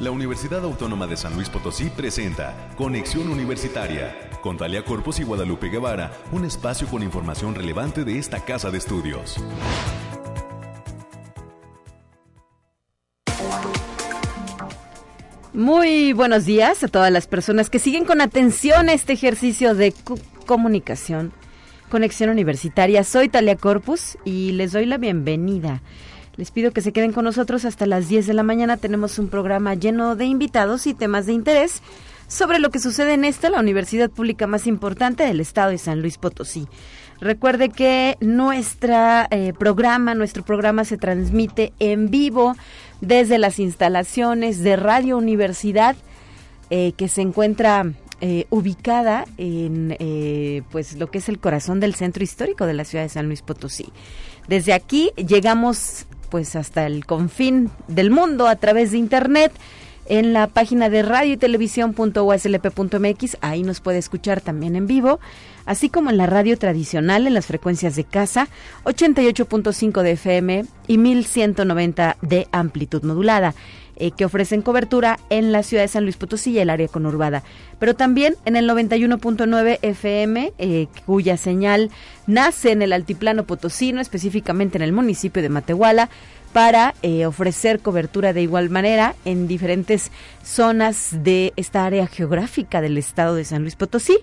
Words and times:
La 0.00 0.12
Universidad 0.12 0.62
Autónoma 0.62 1.08
de 1.08 1.16
San 1.16 1.34
Luis 1.34 1.48
Potosí 1.48 1.90
presenta 1.90 2.54
Conexión 2.76 3.28
Universitaria 3.28 4.30
con 4.42 4.56
Talia 4.56 4.84
Corpus 4.84 5.18
y 5.18 5.24
Guadalupe 5.24 5.70
Guevara, 5.70 6.12
un 6.30 6.44
espacio 6.44 6.86
con 6.86 7.02
información 7.02 7.56
relevante 7.56 8.04
de 8.04 8.16
esta 8.16 8.44
casa 8.44 8.70
de 8.70 8.78
estudios. 8.78 9.42
Muy 15.52 16.12
buenos 16.12 16.44
días 16.44 16.84
a 16.84 16.88
todas 16.88 17.10
las 17.10 17.26
personas 17.26 17.68
que 17.68 17.80
siguen 17.80 18.04
con 18.04 18.20
atención 18.20 18.88
este 18.88 19.14
ejercicio 19.14 19.74
de 19.74 19.92
comunicación, 20.46 21.32
conexión 21.90 22.30
universitaria. 22.30 23.02
Soy 23.02 23.28
Talia 23.28 23.56
Corpus 23.56 24.16
y 24.24 24.52
les 24.52 24.70
doy 24.70 24.86
la 24.86 24.98
bienvenida. 24.98 25.82
Les 26.38 26.52
pido 26.52 26.70
que 26.70 26.82
se 26.82 26.92
queden 26.92 27.12
con 27.12 27.24
nosotros 27.24 27.64
hasta 27.64 27.84
las 27.84 28.08
10 28.08 28.28
de 28.28 28.32
la 28.32 28.44
mañana. 28.44 28.76
Tenemos 28.76 29.18
un 29.18 29.26
programa 29.26 29.74
lleno 29.74 30.14
de 30.14 30.24
invitados 30.24 30.86
y 30.86 30.94
temas 30.94 31.26
de 31.26 31.32
interés 31.32 31.82
sobre 32.28 32.60
lo 32.60 32.70
que 32.70 32.78
sucede 32.78 33.14
en 33.14 33.24
esta, 33.24 33.50
la 33.50 33.58
universidad 33.58 34.08
pública 34.08 34.46
más 34.46 34.68
importante 34.68 35.24
del 35.24 35.40
estado 35.40 35.70
de 35.70 35.78
San 35.78 36.00
Luis 36.00 36.16
Potosí. 36.16 36.68
Recuerde 37.20 37.70
que 37.70 38.16
nuestra 38.20 39.26
eh, 39.32 39.52
programa, 39.58 40.14
nuestro 40.14 40.44
programa 40.44 40.84
se 40.84 40.96
transmite 40.96 41.72
en 41.80 42.08
vivo 42.08 42.54
desde 43.00 43.38
las 43.38 43.58
instalaciones 43.58 44.62
de 44.62 44.76
Radio 44.76 45.18
Universidad, 45.18 45.96
eh, 46.70 46.92
que 46.92 47.08
se 47.08 47.22
encuentra 47.22 47.94
eh, 48.20 48.46
ubicada 48.50 49.24
en 49.38 49.96
pues 50.70 50.96
lo 50.98 51.10
que 51.10 51.18
es 51.18 51.28
el 51.28 51.40
corazón 51.40 51.80
del 51.80 51.96
centro 51.96 52.22
histórico 52.22 52.64
de 52.64 52.74
la 52.74 52.84
ciudad 52.84 53.02
de 53.02 53.08
San 53.08 53.26
Luis 53.26 53.42
Potosí. 53.42 53.92
Desde 54.46 54.72
aquí 54.72 55.10
llegamos 55.16 56.06
pues 56.30 56.56
hasta 56.56 56.86
el 56.86 57.06
confín 57.06 57.70
del 57.86 58.10
mundo 58.10 58.46
a 58.46 58.56
través 58.56 58.92
de 58.92 58.98
internet 58.98 59.52
en 60.08 60.32
la 60.32 60.46
página 60.46 60.88
de 60.88 61.02
radio 61.02 61.34
y 61.34 61.36
televisión.uslp.mx, 61.36 63.36
ahí 63.42 63.62
nos 63.62 63.80
puede 63.80 63.98
escuchar 63.98 64.40
también 64.40 64.74
en 64.74 64.86
vivo, 64.86 65.20
así 65.66 65.90
como 65.90 66.08
en 66.08 66.16
la 66.16 66.26
radio 66.26 66.56
tradicional 66.56 67.26
en 67.26 67.34
las 67.34 67.46
frecuencias 67.46 67.94
de 67.94 68.04
casa, 68.04 68.48
88.5 68.84 70.02
de 70.02 70.12
FM 70.12 70.64
y 70.86 70.98
1190 70.98 72.16
de 72.22 72.48
amplitud 72.52 73.02
modulada. 73.02 73.54
Eh, 74.00 74.12
que 74.12 74.24
ofrecen 74.24 74.62
cobertura 74.62 75.18
en 75.28 75.50
la 75.50 75.64
ciudad 75.64 75.82
de 75.82 75.88
San 75.88 76.04
Luis 76.04 76.16
Potosí 76.16 76.52
y 76.52 76.60
el 76.60 76.70
área 76.70 76.86
conurbada, 76.86 77.42
pero 77.80 77.94
también 77.94 78.36
en 78.44 78.54
el 78.54 78.70
91.9 78.70 79.80
FM, 79.82 80.52
eh, 80.56 80.86
cuya 81.04 81.36
señal 81.36 81.90
nace 82.28 82.70
en 82.70 82.82
el 82.82 82.92
altiplano 82.92 83.42
potosino, 83.42 84.00
específicamente 84.00 84.78
en 84.78 84.82
el 84.82 84.92
municipio 84.92 85.42
de 85.42 85.48
Matehuala, 85.48 86.10
para 86.52 86.94
eh, 87.02 87.26
ofrecer 87.26 87.80
cobertura 87.80 88.32
de 88.32 88.42
igual 88.42 88.70
manera 88.70 89.16
en 89.24 89.48
diferentes 89.48 90.12
zonas 90.44 91.24
de 91.24 91.52
esta 91.56 91.84
área 91.84 92.06
geográfica 92.06 92.80
del 92.80 92.98
estado 92.98 93.34
de 93.34 93.44
San 93.44 93.62
Luis 93.62 93.74
Potosí 93.74 94.18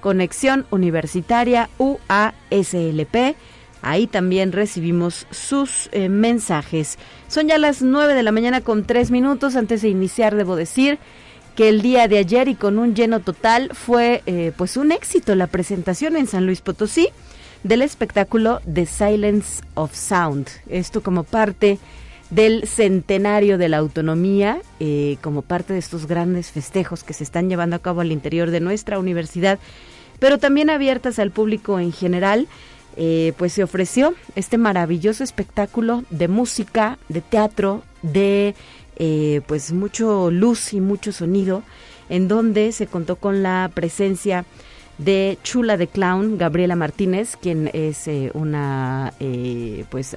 Conexión 0.00 0.66
Universitaria 0.70 1.68
UASLP. 1.78 3.36
Ahí 3.82 4.06
también 4.06 4.52
recibimos 4.52 5.26
sus 5.30 5.88
eh, 5.92 6.08
mensajes. 6.08 6.98
Son 7.28 7.48
ya 7.48 7.58
las 7.58 7.82
9 7.82 8.14
de 8.14 8.22
la 8.22 8.32
mañana 8.32 8.60
con 8.60 8.84
3 8.84 9.10
minutos. 9.10 9.56
Antes 9.56 9.82
de 9.82 9.88
iniciar, 9.88 10.34
debo 10.36 10.56
decir 10.56 10.98
que 11.56 11.68
el 11.68 11.82
día 11.82 12.08
de 12.08 12.18
ayer 12.18 12.48
y 12.48 12.54
con 12.54 12.78
un 12.78 12.94
lleno 12.94 13.20
total 13.20 13.70
fue 13.74 14.22
eh, 14.26 14.52
pues 14.56 14.76
un 14.76 14.92
éxito 14.92 15.34
la 15.34 15.46
presentación 15.46 16.16
en 16.16 16.26
San 16.26 16.46
Luis 16.46 16.60
Potosí 16.60 17.08
del 17.62 17.82
espectáculo 17.82 18.60
The 18.72 18.86
Silence 18.86 19.62
of 19.74 19.94
Sound. 19.94 20.48
Esto 20.68 21.02
como 21.02 21.24
parte 21.24 21.78
del 22.30 22.66
centenario 22.66 23.58
de 23.58 23.68
la 23.68 23.78
autonomía, 23.78 24.60
eh, 24.78 25.16
como 25.20 25.42
parte 25.42 25.72
de 25.72 25.80
estos 25.80 26.06
grandes 26.06 26.50
festejos 26.50 27.02
que 27.02 27.12
se 27.12 27.24
están 27.24 27.48
llevando 27.48 27.76
a 27.76 27.80
cabo 27.80 28.00
al 28.00 28.12
interior 28.12 28.50
de 28.50 28.60
nuestra 28.60 28.98
universidad, 28.98 29.58
pero 30.20 30.38
también 30.38 30.70
abiertas 30.70 31.18
al 31.18 31.32
público 31.32 31.80
en 31.80 31.92
general. 31.92 32.46
Eh, 32.96 33.34
pues 33.38 33.52
se 33.52 33.62
ofreció 33.62 34.14
este 34.34 34.58
maravilloso 34.58 35.22
espectáculo 35.22 36.02
de 36.10 36.26
música, 36.26 36.98
de 37.08 37.20
teatro, 37.20 37.84
de 38.02 38.56
eh, 39.02 39.40
pues 39.46 39.72
mucho 39.72 40.30
luz 40.30 40.74
y 40.74 40.80
mucho 40.80 41.10
sonido, 41.10 41.62
en 42.10 42.28
donde 42.28 42.70
se 42.72 42.86
contó 42.86 43.16
con 43.16 43.42
la 43.42 43.70
presencia 43.72 44.44
de 44.98 45.38
Chula 45.42 45.78
de 45.78 45.86
Clown, 45.86 46.36
Gabriela 46.36 46.76
Martínez, 46.76 47.38
quien 47.40 47.70
es 47.72 48.06
eh, 48.06 48.30
una 48.34 49.14
eh, 49.18 49.86
pues 49.88 50.14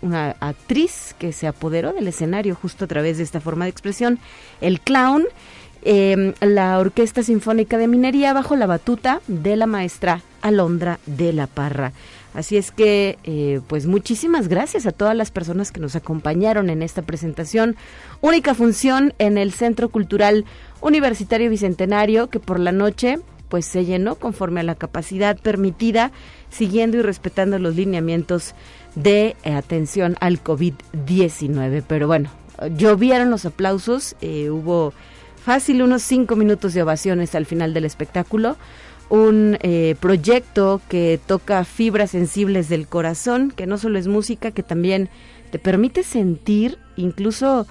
una 0.00 0.36
actriz 0.40 1.14
que 1.18 1.32
se 1.32 1.46
apoderó 1.46 1.92
del 1.92 2.08
escenario 2.08 2.54
justo 2.54 2.86
a 2.86 2.88
través 2.88 3.18
de 3.18 3.24
esta 3.24 3.42
forma 3.42 3.66
de 3.66 3.72
expresión, 3.72 4.18
el 4.62 4.80
clown, 4.80 5.24
em, 5.82 6.34
la 6.40 6.78
Orquesta 6.78 7.22
Sinfónica 7.22 7.78
de 7.78 7.88
Minería 7.88 8.32
bajo 8.32 8.56
la 8.56 8.66
batuta 8.66 9.20
de 9.26 9.56
la 9.56 9.66
maestra 9.66 10.22
Alondra 10.42 10.98
de 11.06 11.32
la 11.32 11.46
Parra. 11.46 11.92
Así 12.34 12.56
es 12.56 12.70
que, 12.70 13.60
pues 13.66 13.86
muchísimas 13.86 14.46
gracias 14.48 14.86
a 14.86 14.92
todas 14.92 15.16
las 15.16 15.32
personas 15.32 15.72
que 15.72 15.80
nos 15.80 15.96
acompañaron 15.96 16.70
en 16.70 16.82
esta 16.82 17.02
presentación. 17.02 17.74
Única 18.20 18.54
función 18.54 19.12
en 19.18 19.38
el 19.38 19.50
Centro 19.50 19.88
Cultural 19.88 20.44
Universitario 20.80 21.50
Bicentenario, 21.50 22.28
que 22.28 22.38
por 22.38 22.60
la 22.60 22.70
noche 22.70 23.18
pues 23.48 23.66
se 23.66 23.84
llenó 23.84 24.16
conforme 24.16 24.60
a 24.60 24.64
la 24.64 24.74
capacidad 24.74 25.38
permitida, 25.38 26.12
siguiendo 26.50 26.98
y 26.98 27.02
respetando 27.02 27.58
los 27.58 27.74
lineamientos 27.74 28.54
de 28.94 29.36
eh, 29.42 29.52
atención 29.52 30.16
al 30.20 30.42
COVID-19. 30.42 31.82
Pero 31.86 32.06
bueno, 32.06 32.30
llovieron 32.76 33.30
los 33.30 33.44
aplausos, 33.44 34.16
eh, 34.20 34.50
hubo 34.50 34.92
fácil 35.48 35.80
unos 35.80 36.02
cinco 36.02 36.36
minutos 36.36 36.74
de 36.74 36.82
ovaciones 36.82 37.34
al 37.34 37.46
final 37.46 37.72
del 37.72 37.86
espectáculo. 37.86 38.58
Un 39.08 39.56
eh, 39.62 39.96
proyecto 39.98 40.82
que 40.90 41.18
toca 41.26 41.64
fibras 41.64 42.10
sensibles 42.10 42.68
del 42.68 42.86
corazón, 42.86 43.50
que 43.50 43.66
no 43.66 43.78
solo 43.78 43.98
es 43.98 44.08
música, 44.08 44.50
que 44.50 44.62
también 44.62 45.08
te 45.50 45.58
permite 45.58 46.02
sentir, 46.02 46.76
incluso 46.96 47.66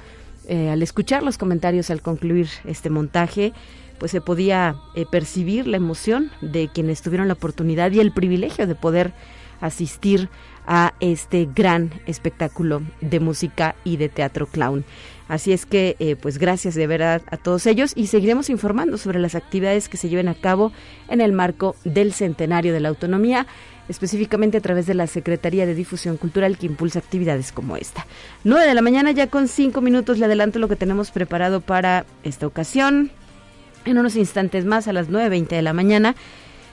al 0.50 0.82
escuchar 0.82 1.22
los 1.22 1.38
comentarios 1.38 1.92
al 1.92 2.02
concluir 2.02 2.48
este 2.66 2.90
montaje, 2.90 3.54
pues 4.00 4.12
se 4.12 4.22
podía 4.22 4.78
eh, 4.96 5.06
percibir 5.12 5.68
la 5.68 5.78
emoción 5.78 6.32
de 6.42 6.70
quienes 6.74 7.04
tuvieron 7.04 7.28
la 7.28 7.36
oportunidad 7.36 7.92
y 7.92 8.00
el 8.00 8.12
privilegio 8.12 8.66
de 8.66 8.74
poder 8.74 9.14
asistir 9.62 10.30
a 10.66 10.94
este 11.00 11.48
gran 11.54 11.92
espectáculo 12.08 12.82
de 13.02 13.20
música 13.20 13.76
y 13.84 13.98
de 13.98 14.10
teatro 14.10 14.48
clown. 14.48 14.84
Así 15.28 15.52
es 15.52 15.66
que, 15.66 15.96
eh, 16.00 16.16
pues 16.16 16.38
gracias 16.38 16.76
de 16.76 16.88
verdad 16.88 17.22
a 17.30 17.38
todos 17.38 17.66
ellos 17.66 17.92
y 17.96 18.08
seguiremos 18.08 18.50
informando 18.50 18.98
sobre 18.98 19.20
las 19.20 19.36
actividades 19.36 19.90
que 19.90 19.98
se 19.98 20.10
lleven 20.10 20.30
a 20.30 20.36
cabo 20.36 20.72
en 21.10 21.22
el 21.22 21.34
marco 21.34 21.76
del 21.84 22.14
Centenario 22.14 22.74
de 22.74 22.80
la 22.80 22.90
Autonomía, 22.90 23.46
específicamente 23.90 24.58
a 24.58 24.62
través 24.62 24.86
de 24.86 24.94
la 24.94 25.08
Secretaría 25.08 25.66
de 25.66 25.76
Difusión 25.76 26.18
Cultural 26.18 26.58
que 26.58 26.66
impulsa 26.66 27.00
actividades 27.00 27.52
como 27.52 27.78
esta. 27.78 28.06
9 28.44 28.66
de 28.66 28.74
la 28.74 28.82
mañana, 28.82 29.12
ya 29.12 29.28
con 29.28 29.48
cinco 29.48 29.82
minutos 29.82 30.18
le 30.18 30.26
adelanto 30.26 30.60
lo 30.60 30.68
que 30.68 30.76
tenemos 30.76 31.12
preparado 31.12 31.62
para 31.62 32.06
esta 32.24 32.48
ocasión. 32.48 33.12
En 33.86 33.98
unos 33.98 34.16
instantes 34.18 34.66
más, 34.66 34.88
a 34.88 34.94
las 34.94 35.10
9.20 35.10 35.48
de 35.48 35.62
la 35.62 35.72
mañana, 35.72 36.16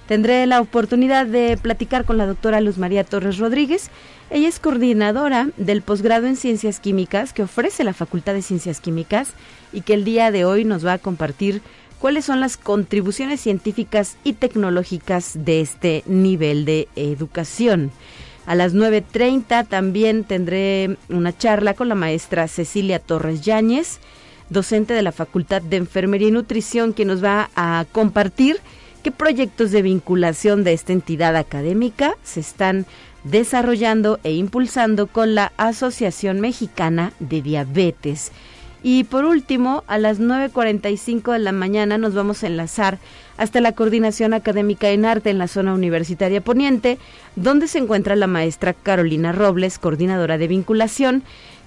tendré 0.08 0.46
la 0.46 0.60
oportunidad 0.60 1.26
de 1.26 1.56
platicar 1.56 2.04
con 2.04 2.18
la 2.18 2.26
doctora 2.26 2.60
Luz 2.60 2.76
María 2.76 3.04
Torres 3.04 3.38
Rodríguez. 3.38 3.90
Ella 4.30 4.48
es 4.48 4.58
coordinadora 4.58 5.50
del 5.56 5.82
posgrado 5.82 6.26
en 6.26 6.36
Ciencias 6.36 6.80
Químicas 6.80 7.32
que 7.32 7.42
ofrece 7.42 7.84
la 7.84 7.92
Facultad 7.92 8.34
de 8.34 8.42
Ciencias 8.42 8.80
Químicas 8.80 9.30
y 9.72 9.82
que 9.82 9.94
el 9.94 10.04
día 10.04 10.30
de 10.30 10.44
hoy 10.44 10.64
nos 10.64 10.84
va 10.84 10.94
a 10.94 10.98
compartir 10.98 11.62
cuáles 11.98 12.24
son 12.24 12.40
las 12.40 12.56
contribuciones 12.56 13.40
científicas 13.40 14.16
y 14.24 14.32
tecnológicas 14.34 15.44
de 15.44 15.60
este 15.60 16.02
nivel 16.06 16.64
de 16.64 16.88
educación. 16.96 17.90
A 18.46 18.54
las 18.54 18.74
9.30 18.74 19.68
también 19.68 20.24
tendré 20.24 20.96
una 21.08 21.36
charla 21.36 21.74
con 21.74 21.88
la 21.88 21.94
maestra 21.94 22.48
Cecilia 22.48 22.98
Torres 22.98 23.42
Yáñez 23.42 24.00
docente 24.50 24.94
de 24.94 25.02
la 25.02 25.12
Facultad 25.12 25.62
de 25.62 25.76
Enfermería 25.76 26.28
y 26.28 26.32
Nutrición, 26.32 26.92
que 26.92 27.04
nos 27.04 27.22
va 27.22 27.50
a 27.54 27.84
compartir 27.92 28.58
qué 29.02 29.10
proyectos 29.10 29.70
de 29.70 29.82
vinculación 29.82 30.64
de 30.64 30.72
esta 30.72 30.92
entidad 30.92 31.36
académica 31.36 32.16
se 32.22 32.40
están 32.40 32.86
desarrollando 33.24 34.20
e 34.22 34.32
impulsando 34.32 35.06
con 35.06 35.34
la 35.34 35.52
Asociación 35.56 36.40
Mexicana 36.40 37.12
de 37.18 37.42
Diabetes. 37.42 38.30
Y 38.82 39.04
por 39.04 39.24
último, 39.24 39.82
a 39.86 39.96
las 39.96 40.20
9.45 40.20 41.32
de 41.32 41.38
la 41.38 41.52
mañana 41.52 41.96
nos 41.96 42.14
vamos 42.14 42.42
a 42.42 42.48
enlazar 42.48 42.98
hasta 43.38 43.62
la 43.62 43.72
Coordinación 43.72 44.34
Académica 44.34 44.90
en 44.90 45.06
Arte 45.06 45.30
en 45.30 45.38
la 45.38 45.48
zona 45.48 45.72
universitaria 45.72 46.42
poniente, 46.42 46.98
donde 47.34 47.66
se 47.66 47.78
encuentra 47.78 48.14
la 48.14 48.26
maestra 48.26 48.74
Carolina 48.74 49.32
Robles, 49.32 49.78
coordinadora 49.78 50.36
de 50.36 50.48
vinculación, 50.48 51.22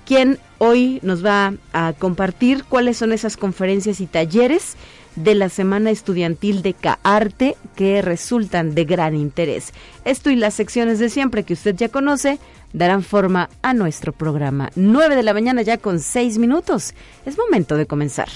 quien 0.08 0.40
hoy 0.58 1.00
nos 1.04 1.24
va 1.24 1.54
a 1.74 1.92
compartir 1.92 2.64
cuáles 2.64 2.96
son 2.96 3.12
esas 3.12 3.36
conferencias 3.36 4.00
y 4.00 4.08
talleres 4.08 4.78
de 5.18 5.36
la 5.36 5.50
Semana 5.50 5.92
Estudiantil 5.92 6.62
de 6.62 6.74
CAARTE 6.74 7.58
que 7.76 8.02
resultan 8.02 8.74
de 8.74 8.86
gran 8.86 9.16
interés. 9.16 9.74
Esto 10.06 10.30
y 10.30 10.38
las 10.38 10.54
secciones 10.54 11.00
de 11.00 11.10
siempre 11.10 11.44
que 11.44 11.54
usted 11.54 11.76
ya 11.76 11.90
conoce 11.90 12.40
darán 12.72 13.04
forma 13.04 13.50
a 13.62 13.74
nuestro 13.74 14.14
programa. 14.14 14.70
9 14.76 15.18
de 15.18 15.24
la 15.24 15.34
mañana 15.34 15.62
ya 15.62 15.78
con 15.78 16.00
6 16.00 16.38
minutos. 16.38 16.94
Es 17.26 17.38
momento 17.38 17.76
de 17.76 17.86
comenzar. 17.86 18.30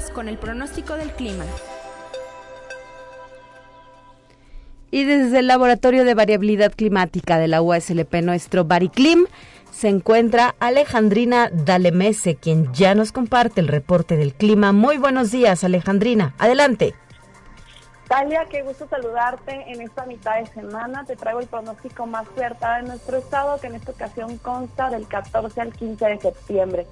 Dudas 0.00 0.10
con 0.10 0.28
el 0.28 0.38
pronóstico 0.38 0.94
del 0.94 1.10
clima. 1.12 1.44
Y 4.90 5.04
desde 5.04 5.38
el 5.38 5.46
Laboratorio 5.46 6.04
de 6.04 6.14
Variabilidad 6.14 6.72
Climática 6.74 7.38
de 7.38 7.48
la 7.48 7.62
USLP, 7.62 8.22
nuestro 8.22 8.64
Bariclim, 8.64 9.26
se 9.70 9.88
encuentra 9.88 10.56
Alejandrina 10.58 11.48
Dalemese, 11.52 12.34
quien 12.34 12.72
ya 12.72 12.94
nos 12.94 13.12
comparte 13.12 13.60
el 13.60 13.68
reporte 13.68 14.16
del 14.16 14.34
clima. 14.34 14.72
Muy 14.72 14.98
buenos 14.98 15.30
días, 15.30 15.62
Alejandrina. 15.62 16.34
Adelante. 16.38 16.94
Talia, 18.08 18.46
qué 18.50 18.62
gusto 18.62 18.88
saludarte 18.88 19.70
en 19.72 19.80
esta 19.80 20.04
mitad 20.06 20.40
de 20.40 20.46
semana. 20.46 21.04
Te 21.04 21.14
traigo 21.14 21.38
el 21.38 21.46
pronóstico 21.46 22.06
más 22.06 22.26
fuerte 22.26 22.66
de 22.66 22.82
nuestro 22.82 23.18
estado, 23.18 23.60
que 23.60 23.68
en 23.68 23.76
esta 23.76 23.92
ocasión 23.92 24.38
consta 24.38 24.90
del 24.90 25.06
14 25.06 25.60
al 25.60 25.72
15 25.72 26.04
de 26.04 26.20
septiembre. 26.20 26.86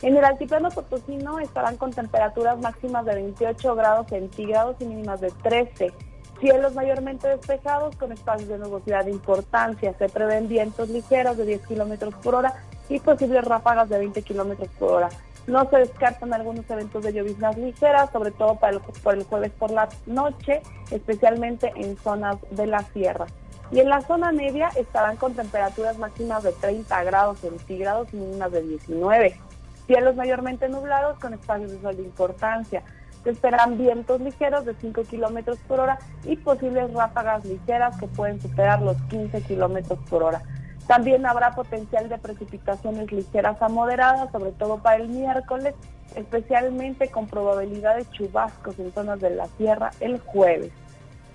En 0.00 0.16
el 0.16 0.24
altiplano 0.24 0.70
potosino 0.70 1.40
estarán 1.40 1.76
con 1.76 1.92
temperaturas 1.92 2.58
máximas 2.60 3.04
de 3.04 3.14
28 3.14 3.74
grados 3.74 4.06
centígrados 4.08 4.76
y 4.78 4.84
mínimas 4.84 5.20
de 5.20 5.32
13. 5.42 5.92
Cielos 6.40 6.74
mayormente 6.74 7.26
despejados 7.26 7.96
con 7.96 8.12
espacios 8.12 8.48
de 8.48 8.58
nubosidad 8.58 9.04
de 9.04 9.10
importancia. 9.10 9.92
Se 9.98 10.08
prevén 10.08 10.46
vientos 10.46 10.88
ligeros 10.88 11.36
de 11.36 11.46
10 11.46 11.66
kilómetros 11.66 12.14
por 12.14 12.36
hora 12.36 12.54
y 12.88 13.00
posibles 13.00 13.44
ráfagas 13.44 13.88
de 13.88 13.98
20 13.98 14.22
kilómetros 14.22 14.68
por 14.78 14.92
hora. 14.92 15.08
No 15.48 15.68
se 15.68 15.78
descartan 15.78 16.32
algunos 16.32 16.70
eventos 16.70 17.02
de 17.02 17.12
lloviznas 17.12 17.56
ligeras, 17.56 18.10
sobre 18.12 18.30
todo 18.30 18.54
para 18.54 18.78
por 18.78 19.14
el 19.14 19.24
jueves 19.24 19.50
por 19.58 19.72
la 19.72 19.88
noche, 20.06 20.62
especialmente 20.92 21.72
en 21.74 21.96
zonas 21.96 22.36
de 22.50 22.66
la 22.66 22.82
sierra. 22.92 23.26
Y 23.72 23.80
en 23.80 23.88
la 23.88 24.00
zona 24.02 24.30
media 24.30 24.68
estarán 24.76 25.16
con 25.16 25.34
temperaturas 25.34 25.98
máximas 25.98 26.44
de 26.44 26.52
30 26.52 27.02
grados 27.02 27.40
centígrados 27.40 28.08
y 28.12 28.16
mínimas 28.16 28.52
de 28.52 28.62
19. 28.62 29.47
Cielos 29.88 30.16
mayormente 30.16 30.68
nublados 30.68 31.18
con 31.18 31.32
espacios 31.32 31.72
de 31.72 31.80
sol 31.80 31.96
de 31.96 32.02
importancia. 32.02 32.82
Se 33.24 33.30
esperan 33.30 33.78
vientos 33.78 34.20
ligeros 34.20 34.66
de 34.66 34.74
5 34.74 35.02
kilómetros 35.04 35.58
por 35.66 35.80
hora 35.80 35.98
y 36.24 36.36
posibles 36.36 36.92
ráfagas 36.92 37.44
ligeras 37.46 37.98
que 37.98 38.06
pueden 38.06 38.38
superar 38.38 38.82
los 38.82 39.00
15 39.08 39.40
kilómetros 39.42 39.98
por 40.10 40.22
hora. 40.22 40.42
También 40.86 41.24
habrá 41.24 41.52
potencial 41.52 42.10
de 42.10 42.18
precipitaciones 42.18 43.10
ligeras 43.10 43.60
a 43.62 43.68
moderadas, 43.70 44.30
sobre 44.30 44.52
todo 44.52 44.76
para 44.78 44.96
el 44.96 45.08
miércoles, 45.08 45.74
especialmente 46.14 47.08
con 47.08 47.26
probabilidad 47.26 47.96
de 47.96 48.10
chubascos 48.10 48.78
en 48.78 48.92
zonas 48.92 49.20
de 49.20 49.30
la 49.30 49.46
sierra 49.56 49.90
el 50.00 50.20
jueves. 50.20 50.70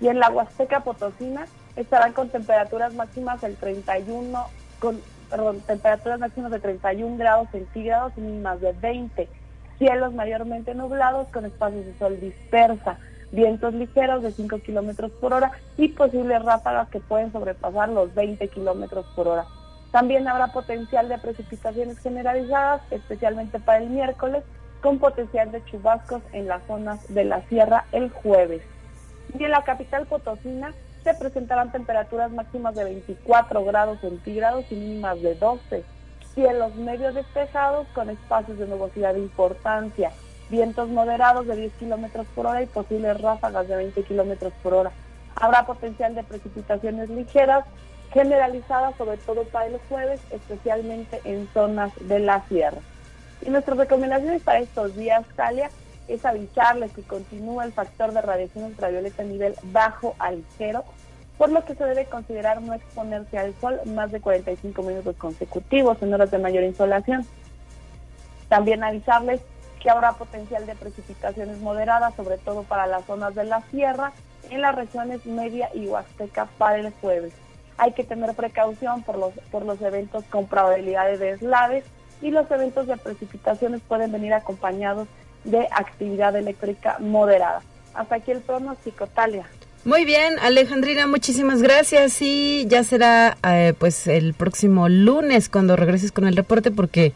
Y 0.00 0.06
en 0.06 0.20
la 0.20 0.30
Huasteca 0.30 0.80
Potosina 0.80 1.46
estarán 1.74 2.12
con 2.12 2.28
temperaturas 2.28 2.94
máximas 2.94 3.40
del 3.40 3.56
31, 3.56 4.46
con 4.78 5.00
perdón, 5.30 5.60
temperaturas 5.60 6.20
máximas 6.20 6.50
de 6.50 6.60
31 6.60 7.16
grados 7.16 7.48
centígrados 7.50 8.12
y 8.16 8.20
mínimas 8.20 8.60
de 8.60 8.72
20. 8.72 9.28
Cielos 9.78 10.14
mayormente 10.14 10.74
nublados 10.74 11.28
con 11.28 11.44
espacios 11.44 11.84
de 11.86 11.98
sol 11.98 12.20
dispersa 12.20 12.98
vientos 13.34 13.74
ligeros 13.74 14.22
de 14.22 14.32
5 14.32 14.58
kilómetros 14.60 15.10
por 15.12 15.32
hora 15.32 15.52
y 15.76 15.88
posibles 15.88 16.42
ráfagas 16.42 16.88
que 16.88 17.00
pueden 17.00 17.32
sobrepasar 17.32 17.88
los 17.88 18.14
20 18.14 18.48
kilómetros 18.48 19.06
por 19.16 19.28
hora. 19.28 19.46
También 19.90 20.26
habrá 20.26 20.48
potencial 20.48 21.08
de 21.08 21.18
precipitaciones 21.18 21.98
generalizadas, 21.98 22.82
especialmente 22.90 23.58
para 23.60 23.78
el 23.78 23.90
miércoles, 23.90 24.42
con 24.80 24.98
potencial 24.98 25.50
de 25.52 25.64
chubascos 25.64 26.22
en 26.32 26.48
las 26.48 26.62
zonas 26.66 27.12
de 27.12 27.24
la 27.24 27.42
sierra 27.48 27.86
el 27.92 28.10
jueves. 28.10 28.62
Y 29.38 29.44
en 29.44 29.50
la 29.50 29.62
capital 29.62 30.06
potosina 30.06 30.72
se 31.04 31.14
presentarán 31.14 31.70
temperaturas 31.70 32.32
máximas 32.32 32.74
de 32.74 32.84
24 32.84 33.64
grados 33.64 34.00
centígrados 34.00 34.64
y 34.70 34.74
mínimas 34.74 35.20
de 35.22 35.34
12. 35.34 35.84
Cielos 36.34 36.74
medios 36.74 37.14
despejados 37.14 37.86
con 37.94 38.10
espacios 38.10 38.58
de 38.58 38.66
nubosidad 38.66 39.14
de 39.14 39.20
importancia 39.20 40.10
vientos 40.50 40.88
moderados 40.88 41.46
de 41.46 41.56
10 41.56 41.72
kilómetros 41.74 42.26
por 42.34 42.46
hora 42.46 42.62
y 42.62 42.66
posibles 42.66 43.20
ráfagas 43.20 43.68
de 43.68 43.76
20 43.76 44.02
kilómetros 44.02 44.52
por 44.62 44.74
hora. 44.74 44.92
Habrá 45.36 45.66
potencial 45.66 46.14
de 46.14 46.22
precipitaciones 46.22 47.10
ligeras 47.10 47.64
generalizadas, 48.12 48.94
sobre 48.96 49.16
todo 49.18 49.44
para 49.44 49.66
el 49.66 49.78
jueves, 49.88 50.20
especialmente 50.30 51.20
en 51.24 51.48
zonas 51.52 51.92
de 52.00 52.20
la 52.20 52.46
sierra. 52.48 52.78
Y 53.42 53.50
nuestras 53.50 53.76
recomendaciones 53.76 54.42
para 54.42 54.60
estos 54.60 54.94
días, 54.94 55.24
Talia, 55.34 55.70
es 56.08 56.24
avisarles 56.24 56.92
que 56.92 57.02
continúa 57.02 57.64
el 57.64 57.72
factor 57.72 58.12
de 58.12 58.20
radiación 58.20 58.64
ultravioleta 58.64 59.22
a 59.22 59.26
nivel 59.26 59.54
bajo 59.64 60.14
al 60.18 60.44
cero, 60.58 60.84
por 61.38 61.50
lo 61.50 61.64
que 61.64 61.74
se 61.74 61.84
debe 61.84 62.06
considerar 62.06 62.62
no 62.62 62.74
exponerse 62.74 63.38
al 63.38 63.54
sol 63.60 63.80
más 63.86 64.12
de 64.12 64.20
45 64.20 64.82
minutos 64.82 65.16
consecutivos 65.16 66.00
en 66.02 66.14
horas 66.14 66.30
de 66.30 66.38
mayor 66.38 66.64
insolación. 66.64 67.26
También 68.48 68.84
avisarles 68.84 69.40
que 69.80 69.90
habrá 69.90 70.12
potencial 70.12 70.64
de 70.66 70.74
precipitaciones 70.74 71.58
moderadas, 71.58 72.14
sobre 72.14 72.38
todo 72.38 72.62
para 72.62 72.86
las 72.86 73.04
zonas 73.04 73.34
de 73.34 73.44
la 73.44 73.62
sierra, 73.70 74.12
en 74.50 74.60
las 74.60 74.74
regiones 74.74 75.26
media 75.26 75.70
y 75.74 75.86
huasteca 75.86 76.46
para 76.58 76.78
el 76.78 76.92
jueves. 77.00 77.32
Hay 77.76 77.92
que 77.92 78.04
tener 78.04 78.34
precaución 78.34 79.02
por 79.02 79.18
los, 79.18 79.32
por 79.50 79.64
los 79.64 79.80
eventos 79.82 80.24
con 80.24 80.46
probabilidad 80.46 81.06
de 81.06 81.18
deslaves 81.18 81.84
y 82.22 82.30
los 82.30 82.50
eventos 82.50 82.86
de 82.86 82.96
precipitaciones 82.96 83.80
pueden 83.86 84.12
venir 84.12 84.32
acompañados 84.32 85.08
actividad 85.70 86.34
eléctrica 86.36 86.96
moderada. 87.00 87.62
Hasta 87.94 88.16
aquí 88.16 88.30
el 88.30 88.40
pronóstico, 88.40 89.06
Talia. 89.06 89.46
Muy 89.84 90.06
bien, 90.06 90.38
Alejandrina, 90.40 91.06
muchísimas 91.06 91.60
gracias 91.60 92.22
y 92.22 92.66
ya 92.68 92.82
será 92.84 93.36
eh, 93.46 93.74
pues 93.78 94.06
el 94.06 94.32
próximo 94.32 94.88
lunes 94.88 95.50
cuando 95.50 95.76
regreses 95.76 96.10
con 96.10 96.26
el 96.26 96.36
reporte 96.36 96.70
porque 96.70 97.12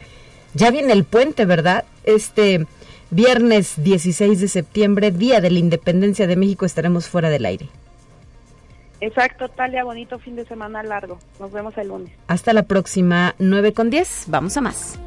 ya 0.53 0.71
viene 0.71 0.93
el 0.93 1.05
puente, 1.05 1.47
¿verdad? 1.47 1.85
Este 2.05 2.67
viernes 3.11 3.83
16 3.83 4.41
de 4.41 4.49
septiembre, 4.49 5.11
Día 5.11 5.41
de 5.41 5.51
la 5.51 5.59
Independencia 5.59 6.27
de 6.27 6.37
México, 6.37 6.67
estaremos 6.67 7.09
fuera 7.09 7.31
del 7.31 7.47
aire. 7.47 7.69
Exacto, 9.01 9.49
Talia, 9.49 9.85
bonito 9.85 10.19
fin 10.19 10.37
de 10.37 10.45
semana 10.45 10.83
largo. 10.83 11.19
Nos 11.39 11.53
vemos 11.53 11.77
el 11.79 11.89
lunes. 11.89 12.13
Hasta 12.27 12.53
la 12.53 12.65
próxima, 12.65 13.35
9 13.39 13.73
con 13.73 13.91
10. 13.91 14.25
Vamos 14.27 14.57
a 14.57 14.61
más. 14.61 14.99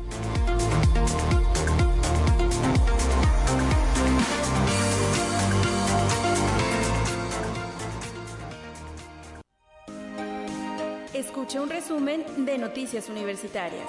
Escuche 11.21 11.59
un 11.59 11.69
resumen 11.69 12.23
de 12.45 12.57
Noticias 12.57 13.07
Universitarias. 13.07 13.85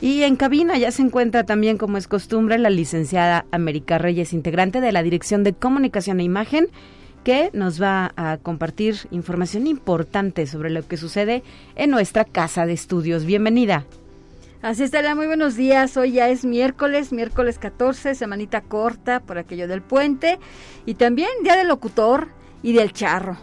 Y 0.00 0.22
en 0.22 0.36
cabina 0.36 0.78
ya 0.78 0.90
se 0.90 1.02
encuentra 1.02 1.44
también, 1.44 1.76
como 1.76 1.98
es 1.98 2.08
costumbre, 2.08 2.56
la 2.56 2.70
licenciada 2.70 3.44
América 3.50 3.98
Reyes, 3.98 4.32
integrante 4.32 4.80
de 4.80 4.92
la 4.92 5.02
Dirección 5.02 5.44
de 5.44 5.52
Comunicación 5.52 6.20
e 6.20 6.22
Imagen, 6.22 6.68
que 7.22 7.50
nos 7.52 7.82
va 7.82 8.14
a 8.16 8.38
compartir 8.38 8.96
información 9.10 9.66
importante 9.66 10.46
sobre 10.46 10.70
lo 10.70 10.88
que 10.88 10.96
sucede 10.96 11.42
en 11.76 11.90
nuestra 11.90 12.24
casa 12.24 12.64
de 12.64 12.72
estudios. 12.72 13.26
Bienvenida. 13.26 13.84
Así 14.62 14.84
está, 14.84 15.14
muy 15.14 15.26
buenos 15.26 15.54
días. 15.54 15.98
Hoy 15.98 16.12
ya 16.12 16.30
es 16.30 16.46
miércoles, 16.46 17.12
miércoles 17.12 17.58
14, 17.58 18.14
semanita 18.14 18.62
corta 18.62 19.20
por 19.20 19.36
aquello 19.36 19.68
del 19.68 19.82
puente 19.82 20.38
y 20.86 20.94
también 20.94 21.28
día 21.42 21.56
del 21.56 21.68
locutor 21.68 22.40
y 22.62 22.72
del 22.72 22.92
charro. 22.92 23.36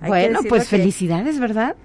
Hay 0.00 0.08
bueno, 0.08 0.40
pues 0.48 0.68
felicidades, 0.68 1.38
¿verdad? 1.38 1.76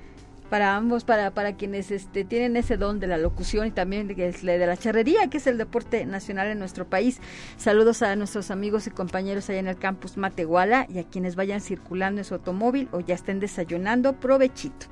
para 0.50 0.75
ambos, 0.75 1.04
para, 1.04 1.32
para 1.32 1.58
quienes 1.58 1.92
este, 1.92 2.24
tienen 2.24 2.56
ese 2.56 2.77
don 2.77 3.00
de 3.00 3.08
la 3.08 3.18
locución 3.18 3.68
y 3.68 3.72
también 3.72 4.08
de, 4.08 4.15
de 4.15 4.68
la 4.68 4.77
charrería, 4.77 5.27
que 5.30 5.38
es 5.38 5.48
el 5.48 5.58
deporte 5.58 6.06
nacional 6.06 6.48
en 6.48 6.60
nuestro 6.60 6.88
país. 6.88 7.20
Saludos 7.58 8.01
a 8.01 8.15
nuestros 8.15 8.51
amigos 8.51 8.88
y 8.88 8.92
compañeros 8.92 9.50
allá 9.50 9.60
en 9.60 9.68
el 9.68 9.77
campus 9.77 10.18
Matehuala 10.18 10.88
y 10.89 11.00
a 11.00 11.04
quienes 11.04 11.36
vayan 11.36 11.62
circulando 11.62 12.22
en 12.22 12.25
su 12.25 12.36
automóvil 12.36 12.88
o 12.92 13.00
ya 13.00 13.15
estén 13.15 13.39
desayunando, 13.39 14.13
provechito. 14.20 14.88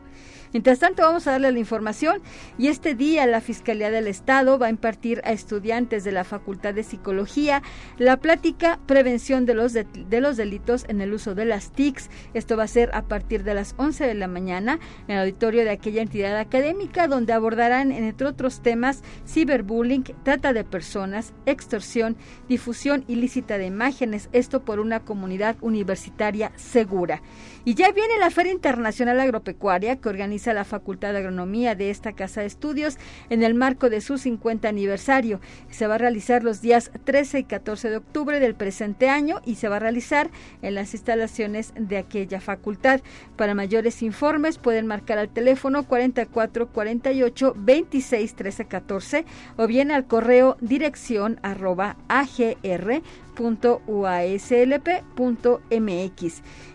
Mientras 0.54 0.78
tanto, 0.78 1.02
vamos 1.02 1.26
a 1.26 1.32
darle 1.32 1.52
la 1.52 1.58
información 1.58 2.22
y 2.60 2.68
este 2.68 2.94
día 2.94 3.26
la 3.26 3.42
Fiscalía 3.42 3.90
del 3.90 4.06
Estado 4.06 4.60
va 4.60 4.68
a 4.68 4.70
impartir 4.70 5.20
a 5.26 5.32
estudiantes 5.32 6.04
de 6.04 6.12
la 6.12 6.24
Facultad 6.24 6.76
de 6.76 6.84
Psicología 6.84 7.64
la 7.98 8.18
plática 8.18 8.80
Prevención 8.86 9.48
de 9.48 9.56
los, 9.56 9.74
de, 9.74 9.88
los 10.22 10.38
Delitos 10.38 10.86
en 10.88 11.02
el 11.02 11.12
uso 11.12 11.34
de 11.34 11.46
las 11.46 11.72
TICs. 11.72 12.12
Esto 12.36 12.56
va 12.56 12.66
a 12.66 12.68
ser 12.68 12.92
a 12.94 13.02
partir 13.02 13.44
de 13.44 13.56
las 13.56 13.74
11 13.78 14.06
de 14.06 14.14
la 14.14 14.28
mañana 14.28 14.78
en 15.08 15.16
el 15.16 15.22
auditorio 15.22 15.64
de 15.64 15.72
aquella 15.72 16.04
entidad 16.04 16.38
académica 16.38 17.08
donde 17.08 17.34
abordarán, 17.34 17.92
entre 17.92 18.28
otros 18.28 18.62
temas, 18.62 19.02
ciberbullying, 19.28 20.04
trata 20.22 20.54
de 20.54 20.64
personas, 20.64 21.34
extorsión, 21.48 22.16
difusión 22.48 23.06
ilícita 23.08 23.58
de 23.58 23.66
imágenes, 23.66 24.30
esto 24.34 24.64
por 24.64 24.80
una 24.80 25.00
comunidad 25.00 25.56
universitaria 25.62 26.52
segura. 26.58 27.24
Y 27.66 27.74
ya 27.74 27.92
viene 27.92 28.20
la 28.20 28.30
Feria 28.30 28.52
Internacional 28.52 29.20
Agropecuaria 29.20 29.96
que 29.96 30.10
organiza 30.10 30.43
la 30.52 30.66
Facultad 30.66 31.14
de 31.14 31.20
Agronomía 31.20 31.76
de 31.76 31.90
esta 31.90 32.12
Casa 32.12 32.42
de 32.42 32.48
Estudios 32.48 32.98
en 33.30 33.44
el 33.44 33.54
marco 33.54 33.90
de 33.90 34.02
su 34.02 34.18
50 34.18 34.68
aniversario. 34.68 35.40
Se 35.70 35.88
va 35.88 35.96
a 35.96 36.00
realizar 36.00 36.44
los 36.44 36.62
días 36.62 36.92
13 37.06 37.40
y 37.40 37.44
14 37.46 37.90
de 37.90 37.98
octubre 37.98 38.42
del 38.42 38.56
presente 38.56 39.08
año 39.08 39.42
y 39.46 39.56
se 39.56 39.70
va 39.70 39.78
a 39.78 39.80
realizar 39.80 40.32
en 40.62 40.76
las 40.76 40.94
instalaciones 40.94 41.74
de 41.78 41.98
aquella 41.98 42.42
facultad. 42.42 43.02
Para 43.38 43.56
mayores 43.56 44.02
informes 44.02 44.58
pueden 44.58 44.88
marcar 44.88 45.20
al 45.20 45.30
teléfono 45.30 45.88
44 45.88 46.68
48 46.68 47.54
26 47.56 48.36
13 48.36 48.66
14 48.66 49.26
o 49.58 49.68
bien 49.68 49.92
al 49.92 50.08
correo 50.08 50.58
dirección 50.60 51.40
arroba 51.44 51.96
agr 52.08 53.04
.uaslp.mx 53.38 54.44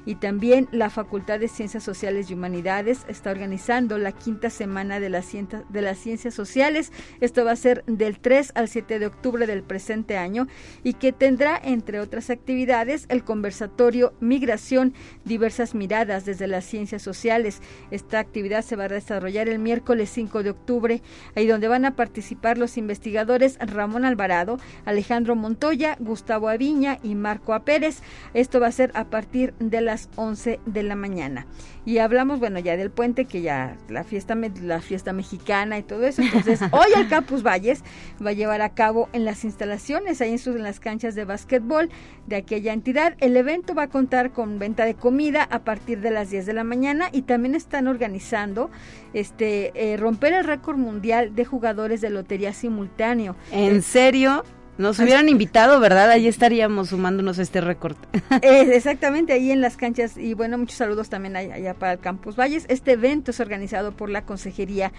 y 0.07 0.15
también 0.15 0.69
la 0.73 0.89
Facultad 0.89 1.39
de 1.39 1.49
Ciencias 1.49 1.85
Sociales 1.85 2.31
y 2.31 2.35
Humanidades 2.35 3.05
está 3.09 3.31
organizando 3.31 3.99
la 3.99 4.13
quinta 4.13 4.49
semana 4.49 5.01
de, 5.01 5.11
las 5.11 5.31
de 5.33 5.83
las 5.83 5.99
ciencias 5.99 6.33
sociales. 6.35 6.93
Esto 7.21 7.45
va 7.45 7.53
a 7.53 7.57
ser 7.57 7.85
del 7.87 8.19
3 8.19 8.53
al 8.55 8.69
7 8.69 8.99
de 8.99 9.07
octubre 9.07 9.47
del 9.47 9.63
presente 9.63 10.17
año 10.17 10.47
y 10.83 10.95
que 10.95 11.13
tendrá, 11.13 11.61
entre 11.63 12.01
otras 12.01 12.31
actividades, 12.31 13.05
el 13.11 13.23
conversatorio 13.23 14.15
Migración, 14.21 14.95
diversas 15.25 15.75
miradas 15.75 16.25
desde 16.25 16.47
las 16.47 16.65
ciencias 16.65 17.03
sociales. 17.03 17.61
Esta 17.91 18.19
actividad 18.19 18.63
se 18.63 18.77
va 18.77 18.85
a 18.85 18.89
desarrollar 18.89 19.49
el 19.49 19.59
miércoles 19.59 20.11
5 20.11 20.43
de 20.43 20.51
octubre, 20.51 21.03
ahí 21.37 21.47
donde 21.47 21.69
van 21.69 21.85
a 21.85 21.97
participar 21.97 22.57
los 22.57 22.79
investigadores 22.79 23.59
Ramón 23.61 24.05
Alvarado, 24.05 24.59
Alejandro 24.85 25.37
Montoya, 25.37 25.97
Gustavo 26.01 26.48
Viña 26.57 26.99
y 27.03 27.15
Marco 27.15 27.53
A. 27.53 27.61
Pérez. 27.61 28.03
Esto 28.35 28.61
va 28.61 28.69
a 28.69 28.73
ser 28.73 28.91
a 28.95 29.05
partir 29.05 29.55
de 29.59 29.81
las 29.81 30.09
11 30.17 30.61
de 30.65 30.83
la 30.83 30.97
mañana. 30.97 31.47
Y 31.85 31.99
hablamos, 31.99 32.39
bueno, 32.39 32.59
ya 32.59 32.77
del 32.77 32.91
puente, 32.91 33.25
que 33.25 33.41
ya 33.41 33.77
la 33.89 34.05
fiesta, 34.05 34.35
la 34.35 34.81
fiesta 34.81 35.13
mexicana 35.13 35.79
y 35.79 35.83
todo 35.83 36.05
eso. 36.07 36.23
Entonces, 36.23 36.61
hoy 36.73 36.89
el 36.97 37.09
Campus 37.09 37.43
Valles 37.43 37.83
va 38.25 38.31
a 38.31 38.35
llevar 38.35 38.61
a 38.61 38.75
cabo 38.75 39.09
en 39.13 39.25
las 39.25 39.45
instalaciones, 39.45 40.21
ahí 40.21 40.33
en, 40.33 40.39
sus, 40.39 40.57
en 40.57 40.63
las 40.63 40.81
canchas 40.81 41.15
de 41.15 41.25
básquetbol 41.25 41.89
de 42.27 42.37
aquella 42.37 42.73
entidad. 42.73 43.17
El 43.21 43.37
evento 43.37 43.75
va 43.75 43.85
a 43.85 43.89
contar 43.89 44.33
con 44.33 44.59
venta 44.59 44.85
de 44.85 44.95
comida 44.95 45.45
a 45.51 45.61
partir 45.61 46.01
de 46.01 46.11
las 46.11 46.31
10 46.31 46.47
de 46.47 46.53
la 46.53 46.65
mañana 46.65 47.09
y 47.13 47.23
también 47.23 47.55
están 47.55 47.89
organizando 47.89 48.71
este 49.15 49.73
eh, 49.75 49.97
romper 49.97 50.35
el 50.35 50.45
récord 50.45 50.77
mundial 50.77 51.35
de 51.35 51.45
jugadores 51.45 52.01
de 52.01 52.11
lotería 52.11 52.53
simultáneo. 52.53 53.37
¿En 53.51 53.83
serio? 53.83 54.45
Nos 54.79 55.01
hubieran 55.01 55.29
invitado, 55.29 55.81
¿verdad? 55.81 56.09
Ahí 56.11 56.29
estaríamos 56.29 56.91
sumándonos 56.91 57.41
a 57.41 57.43
este 57.43 57.61
récord. 57.61 57.97
exactamente, 58.43 59.33
ahí 59.33 59.51
en 59.51 59.61
las 59.61 59.77
canchas. 59.77 60.17
Y 60.17 60.35
bueno, 60.35 60.57
muchos 60.57 60.77
saludos 60.77 61.11
también 61.11 61.37
allá 61.37 61.75
para 61.75 61.95
el 61.95 61.99
Campus 61.99 62.37
Valles. 62.37 62.65
Este 62.69 62.93
evento 62.93 63.33
es 63.33 63.41
organizado 63.41 63.91
por 63.91 64.09
la 64.09 64.23
Consejería 64.23 64.93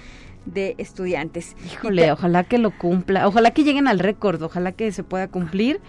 de 0.45 0.75
Estudiantes. 0.77 1.55
Híjole, 1.65 2.11
ojalá 2.11 2.43
que 2.43 2.57
lo 2.57 2.71
cumpla. 2.77 3.25
Ojalá 3.25 3.51
que 3.51 3.63
lleguen 3.63 3.87
al 3.87 3.99
récord, 3.99 4.41
ojalá 4.43 4.73
que 4.73 4.91
se 4.91 5.03
pueda 5.03 5.29
cumplir. 5.29 5.79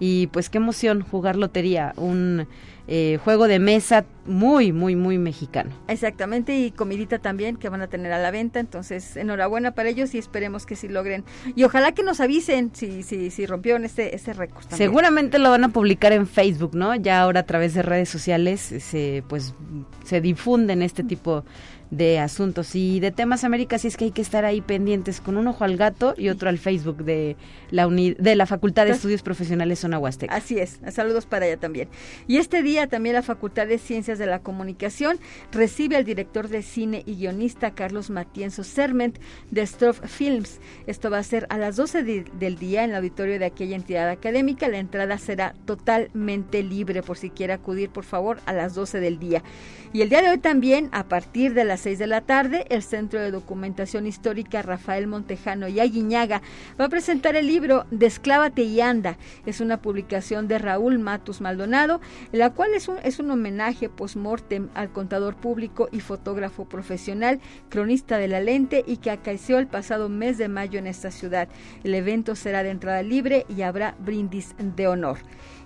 Y 0.00 0.26
pues 0.28 0.50
qué 0.50 0.58
emoción 0.58 1.02
jugar 1.02 1.36
lotería, 1.36 1.92
un 1.96 2.48
eh, 2.92 3.20
juego 3.22 3.46
de 3.46 3.60
mesa 3.60 4.04
muy, 4.26 4.72
muy, 4.72 4.96
muy 4.96 5.16
mexicano. 5.16 5.70
Exactamente, 5.86 6.58
y 6.58 6.72
comidita 6.72 7.20
también 7.20 7.56
que 7.56 7.68
van 7.68 7.82
a 7.82 7.86
tener 7.86 8.12
a 8.12 8.18
la 8.18 8.32
venta, 8.32 8.58
entonces 8.58 9.16
enhorabuena 9.16 9.76
para 9.76 9.90
ellos 9.90 10.12
y 10.14 10.18
esperemos 10.18 10.66
que 10.66 10.74
sí 10.74 10.88
logren. 10.88 11.22
Y 11.54 11.62
ojalá 11.62 11.92
que 11.92 12.02
nos 12.02 12.18
avisen 12.18 12.72
si, 12.74 13.04
si, 13.04 13.30
si 13.30 13.46
rompieron 13.46 13.84
este, 13.84 14.16
este 14.16 14.32
récord. 14.32 14.64
Seguramente 14.70 15.38
lo 15.38 15.50
van 15.50 15.62
a 15.62 15.68
publicar 15.68 16.12
en 16.12 16.26
Facebook, 16.26 16.74
¿no? 16.74 16.96
Ya 16.96 17.20
ahora 17.20 17.40
a 17.40 17.46
través 17.46 17.74
de 17.74 17.82
redes 17.82 18.08
sociales 18.08 18.60
se, 18.60 19.22
pues, 19.28 19.54
se 20.04 20.20
difunden 20.20 20.82
este 20.82 21.04
tipo 21.04 21.36
de 21.42 21.44
asuntos 22.18 22.74
y 22.74 23.00
de 23.00 23.10
temas 23.10 23.44
América, 23.44 23.78
sí 23.78 23.88
es 23.88 23.96
que 23.96 24.06
hay 24.06 24.10
que 24.12 24.22
estar 24.22 24.44
ahí 24.44 24.60
pendientes 24.60 25.20
con 25.20 25.36
un 25.36 25.46
ojo 25.48 25.64
al 25.64 25.76
gato 25.76 26.14
y 26.16 26.28
otro 26.28 26.48
al 26.48 26.58
Facebook 26.58 27.04
de 27.04 27.36
la 27.70 27.88
de 27.88 28.36
la 28.36 28.46
Facultad 28.46 28.86
de 28.86 28.92
Estudios 28.92 29.22
Profesionales 29.22 29.80
Zona 29.80 29.98
Huasteca. 29.98 30.34
Así 30.34 30.58
es, 30.58 30.80
saludos 30.90 31.26
para 31.26 31.46
allá 31.46 31.56
también. 31.56 31.88
Y 32.26 32.38
este 32.38 32.62
día 32.62 32.86
también 32.86 33.14
la 33.14 33.22
Facultad 33.22 33.66
de 33.66 33.78
Ciencias 33.78 34.18
de 34.18 34.26
la 34.26 34.40
Comunicación 34.40 35.18
recibe 35.52 35.96
al 35.96 36.04
director 36.04 36.48
de 36.48 36.62
cine 36.62 37.02
y 37.06 37.16
guionista 37.16 37.72
Carlos 37.72 38.10
Matienzo 38.10 38.64
Serment 38.64 39.18
de 39.50 39.66
Stroff 39.66 40.00
Films. 40.06 40.60
Esto 40.86 41.10
va 41.10 41.18
a 41.18 41.22
ser 41.22 41.46
a 41.50 41.58
las 41.58 41.76
12 41.76 42.02
del 42.02 42.58
día 42.58 42.84
en 42.84 42.90
el 42.90 42.96
auditorio 42.96 43.38
de 43.38 43.46
aquella 43.46 43.76
entidad 43.76 44.08
académica. 44.08 44.68
La 44.68 44.78
entrada 44.78 45.18
será 45.18 45.54
totalmente 45.64 46.62
libre 46.62 47.02
por 47.02 47.18
si 47.18 47.30
quiere 47.30 47.52
acudir, 47.52 47.90
por 47.90 48.04
favor, 48.04 48.38
a 48.46 48.52
las 48.52 48.74
12 48.74 49.00
del 49.00 49.18
día. 49.18 49.42
Y 49.92 50.02
el 50.02 50.08
día 50.08 50.22
de 50.22 50.30
hoy 50.30 50.38
también, 50.38 50.88
a 50.92 51.04
partir 51.04 51.52
de 51.54 51.64
las 51.64 51.79
6 51.80 51.98
de 51.98 52.06
la 52.06 52.20
tarde, 52.20 52.66
el 52.68 52.82
Centro 52.82 53.20
de 53.20 53.30
Documentación 53.30 54.06
Histórica 54.06 54.62
Rafael 54.62 55.06
Montejano 55.06 55.66
y 55.66 55.80
Aguiñaga 55.80 56.42
va 56.78 56.84
a 56.84 56.88
presentar 56.88 57.36
el 57.36 57.46
libro 57.46 57.86
Desclávate 57.90 58.62
y 58.62 58.80
anda. 58.80 59.16
Es 59.46 59.60
una 59.60 59.80
publicación 59.80 60.46
de 60.46 60.58
Raúl 60.58 60.98
Matus 60.98 61.40
Maldonado, 61.40 62.00
la 62.32 62.50
cual 62.50 62.74
es 62.74 62.88
un, 62.88 62.98
es 63.02 63.18
un 63.18 63.30
homenaje 63.30 63.88
post-mortem 63.88 64.68
al 64.74 64.92
contador 64.92 65.36
público 65.36 65.88
y 65.90 66.00
fotógrafo 66.00 66.68
profesional, 66.68 67.40
cronista 67.70 68.18
de 68.18 68.28
la 68.28 68.40
lente 68.40 68.84
y 68.86 68.98
que 68.98 69.10
acaeció 69.10 69.58
el 69.58 69.66
pasado 69.66 70.08
mes 70.08 70.36
de 70.36 70.48
mayo 70.48 70.78
en 70.78 70.86
esta 70.86 71.10
ciudad. 71.10 71.48
El 71.82 71.94
evento 71.94 72.36
será 72.36 72.62
de 72.62 72.70
entrada 72.70 73.02
libre 73.02 73.46
y 73.48 73.62
habrá 73.62 73.94
brindis 73.98 74.54
de 74.58 74.86
honor. 74.86 75.18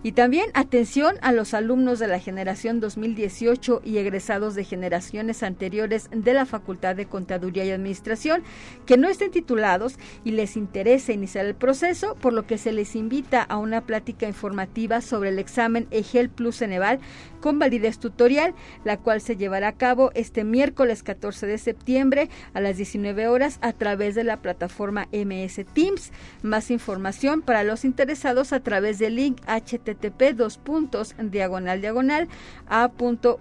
Y 0.04 0.12
también 0.12 0.50
atención 0.52 1.16
a 1.22 1.32
los 1.32 1.54
alumnos 1.54 1.98
de 1.98 2.08
la 2.08 2.20
generación 2.20 2.78
2018 2.78 3.80
y 3.82 3.96
egresados 3.96 4.54
de 4.54 4.62
generaciones 4.62 5.42
anteriores 5.42 6.10
de 6.12 6.34
la 6.34 6.44
Facultad 6.44 6.94
de 6.94 7.06
Contaduría 7.06 7.64
y 7.64 7.70
Administración 7.70 8.42
que 8.84 8.98
no 8.98 9.08
estén 9.08 9.30
titulados 9.30 9.98
y 10.22 10.32
les 10.32 10.58
interese 10.58 11.14
iniciar 11.14 11.46
el 11.46 11.54
proceso, 11.54 12.16
por 12.16 12.34
lo 12.34 12.46
que 12.46 12.58
se 12.58 12.72
les 12.72 12.96
invita 12.96 13.40
a 13.42 13.56
una 13.56 13.80
plática 13.80 14.28
informativa 14.28 15.00
sobre 15.00 15.30
el 15.30 15.38
examen 15.38 15.88
EGEL 15.90 16.28
Plus 16.28 16.58
Ceneval 16.58 17.00
con 17.40 17.58
validez 17.58 17.98
tutorial, 17.98 18.54
la 18.84 18.98
cual 18.98 19.22
se 19.22 19.36
llevará 19.36 19.68
a 19.68 19.76
cabo 19.76 20.10
este 20.14 20.44
miércoles 20.44 21.02
14 21.02 21.46
de 21.46 21.56
septiembre 21.56 22.28
a 22.52 22.60
las 22.60 22.76
19 22.76 23.26
horas 23.28 23.58
a 23.62 23.72
través 23.72 24.14
de 24.14 24.24
la 24.24 24.42
plataforma 24.42 25.08
MS 25.12 25.64
Teams. 25.72 26.12
Más 26.42 26.70
información 26.70 27.40
para 27.40 27.64
los 27.64 27.86
interesados 27.86 28.52
a 28.52 28.60
través 28.60 28.98
del 28.98 29.16
link 29.16 29.40
HTTP 29.46 29.93
http 29.94 30.34
dos 30.34 30.58
puntos 30.58 31.14
diagonal 31.18 31.80
diagonal 31.80 32.28
a.uaslp.mx 32.68 33.32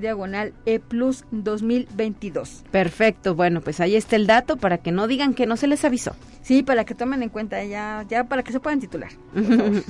diagonal 0.00 0.54
e 0.66 0.78
plus 0.78 1.24
2022. 1.30 2.64
Perfecto, 2.70 3.34
bueno, 3.34 3.60
pues 3.60 3.80
ahí 3.80 3.96
está 3.96 4.16
el 4.16 4.26
dato 4.26 4.56
para 4.56 4.78
que 4.78 4.92
no 4.92 5.06
digan 5.06 5.34
que 5.34 5.46
no 5.46 5.56
se 5.56 5.66
les 5.66 5.84
avisó. 5.84 6.14
Sí, 6.42 6.64
para 6.64 6.84
que 6.84 6.94
tomen 6.94 7.22
en 7.22 7.28
cuenta 7.28 7.62
ya, 7.64 8.04
ya 8.08 8.24
para 8.24 8.42
que 8.42 8.52
se 8.52 8.58
puedan 8.58 8.80
titular. 8.80 9.10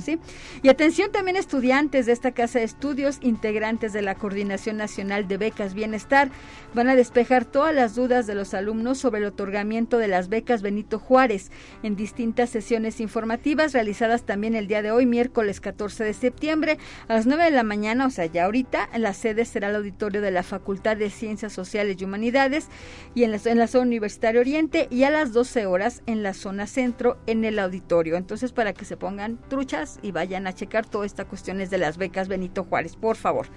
¿sí? 0.03 0.19
Y 0.61 0.69
atención 0.69 1.11
también 1.11 1.35
estudiantes 1.35 2.05
de 2.05 2.11
esta 2.11 2.31
casa 2.31 2.59
de 2.59 2.65
estudios, 2.65 3.17
integrantes 3.21 3.91
de 3.91 4.03
la 4.03 4.15
Coordinación 4.15 4.77
Nacional 4.77 5.27
de 5.27 5.37
Becas 5.37 5.73
Bienestar, 5.73 6.29
van 6.75 6.89
a 6.89 6.95
despejar 6.95 7.45
todas 7.45 7.73
las 7.73 7.95
dudas 7.95 8.27
de 8.27 8.35
los 8.35 8.53
alumnos 8.53 8.99
sobre 8.99 9.21
el 9.21 9.25
otorgamiento 9.25 9.97
de 9.97 10.07
las 10.07 10.29
becas 10.29 10.61
Benito 10.61 10.99
Juárez 10.99 11.51
en 11.81 11.95
distintas 11.95 12.51
sesiones 12.51 12.99
informativas 12.99 13.73
realizadas 13.73 14.23
también 14.23 14.55
el 14.55 14.67
día 14.67 14.81
de 14.81 14.91
hoy, 14.91 15.05
miércoles 15.05 15.59
14 15.59 16.03
de 16.03 16.13
septiembre, 16.13 16.77
a 17.07 17.15
las 17.15 17.25
9 17.25 17.45
de 17.45 17.51
la 17.51 17.63
mañana, 17.63 18.05
o 18.05 18.09
sea, 18.09 18.25
ya 18.25 18.45
ahorita, 18.45 18.89
la 18.97 19.13
sede 19.13 19.45
será 19.45 19.69
el 19.69 19.75
auditorio 19.75 20.21
de 20.21 20.31
la 20.31 20.43
Facultad 20.43 20.97
de 20.97 21.09
Ciencias 21.09 21.53
Sociales 21.53 21.97
y 21.99 22.05
Humanidades 22.05 22.67
y 23.15 23.23
en 23.23 23.31
la, 23.31 23.39
en 23.43 23.57
la 23.57 23.67
zona 23.67 23.85
universitaria 23.85 24.41
Oriente 24.41 24.87
y 24.89 25.03
a 25.03 25.09
las 25.09 25.33
12 25.33 25.65
horas 25.65 26.03
en 26.05 26.23
la 26.23 26.33
zona 26.43 26.67
centro 26.67 27.17
en 27.25 27.45
el 27.45 27.57
auditorio. 27.57 28.17
Entonces, 28.17 28.51
para 28.51 28.73
que 28.73 28.85
se 28.85 28.97
pongan 28.97 29.39
truchas 29.49 29.99
y 30.01 30.11
vayan 30.11 30.45
a 30.45 30.53
checar 30.53 30.85
todas 30.85 31.07
estas 31.07 31.25
cuestiones 31.25 31.69
de 31.69 31.77
las 31.77 31.97
becas 31.97 32.27
Benito 32.27 32.63
Juárez, 32.63 32.95
por 32.95 33.15
favor. 33.15 33.47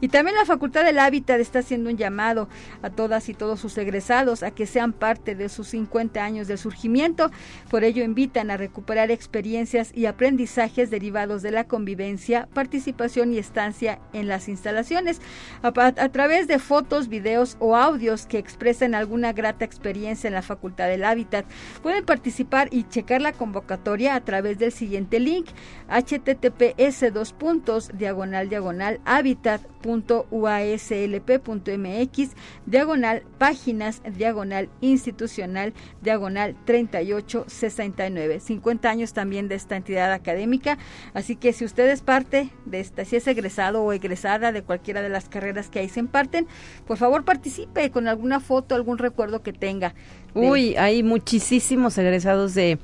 Y 0.00 0.08
también 0.08 0.36
la 0.36 0.44
Facultad 0.44 0.84
del 0.84 0.98
Hábitat 0.98 1.40
está 1.40 1.60
haciendo 1.60 1.90
un 1.90 1.96
llamado 1.96 2.48
a 2.82 2.90
todas 2.90 3.28
y 3.28 3.34
todos 3.34 3.60
sus 3.60 3.76
egresados 3.78 4.42
a 4.42 4.50
que 4.50 4.66
sean 4.66 4.92
parte 4.92 5.34
de 5.34 5.48
sus 5.48 5.68
50 5.68 6.22
años 6.22 6.48
de 6.48 6.56
surgimiento. 6.56 7.30
Por 7.70 7.84
ello 7.84 8.04
invitan 8.04 8.50
a 8.50 8.56
recuperar 8.56 9.10
experiencias 9.10 9.90
y 9.94 10.06
aprendizajes 10.06 10.90
derivados 10.90 11.42
de 11.42 11.50
la 11.50 11.64
convivencia, 11.64 12.48
participación 12.52 13.32
y 13.32 13.38
estancia 13.38 13.98
en 14.12 14.28
las 14.28 14.48
instalaciones 14.48 15.20
a, 15.62 15.68
a 15.68 16.08
través 16.10 16.46
de 16.48 16.58
fotos, 16.58 17.08
videos 17.08 17.56
o 17.58 17.76
audios 17.76 18.26
que 18.26 18.38
expresen 18.38 18.94
alguna 18.94 19.32
grata 19.32 19.64
experiencia 19.64 20.28
en 20.28 20.34
la 20.34 20.42
Facultad 20.42 20.88
del 20.88 21.04
Hábitat. 21.04 21.46
Pueden 21.82 22.04
participar 22.04 22.68
y 22.70 22.84
checar 22.84 23.22
la 23.22 23.32
convocatoria 23.32 24.14
a 24.14 24.20
través 24.24 24.58
del 24.58 24.72
siguiente 24.72 25.20
link 25.20 25.46
https 25.88 27.12
dos 27.12 27.32
puntos 27.32 27.90
diagonal 27.94 28.48
diagonal 28.48 29.00
habitat.uaslp.mx 29.86 32.30
diagonal 32.66 33.22
páginas 33.38 34.02
diagonal 34.16 34.68
institucional 34.80 35.72
diagonal 36.02 36.56
3869 36.64 38.40
50 38.40 38.90
años 38.90 39.12
también 39.12 39.48
de 39.48 39.54
esta 39.54 39.76
entidad 39.76 40.12
académica. 40.12 40.78
Así 41.14 41.36
que 41.36 41.52
si 41.52 41.64
usted 41.64 41.88
es 41.88 42.02
parte 42.02 42.50
de 42.64 42.80
esta 42.80 43.04
si 43.04 43.16
es 43.16 43.26
egresado 43.26 43.82
o 43.82 43.92
egresada 43.92 44.52
de 44.52 44.62
cualquiera 44.62 45.02
de 45.02 45.08
las 45.08 45.28
carreras 45.28 45.70
que 45.70 45.80
ahí 45.80 45.88
se 45.88 46.00
imparten 46.00 46.46
por 46.86 46.96
favor 46.96 47.24
participe 47.24 47.90
con 47.90 48.08
alguna 48.08 48.40
foto 48.40 48.74
algún 48.74 48.98
recuerdo 48.98 49.42
que 49.42 49.52
tenga 49.52 49.94
Uy, 50.34 50.76
hay 50.76 51.02
muchísimos 51.02 51.96
egresados 51.96 52.54
de 52.54 52.78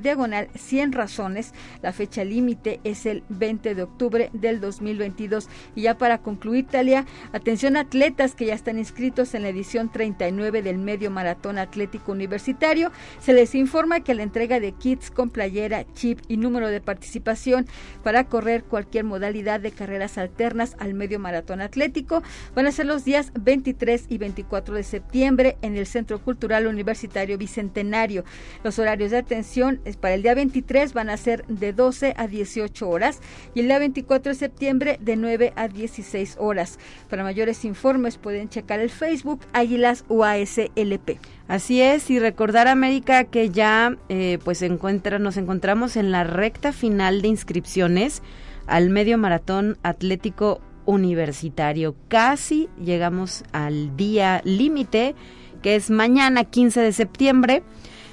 diagonal 0.00 0.48
100 0.54 0.92
razones. 0.92 1.52
La 1.82 1.92
fecha 1.94 2.22
límite 2.24 2.78
es 2.84 3.06
el 3.06 3.24
20 3.30 3.74
de 3.74 3.82
octubre 3.82 4.28
del 4.34 4.60
2022. 4.60 5.48
Y 5.74 5.82
ya 5.82 5.96
para 5.96 6.18
concluir, 6.18 6.66
Talia, 6.66 7.06
atención 7.32 7.78
atletas 7.78 8.34
que 8.34 8.44
ya 8.46 8.54
están 8.54 8.78
inscritos 8.78 9.34
en 9.34 9.42
la 9.42 9.48
edición 9.48 9.90
39 9.90 10.62
del 10.62 10.76
Medio 10.76 11.10
Maratón 11.10 11.58
Atlético 11.58 12.12
Universitario. 12.12 12.92
Se 13.18 13.32
les 13.32 13.54
informa 13.54 14.00
que 14.00 14.14
la 14.14 14.22
entrega 14.22 14.60
de 14.60 14.72
kits 14.72 15.10
con 15.10 15.30
playera, 15.30 15.86
chip 15.94 16.20
y 16.28 16.36
número 16.36 16.68
de 16.68 16.82
participación 16.82 17.66
para 18.04 18.24
correr 18.24 18.62
cualquier 18.64 19.04
modalidad 19.04 19.60
de 19.60 19.72
carreras 19.72 20.18
alternas 20.18 20.76
al 20.78 20.92
Medio 20.92 21.18
Maratón 21.18 21.62
Atlético 21.62 22.22
van 22.54 22.66
a 22.66 22.72
ser 22.72 22.84
los 22.84 23.06
días 23.06 23.32
23 23.40 24.04
y 24.10 24.18
24 24.18 24.74
de 24.74 24.82
septiembre 24.82 25.56
en 25.62 25.78
el 25.78 25.86
Centro 25.86 26.18
Cultural 26.18 26.66
Universitario 26.66 26.89
Universitario 26.90 27.38
Bicentenario. 27.38 28.24
Los 28.64 28.78
horarios 28.80 29.12
de 29.12 29.18
atención 29.18 29.80
para 30.00 30.14
el 30.14 30.22
día 30.22 30.34
23 30.34 30.92
van 30.92 31.08
a 31.08 31.16
ser 31.16 31.46
de 31.46 31.72
12 31.72 32.14
a 32.16 32.26
18 32.26 32.88
horas 32.88 33.20
y 33.54 33.60
el 33.60 33.66
día 33.66 33.78
24 33.78 34.32
de 34.32 34.38
septiembre 34.38 34.98
de 35.00 35.16
9 35.16 35.52
a 35.54 35.68
16 35.68 36.36
horas. 36.40 36.78
Para 37.08 37.22
mayores 37.22 37.64
informes 37.64 38.18
pueden 38.18 38.48
checar 38.48 38.80
el 38.80 38.90
Facebook 38.90 39.40
Águilas 39.52 40.04
UASLP. 40.08 41.18
Así 41.46 41.80
es, 41.80 42.10
y 42.10 42.18
recordar 42.18 42.66
América 42.66 43.24
que 43.24 43.50
ya 43.50 43.96
eh, 44.08 44.38
pues 44.44 44.62
encuentra, 44.62 45.18
nos 45.20 45.36
encontramos 45.36 45.96
en 45.96 46.10
la 46.10 46.24
recta 46.24 46.72
final 46.72 47.22
de 47.22 47.28
inscripciones 47.28 48.22
al 48.66 48.90
medio 48.90 49.16
maratón 49.16 49.78
atlético 49.82 50.60
universitario. 50.86 51.94
Casi 52.08 52.68
llegamos 52.82 53.44
al 53.52 53.96
día 53.96 54.40
límite 54.44 55.14
que 55.62 55.76
es 55.76 55.90
mañana 55.90 56.44
15 56.44 56.80
de 56.80 56.92
septiembre. 56.92 57.62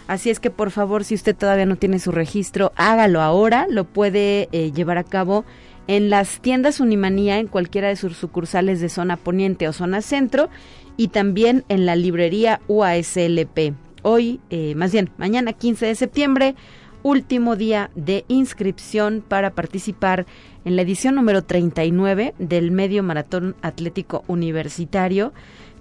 Así 0.07 0.29
es 0.29 0.39
que 0.39 0.49
por 0.49 0.71
favor, 0.71 1.03
si 1.03 1.15
usted 1.15 1.36
todavía 1.36 1.65
no 1.65 1.75
tiene 1.75 1.99
su 1.99 2.12
registro, 2.12 2.71
hágalo 2.75 3.21
ahora. 3.21 3.67
Lo 3.69 3.83
puede 3.83 4.47
eh, 4.51 4.71
llevar 4.71 4.97
a 4.97 5.03
cabo 5.03 5.43
en 5.88 6.10
las 6.10 6.39
tiendas 6.41 6.79
Unimanía, 6.79 7.39
en 7.39 7.47
cualquiera 7.47 7.89
de 7.89 7.95
sus 7.95 8.15
sucursales 8.15 8.79
de 8.79 8.89
zona 8.89 9.17
poniente 9.17 9.67
o 9.67 9.73
zona 9.73 10.01
centro, 10.01 10.49
y 10.95 11.10
también 11.10 11.63
en 11.69 11.86
la 11.86 11.95
librería 11.95 12.62
UASLP. 12.67 13.73
Hoy, 14.01 14.39
eh, 14.49 14.75
más 14.75 14.91
bien, 14.91 15.10
mañana 15.17 15.53
15 15.53 15.86
de 15.86 15.95
septiembre, 15.95 16.55
último 17.03 17.55
día 17.55 17.89
de 17.95 18.25
inscripción 18.27 19.23
para 19.27 19.51
participar 19.51 20.25
en 20.65 20.75
la 20.75 20.81
edición 20.81 21.15
número 21.15 21.43
39 21.43 22.33
del 22.38 22.71
Medio 22.71 23.03
Maratón 23.03 23.55
Atlético 23.62 24.23
Universitario 24.27 25.33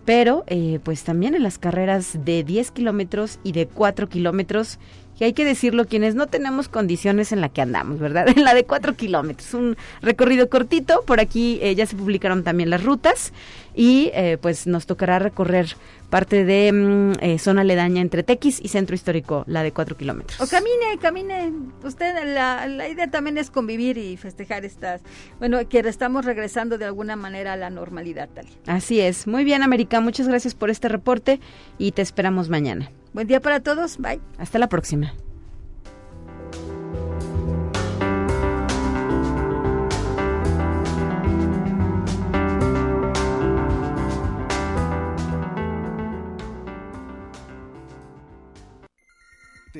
pero 0.07 0.45
eh, 0.47 0.79
pues 0.85 1.03
también 1.03 1.35
en 1.35 1.43
las 1.43 1.59
carreras 1.59 2.25
de 2.25 2.45
10 2.45 2.71
kilómetros 2.71 3.39
y 3.43 3.53
de 3.53 3.67
4 3.67 4.09
kilómetros, 4.09 4.79
que 5.19 5.25
hay 5.25 5.33
que 5.33 5.45
decirlo, 5.45 5.87
quienes 5.87 6.15
no 6.15 6.29
tenemos 6.29 6.69
condiciones 6.69 7.33
en 7.33 7.41
la 7.41 7.49
que 7.49 7.61
andamos, 7.61 7.99
¿verdad? 7.99 8.29
En 8.37 8.45
la 8.45 8.55
de 8.55 8.65
4 8.65 8.95
kilómetros, 8.95 9.53
un 9.53 9.77
recorrido 10.01 10.49
cortito, 10.49 11.03
por 11.05 11.21
aquí 11.21 11.59
eh, 11.61 11.75
ya 11.75 11.87
se 11.87 11.97
publicaron 11.97 12.45
también 12.45 12.71
las 12.71 12.85
rutas 12.85 13.33
y 13.75 14.11
eh, 14.15 14.39
pues 14.41 14.67
nos 14.67 14.87
tocará 14.87 15.19
recorrer 15.19 15.77
parte 16.17 16.47
de 16.47 16.73
mm, 16.73 17.13
eh, 17.21 17.39
zona 17.39 17.61
aledaña 17.61 18.01
entre 18.01 18.23
Tequis 18.23 18.59
y 18.63 18.69
Centro 18.69 18.95
Histórico, 18.95 19.45
la 19.47 19.63
de 19.63 19.73
cuatro 19.73 19.99
kilómetros. 19.99 20.41
O 20.41 20.47
camine, 20.47 20.97
camine. 20.99 21.53
Usted, 21.85 22.15
la, 22.33 22.67
la, 22.67 22.89
idea 22.89 23.11
también 23.11 23.37
es 23.37 23.51
convivir 23.51 23.99
y 23.99 24.17
festejar 24.17 24.65
estas, 24.65 25.03
bueno, 25.39 25.59
que 25.69 25.81
estamos 25.81 26.25
regresando 26.25 26.79
de 26.79 26.87
alguna 26.87 27.17
manera 27.17 27.53
a 27.53 27.57
la 27.59 27.69
normalidad, 27.69 28.31
tal. 28.33 28.47
Así 28.67 28.99
es. 28.99 29.27
Muy 29.27 29.45
bien, 29.45 29.63
América, 29.63 30.01
muchas 30.01 30.27
gracias 30.27 30.55
por 30.55 30.71
este 30.71 30.89
reporte 30.89 31.39
y 31.77 31.93
te 31.93 32.01
esperamos 32.01 32.49
mañana. 32.49 32.91
Buen 33.13 33.27
día 33.27 33.43
para 33.43 33.61
todos, 33.61 33.99
bye. 33.99 34.19
Hasta 34.39 34.59
la 34.59 34.71
próxima. 34.71 35.13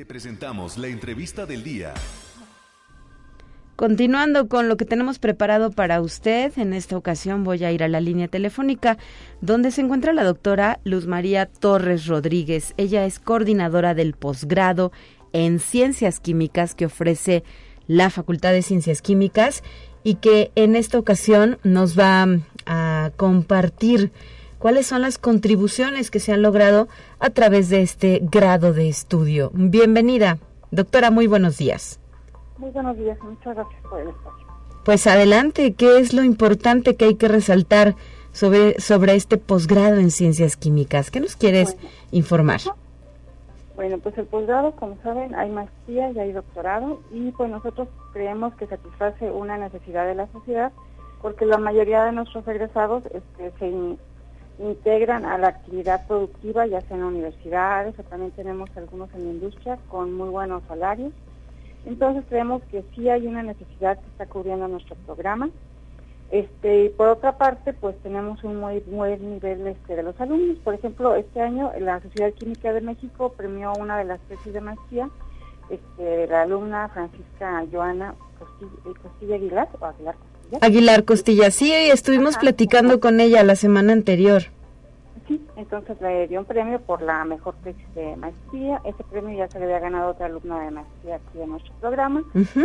Presentamos 0.07 0.77
la 0.77 0.87
entrevista 0.87 1.45
del 1.45 1.63
día. 1.63 1.93
Continuando 3.75 4.47
con 4.47 4.69
lo 4.69 4.77
que 4.77 4.85
tenemos 4.85 5.19
preparado 5.19 5.69
para 5.69 6.01
usted, 6.01 6.51
en 6.57 6.73
esta 6.73 6.97
ocasión 6.97 7.43
voy 7.43 7.63
a 7.63 7.71
ir 7.71 7.83
a 7.83 7.87
la 7.87 8.01
línea 8.01 8.27
telefónica 8.27 8.97
donde 9.39 9.69
se 9.69 9.81
encuentra 9.81 10.13
la 10.13 10.23
doctora 10.23 10.79
Luz 10.83 11.05
María 11.05 11.45
Torres 11.45 12.07
Rodríguez. 12.07 12.73
Ella 12.77 13.05
es 13.05 13.19
coordinadora 13.19 13.93
del 13.93 14.13
posgrado 14.13 14.91
en 15.31 15.59
Ciencias 15.59 16.19
Químicas 16.19 16.73
que 16.73 16.87
ofrece 16.87 17.43
la 17.85 18.09
Facultad 18.09 18.51
de 18.51 18.63
Ciencias 18.63 19.03
Químicas 19.03 19.61
y 20.03 20.15
que 20.15 20.51
en 20.55 20.75
esta 20.75 20.97
ocasión 20.97 21.59
nos 21.63 21.99
va 21.99 22.25
a 22.65 23.11
compartir 23.15 24.11
cuáles 24.59 24.87
son 24.87 25.01
las 25.01 25.17
contribuciones 25.17 26.11
que 26.11 26.19
se 26.19 26.33
han 26.33 26.41
logrado 26.41 26.87
a 27.19 27.29
través 27.29 27.69
de 27.69 27.81
este 27.81 28.19
grado 28.23 28.73
de 28.73 28.89
estudio. 28.89 29.51
Bienvenida, 29.53 30.37
doctora, 30.71 31.11
muy 31.11 31.27
buenos 31.27 31.57
días. 31.57 31.99
Muy 32.57 32.71
buenos 32.71 32.97
días, 32.97 33.17
muchas 33.21 33.55
gracias 33.55 33.81
por 33.83 33.99
el 33.99 34.09
espacio. 34.09 34.47
Pues 34.83 35.05
adelante, 35.05 35.73
¿qué 35.73 35.99
es 35.99 36.13
lo 36.13 36.23
importante 36.23 36.95
que 36.95 37.05
hay 37.05 37.15
que 37.15 37.27
resaltar 37.27 37.95
sobre, 38.31 38.79
sobre 38.79 39.15
este 39.15 39.37
posgrado 39.37 39.97
en 39.97 40.11
ciencias 40.11 40.55
químicas? 40.55 41.11
¿Qué 41.11 41.19
nos 41.19 41.35
quieres 41.35 41.77
informar? 42.11 42.61
Bueno, 43.75 43.99
pues 43.99 44.17
el 44.17 44.25
posgrado, 44.25 44.71
como 44.71 44.97
saben, 45.03 45.35
hay 45.35 45.51
maestría 45.51 46.09
y 46.11 46.17
hay 46.17 46.31
doctorado 46.31 46.99
y 47.11 47.31
pues 47.31 47.49
nosotros 47.51 47.87
creemos 48.11 48.55
que 48.55 48.65
satisface 48.65 49.29
una 49.29 49.57
necesidad 49.57 50.07
de 50.07 50.15
la 50.15 50.27
sociedad 50.31 50.71
porque 51.21 51.45
la 51.45 51.57
mayoría 51.57 52.03
de 52.05 52.11
nuestros 52.11 52.47
egresados 52.47 53.03
este, 53.05 53.51
se 53.59 53.97
integran 54.59 55.25
a 55.25 55.37
la 55.37 55.49
actividad 55.49 56.07
productiva, 56.07 56.65
ya 56.65 56.81
sea 56.81 56.97
en 56.97 57.03
universidades 57.03 57.97
o 57.99 58.03
también 58.03 58.31
tenemos 58.31 58.69
algunos 58.75 59.13
en 59.13 59.25
la 59.25 59.31
industria 59.31 59.77
con 59.89 60.13
muy 60.13 60.29
buenos 60.29 60.63
salarios 60.67 61.13
entonces 61.87 62.25
creemos 62.27 62.61
que 62.63 62.83
sí 62.93 63.09
hay 63.09 63.25
una 63.27 63.43
necesidad 63.43 63.97
que 63.97 64.07
está 64.07 64.25
cubriendo 64.25 64.67
nuestro 64.67 64.95
programa. 65.05 65.49
Este, 66.29 66.83
y 66.83 66.89
por 66.89 67.07
otra 67.07 67.37
parte, 67.37 67.71
pues 67.71 67.95
tenemos 68.03 68.43
un 68.43 68.59
muy 68.59 68.79
buen 68.81 69.35
nivel 69.35 69.65
este, 69.67 69.95
de 69.95 70.03
los 70.03 70.19
alumnos. 70.19 70.57
Por 70.65 70.73
ejemplo, 70.73 71.15
este 71.15 71.41
año 71.41 71.71
la 71.79 72.01
Sociedad 72.01 72.33
Química 72.33 72.73
de 72.73 72.81
México 72.81 73.33
premió 73.37 73.71
una 73.79 73.97
de 73.97 74.03
las 74.03 74.19
tesis 74.21 74.51
de 74.51 74.59
maestría 74.59 75.09
este, 75.69 76.27
la 76.27 76.41
alumna 76.41 76.89
Francisca 76.89 77.65
Joana 77.71 78.15
Costilla, 78.37 79.35
eh, 79.35 79.35
Aguilar, 79.35 79.69
o 79.79 79.85
Aguilar 79.85 80.15
Costilla. 80.15 80.36
Aguilar 80.61 81.03
Costilla, 81.03 81.51
sí, 81.51 81.73
estuvimos 81.73 82.37
platicando 82.37 82.99
con 82.99 83.19
ella 83.19 83.43
la 83.43 83.55
semana 83.55 83.93
anterior. 83.93 84.43
Sí, 85.27 85.41
entonces 85.57 85.99
le 85.99 86.27
dio 86.27 86.39
un 86.39 86.45
premio 86.45 86.79
por 86.79 87.01
la 87.01 87.25
mejor 87.25 87.55
tesis 87.63 87.95
de 87.95 88.15
maestría. 88.15 88.81
Ese 88.85 89.03
premio 89.03 89.37
ya 89.37 89.49
se 89.49 89.59
le 89.59 89.65
había 89.65 89.79
ganado 89.79 90.11
otra 90.11 90.27
alumna 90.27 90.61
de 90.61 90.71
maestría 90.71 91.15
aquí 91.15 91.41
en 91.41 91.49
nuestro 91.49 91.73
programa. 91.81 92.23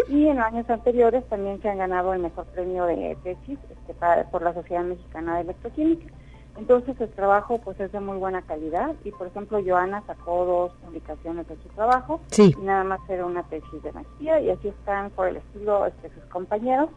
Y 0.08 0.28
en 0.28 0.38
años 0.38 0.70
anteriores 0.70 1.24
también 1.28 1.60
se 1.60 1.68
han 1.68 1.78
ganado 1.78 2.14
el 2.14 2.20
mejor 2.20 2.44
premio 2.46 2.84
de 2.84 3.16
tesis 3.24 3.58
este, 3.68 3.94
por 4.30 4.42
la 4.42 4.54
Sociedad 4.54 4.84
Mexicana 4.84 5.36
de 5.36 5.42
Electroquímica. 5.42 6.06
Entonces 6.56 7.00
el 7.00 7.08
trabajo 7.10 7.58
pues 7.58 7.80
es 7.80 7.90
de 7.92 8.00
muy 8.00 8.18
buena 8.18 8.42
calidad 8.42 8.94
y 9.04 9.10
por 9.10 9.26
ejemplo 9.26 9.62
Joana 9.64 10.02
sacó 10.06 10.44
dos 10.44 10.72
publicaciones 10.84 11.48
de 11.48 11.56
su 11.56 11.68
trabajo 11.70 12.20
y 12.36 12.54
nada 12.62 12.84
más 12.84 13.00
era 13.08 13.24
una 13.24 13.42
tesis 13.44 13.82
de 13.82 13.92
maestría 13.92 14.40
y 14.40 14.50
así 14.50 14.68
están 14.68 15.10
por 15.10 15.28
el 15.28 15.36
estilo 15.36 15.86
este, 15.86 16.10
sus 16.10 16.24
compañeros. 16.24 16.90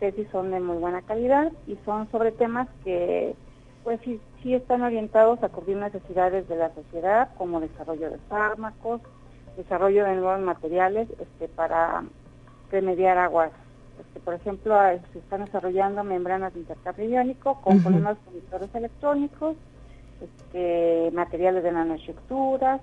Tesis 0.00 0.28
son 0.32 0.50
de 0.50 0.60
muy 0.60 0.76
buena 0.78 1.02
calidad 1.02 1.52
y 1.66 1.76
son 1.84 2.10
sobre 2.10 2.32
temas 2.32 2.68
que 2.84 3.34
pues 3.84 4.00
sí, 4.02 4.18
sí 4.42 4.54
están 4.54 4.82
orientados 4.82 5.42
a 5.42 5.50
cubrir 5.50 5.76
necesidades 5.76 6.48
de 6.48 6.56
la 6.56 6.74
sociedad, 6.74 7.28
como 7.36 7.60
desarrollo 7.60 8.10
de 8.10 8.18
fármacos, 8.30 9.02
desarrollo 9.56 10.04
de 10.06 10.16
nuevos 10.16 10.40
materiales 10.40 11.06
este, 11.20 11.48
para 11.48 12.02
remediar 12.70 13.18
aguas. 13.18 13.52
Este, 14.00 14.20
por 14.20 14.34
ejemplo, 14.34 14.74
se 15.12 15.18
están 15.18 15.44
desarrollando 15.44 16.02
membranas 16.02 16.54
de 16.54 16.60
intercambio 16.60 17.08
iónico 17.08 17.60
con 17.60 17.76
uh 17.76 17.82
conductores 17.82 18.74
electrónicos, 18.74 19.56
este, 20.20 21.10
materiales 21.12 21.62
de 21.62 21.72
nanoestructuras, 21.72 22.80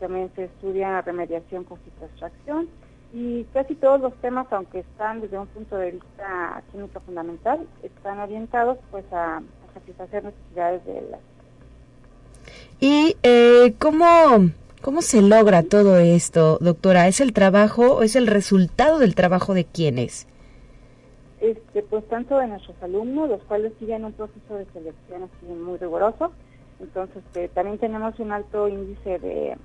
también 0.00 0.30
se 0.34 0.44
estudia 0.44 1.02
remediación 1.02 1.64
con 1.64 1.78
extracción 2.02 2.68
y 3.12 3.44
casi 3.54 3.74
todos 3.74 4.00
los 4.00 4.14
temas, 4.16 4.46
aunque 4.50 4.80
están 4.80 5.20
desde 5.20 5.38
un 5.38 5.46
punto 5.46 5.76
de 5.76 5.92
vista 5.92 6.62
químico 6.72 7.00
fundamental, 7.00 7.66
están 7.82 8.20
orientados 8.20 8.78
pues 8.90 9.04
a 9.12 9.42
satisfacer 9.74 10.24
necesidades 10.24 10.84
de 10.84 11.02
la 11.10 11.18
¿Y 12.80 13.16
eh, 13.22 13.74
cómo, 13.78 14.50
cómo 14.82 15.02
se 15.02 15.22
logra 15.22 15.62
todo 15.62 15.98
esto, 15.98 16.58
doctora? 16.60 17.08
¿Es 17.08 17.20
el 17.20 17.32
trabajo 17.32 17.96
o 17.96 18.02
es 18.02 18.14
el 18.14 18.26
resultado 18.26 18.98
del 18.98 19.14
trabajo 19.14 19.54
de 19.54 19.64
quiénes? 19.64 20.26
Este, 21.40 21.82
pues 21.82 22.06
tanto 22.08 22.38
de 22.38 22.46
nuestros 22.46 22.76
alumnos, 22.82 23.28
los 23.28 23.42
cuales 23.44 23.72
siguen 23.78 24.04
un 24.04 24.12
proceso 24.12 24.54
de 24.54 24.66
selección 24.72 25.24
así 25.24 25.46
muy 25.46 25.78
riguroso. 25.78 26.32
Entonces, 26.80 27.16
este, 27.16 27.48
también 27.48 27.78
tenemos 27.78 28.18
un 28.20 28.32
alto 28.32 28.68
índice 28.68 29.18
de, 29.18 29.56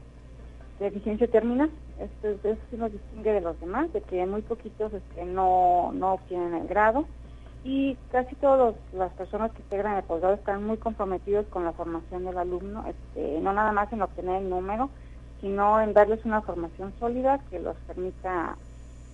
de 0.83 0.89
eficiencia 0.89 1.27
térmica. 1.27 1.69
Esto, 1.97 2.27
eso 2.29 2.61
sí 2.69 2.77
nos 2.77 2.91
distingue 2.91 3.33
de 3.33 3.41
los 3.41 3.59
demás, 3.59 3.91
de 3.93 4.01
que 4.01 4.25
muy 4.25 4.41
poquitos 4.41 4.93
este, 4.93 5.25
no, 5.25 5.91
no 5.93 6.13
obtienen 6.13 6.53
el 6.55 6.67
grado 6.67 7.05
y 7.63 7.95
casi 8.11 8.35
todas 8.35 8.75
las 8.91 9.13
personas 9.13 9.51
que 9.53 9.61
integran 9.61 9.95
el 9.95 10.03
posgrado 10.03 10.35
están 10.35 10.65
muy 10.65 10.77
comprometidos 10.77 11.45
con 11.47 11.63
la 11.63 11.71
formación 11.71 12.25
del 12.25 12.37
alumno, 12.37 12.83
este, 12.87 13.39
no 13.39 13.53
nada 13.53 13.71
más 13.71 13.91
en 13.93 14.01
obtener 14.01 14.41
el 14.41 14.49
número, 14.49 14.89
sino 15.39 15.79
en 15.79 15.93
darles 15.93 16.25
una 16.25 16.41
formación 16.41 16.93
sólida 16.99 17.39
que 17.49 17.59
los 17.59 17.77
permita 17.87 18.57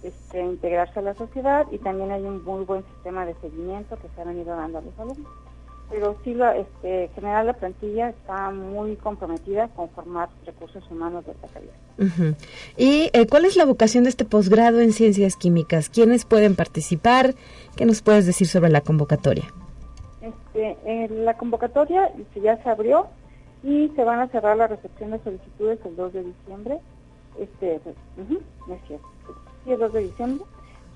este, 0.01 0.41
integrarse 0.43 0.99
a 0.99 1.03
la 1.03 1.13
sociedad 1.13 1.67
y 1.71 1.77
también 1.77 2.11
hay 2.11 2.23
un 2.23 2.43
muy 2.43 2.65
buen 2.65 2.83
sistema 2.95 3.25
de 3.25 3.35
seguimiento 3.35 3.97
que 3.97 4.07
se 4.15 4.21
ha 4.21 4.25
venido 4.25 4.55
dando 4.55 4.79
a 4.79 4.81
los 4.81 4.99
alumnos. 4.99 5.48
Pero 5.89 6.15
sí, 6.23 6.33
la, 6.35 6.55
este, 6.55 7.05
en 7.05 7.13
general 7.13 7.47
la 7.47 7.53
plantilla 7.53 8.09
está 8.09 8.51
muy 8.51 8.95
comprometida 8.95 9.69
con 9.69 9.89
formar 9.89 10.29
recursos 10.45 10.83
humanos 10.91 11.25
de 11.25 11.31
esta 11.31 11.47
calidad. 11.47 12.35
¿Y 12.77 13.09
eh, 13.11 13.27
cuál 13.27 13.45
es 13.45 13.55
la 13.55 13.65
vocación 13.65 14.03
de 14.03 14.11
este 14.11 14.23
posgrado 14.23 14.81
en 14.81 14.93
ciencias 14.93 15.35
químicas? 15.35 15.89
¿Quiénes 15.89 16.25
pueden 16.25 16.55
participar? 16.55 17.33
¿Qué 17.75 17.85
nos 17.85 18.01
puedes 18.01 18.25
decir 18.25 18.47
sobre 18.47 18.69
la 18.69 18.81
convocatoria? 18.81 19.45
Este, 20.21 21.07
la 21.09 21.35
convocatoria 21.37 22.11
ya 22.35 22.61
se 22.61 22.69
abrió 22.69 23.07
y 23.63 23.89
se 23.95 24.03
van 24.03 24.19
a 24.19 24.27
cerrar 24.27 24.57
la 24.57 24.67
recepción 24.67 25.11
de 25.11 25.19
solicitudes 25.19 25.79
el 25.85 25.95
2 25.95 26.13
de 26.13 26.23
diciembre. 26.23 26.79
Este, 27.39 27.75
es 27.75 27.81
cierto, 28.87 29.05
sí, 29.65 29.71
el 29.71 29.79
2 29.79 29.93
de 29.93 29.99
diciembre. 30.03 30.45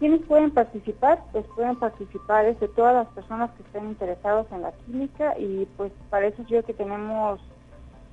¿Quiénes 0.03 0.25
pueden 0.25 0.51
participar? 0.51 1.23
Pues 1.31 1.45
pueden 1.55 1.77
participar 1.77 2.45
desde 2.45 2.67
todas 2.67 2.93
las 2.93 3.07
personas 3.13 3.51
que 3.51 3.63
estén 3.63 3.85
interesados 3.85 4.45
en 4.51 4.61
la 4.61 4.73
química 4.73 5.33
y 5.39 5.65
pues 5.77 5.93
para 6.09 6.27
eso 6.27 6.43
yo 6.45 6.61
que 6.61 6.73
tenemos 6.73 7.39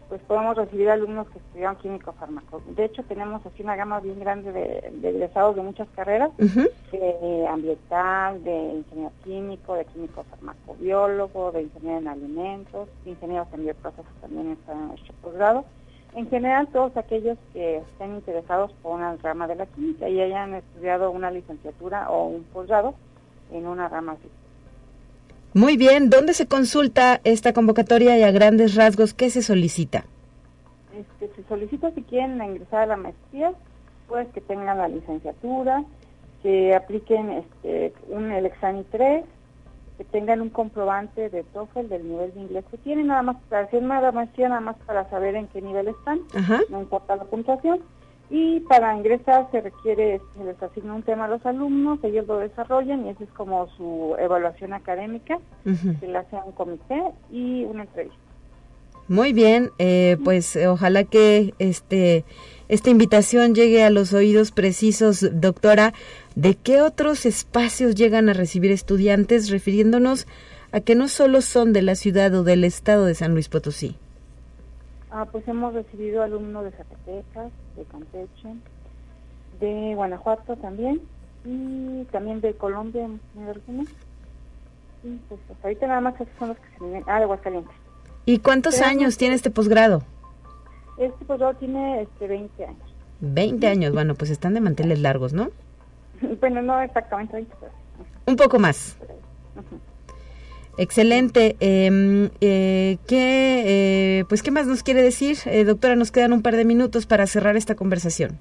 pues 0.09 0.21
podemos 0.23 0.57
recibir 0.57 0.89
alumnos 0.89 1.29
que 1.31 1.39
estudian 1.39 1.75
químico 1.79 2.13
fármaco. 2.13 2.63
De 2.77 2.85
hecho, 2.85 3.03
tenemos 3.03 3.45
así 3.45 3.65
una 3.65 3.75
gama 3.75 3.99
bien 3.99 4.21
grande 4.21 4.53
de, 4.53 4.89
de 5.01 5.09
egresados 5.09 5.57
de 5.57 5.63
muchas 5.63 5.89
carreras, 5.97 6.31
de 6.37 7.47
ambiental, 7.49 8.45
de 8.45 8.57
ingeniero 8.57 9.13
químico, 9.25 9.75
de 9.75 9.85
químico 9.87 10.25
farmacobiólogo, 10.31 11.51
de 11.51 11.63
ingeniero 11.63 11.99
en 11.99 12.09
alimentos, 12.09 12.89
ingenieros 13.05 13.49
en 13.53 13.65
bioprocesos 13.65 14.15
también 14.21 14.53
están 14.53 14.79
en 14.79 14.89
nuestro 14.89 15.15
posgrado. 15.23 15.65
En 16.15 16.29
general, 16.29 16.69
todos 16.73 16.97
aquellos 16.97 17.39
que 17.53 17.79
estén 17.79 18.15
interesados 18.15 18.73
por 18.83 18.97
una 18.97 19.17
rama 19.17 19.47
de 19.47 19.55
la 19.55 19.67
química 19.67 20.09
y 20.09 20.21
hayan 20.21 20.55
estudiado 20.55 21.11
una 21.11 21.31
licenciatura 21.31 22.11
o 22.11 22.27
un 22.27 22.43
posgrado 22.45 22.95
en 23.53 23.67
una 23.67 23.89
rama 23.89 24.13
así. 24.13 24.29
Muy 25.55 25.77
bien, 25.77 26.11
¿dónde 26.11 26.35
se 26.35 26.47
consulta 26.47 27.21
esta 27.25 27.53
convocatoria 27.53 28.17
y 28.19 28.23
a 28.23 28.31
grandes 28.31 28.75
rasgos 28.75 29.15
qué 29.15 29.31
se 29.31 29.43
solicita? 29.43 30.05
Este, 30.97 31.35
se 31.35 31.49
solicita 31.49 31.91
si 31.93 32.03
quieren 32.03 32.43
ingresar 32.43 32.83
a 32.83 32.87
la 32.87 32.97
maestría, 32.97 33.53
pues 34.09 34.29
que 34.29 34.41
tengan 34.41 34.79
la 34.79 34.89
licenciatura, 34.89 35.85
que 36.43 36.75
apliquen 36.75 37.31
este, 37.31 37.93
un, 38.09 38.31
el 38.31 38.47
examen 38.47 38.85
3, 38.91 39.25
que 40.01 40.05
tengan 40.05 40.41
un 40.41 40.49
comprobante 40.49 41.29
de 41.29 41.43
TOEFL 41.43 41.89
del 41.91 42.09
nivel 42.09 42.33
de 42.33 42.41
inglés 42.41 42.65
que 42.71 42.79
tienen, 42.79 43.09
nada 43.09 43.21
más 43.21 43.37
para 43.51 43.67
hacer 43.67 43.83
una 43.83 44.11
maestría, 44.13 44.49
nada 44.49 44.63
más 44.63 44.77
para 44.87 45.11
saber 45.11 45.35
en 45.37 45.47
qué 45.49 45.61
nivel 45.61 45.89
están, 45.89 46.21
no 46.71 46.81
importa 46.81 47.17
la 47.17 47.25
puntuación. 47.25 47.81
Y 48.31 48.61
para 48.61 48.97
ingresar 48.97 49.49
se 49.51 49.61
requiere, 49.61 50.23
se 50.39 50.45
les 50.45 50.63
asigna 50.63 50.95
un 50.95 51.03
tema 51.03 51.27
a 51.27 51.29
los 51.29 51.45
alumnos, 51.45 51.99
ellos 52.03 52.27
lo 52.27 52.39
desarrollan 52.39 53.05
y 53.05 53.11
esa 53.11 53.25
es 53.25 53.31
como 53.33 53.69
su 53.77 54.17
evaluación 54.19 54.73
académica, 54.73 55.39
se 55.65 56.09
le 56.09 56.17
hace 56.17 56.35
a 56.35 56.45
un 56.45 56.53
comité 56.53 57.03
y 57.31 57.65
una 57.65 57.83
entrevista. 57.83 58.17
Muy 59.07 59.35
bien, 59.35 59.69
eh, 59.79 60.17
pues 60.25 60.57
ojalá 60.57 61.05
que 61.05 61.53
este 61.59 62.25
esta 62.71 62.89
invitación 62.89 63.57
llegue 63.57 63.83
a 63.83 63.91
los 63.91 64.13
oídos 64.13 64.53
precisos, 64.53 65.29
doctora. 65.33 65.93
¿De 66.37 66.55
qué 66.55 66.83
otros 66.83 67.27
espacios 67.27 67.97
llegan 67.97 68.29
a 68.29 68.33
recibir 68.33 68.71
estudiantes 68.71 69.51
refiriéndonos 69.51 70.29
a 70.71 70.79
que 70.79 70.95
no 70.95 71.09
solo 71.09 71.41
son 71.41 71.73
de 71.73 71.83
la 71.83 71.97
ciudad 71.97 72.33
o 72.33 72.45
del 72.45 72.63
estado 72.63 73.07
de 73.07 73.17
San 73.17 73.33
Luis 73.33 73.49
Potosí? 73.49 73.97
Ah, 75.11 75.27
pues 75.27 75.49
hemos 75.49 75.75
recibido 75.75 76.23
alumnos 76.23 76.63
de 76.63 76.71
Zacatecas, 76.71 77.51
de 77.77 77.85
Campeche, 77.91 78.55
de 79.59 79.93
Guanajuato 79.97 80.55
también, 80.55 81.01
y 81.45 82.05
también 82.13 82.41
de 82.41 82.55
Colombia, 82.55 83.05
en 83.05 83.19
Y 85.03 85.19
pues 85.29 85.41
ahorita 85.65 85.89
nada 85.89 86.01
más 86.03 86.15
esos 86.15 86.29
son 86.39 86.51
los 86.51 86.57
que 86.59 86.79
se 86.79 86.85
vienen. 86.85 87.03
Ah, 87.09 87.17
de 87.17 87.25
Aguascalientes. 87.25 87.75
¿Y 88.27 88.39
cuántos 88.39 88.81
años 88.81 89.17
tiene 89.17 89.35
este 89.35 89.51
posgrado? 89.51 90.05
Este 91.01 91.25
posgrado 91.25 91.55
tiene 91.55 92.03
este, 92.03 92.29
20 92.29 92.65
años. 92.65 92.95
20 93.21 93.67
años, 93.67 93.93
bueno, 93.93 94.15
pues 94.15 94.31
están 94.31 94.55
de 94.55 94.61
manteles 94.61 95.01
largos, 95.01 95.33
¿no? 95.33 95.51
bueno, 96.41 96.63
no 96.63 96.81
exactamente 96.81 97.33
20, 97.35 97.55
pero... 97.59 97.73
Un 98.27 98.37
poco 98.37 98.59
más. 98.59 98.97
Excelente. 100.77 101.57
Em, 101.61 102.31
eh, 102.41 102.99
¿qué, 103.09 104.21
eh, 104.21 104.25
pues, 104.29 104.43
¿Qué 104.43 104.51
más 104.51 104.67
nos 104.67 104.83
quiere 104.83 105.03
decir? 105.03 105.37
Eh, 105.47 105.65
doctora, 105.65 105.97
nos 105.97 106.13
quedan 106.13 106.33
un 106.33 106.43
par 106.43 106.57
de 106.57 106.65
minutos 106.65 107.07
para 107.07 107.27
cerrar 107.27 107.57
esta 107.57 107.75
conversación. 107.75 108.39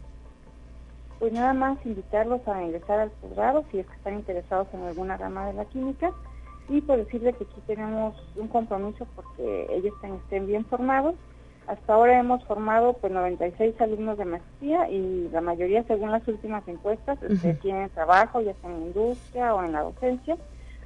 Pues 1.20 1.34
nada 1.34 1.54
más 1.54 1.78
invitarlos 1.86 2.46
a 2.48 2.64
ingresar 2.64 3.00
al 3.00 3.12
posgrado 3.12 3.66
si 3.72 3.80
es 3.80 3.88
que 3.88 3.94
están 3.94 4.14
interesados 4.16 4.68
en 4.74 4.84
alguna 4.84 5.18
rama 5.18 5.48
de 5.48 5.54
la 5.54 5.66
química 5.66 6.12
y 6.70 6.80
por 6.82 6.98
decirle 6.98 7.34
que 7.34 7.44
aquí 7.44 7.62
tenemos 7.68 8.16
un 8.36 8.48
compromiso 8.48 9.06
porque 9.16 9.68
ellos 9.72 9.94
estén, 10.02 10.48
bien 10.48 10.64
formados. 10.66 11.16
Hasta 11.70 11.94
ahora 11.94 12.18
hemos 12.18 12.44
formado 12.46 12.94
pues 12.94 13.14
96 13.14 13.80
alumnos 13.80 14.18
de 14.18 14.26
maestría 14.26 14.90
y 14.90 15.30
la 15.32 15.40
mayoría 15.40 15.84
según 15.84 16.12
las 16.12 16.28
últimas 16.28 16.68
encuestas 16.68 17.22
este, 17.22 17.54
tienen 17.54 17.92
trabajo 17.92 18.42
ya 18.42 18.56
sea 18.56 18.72
en 18.72 18.80
la 18.80 18.86
industria 18.88 19.54
o 19.54 19.64
en 19.64 19.74
la 19.74 19.82
docencia, 19.82 20.36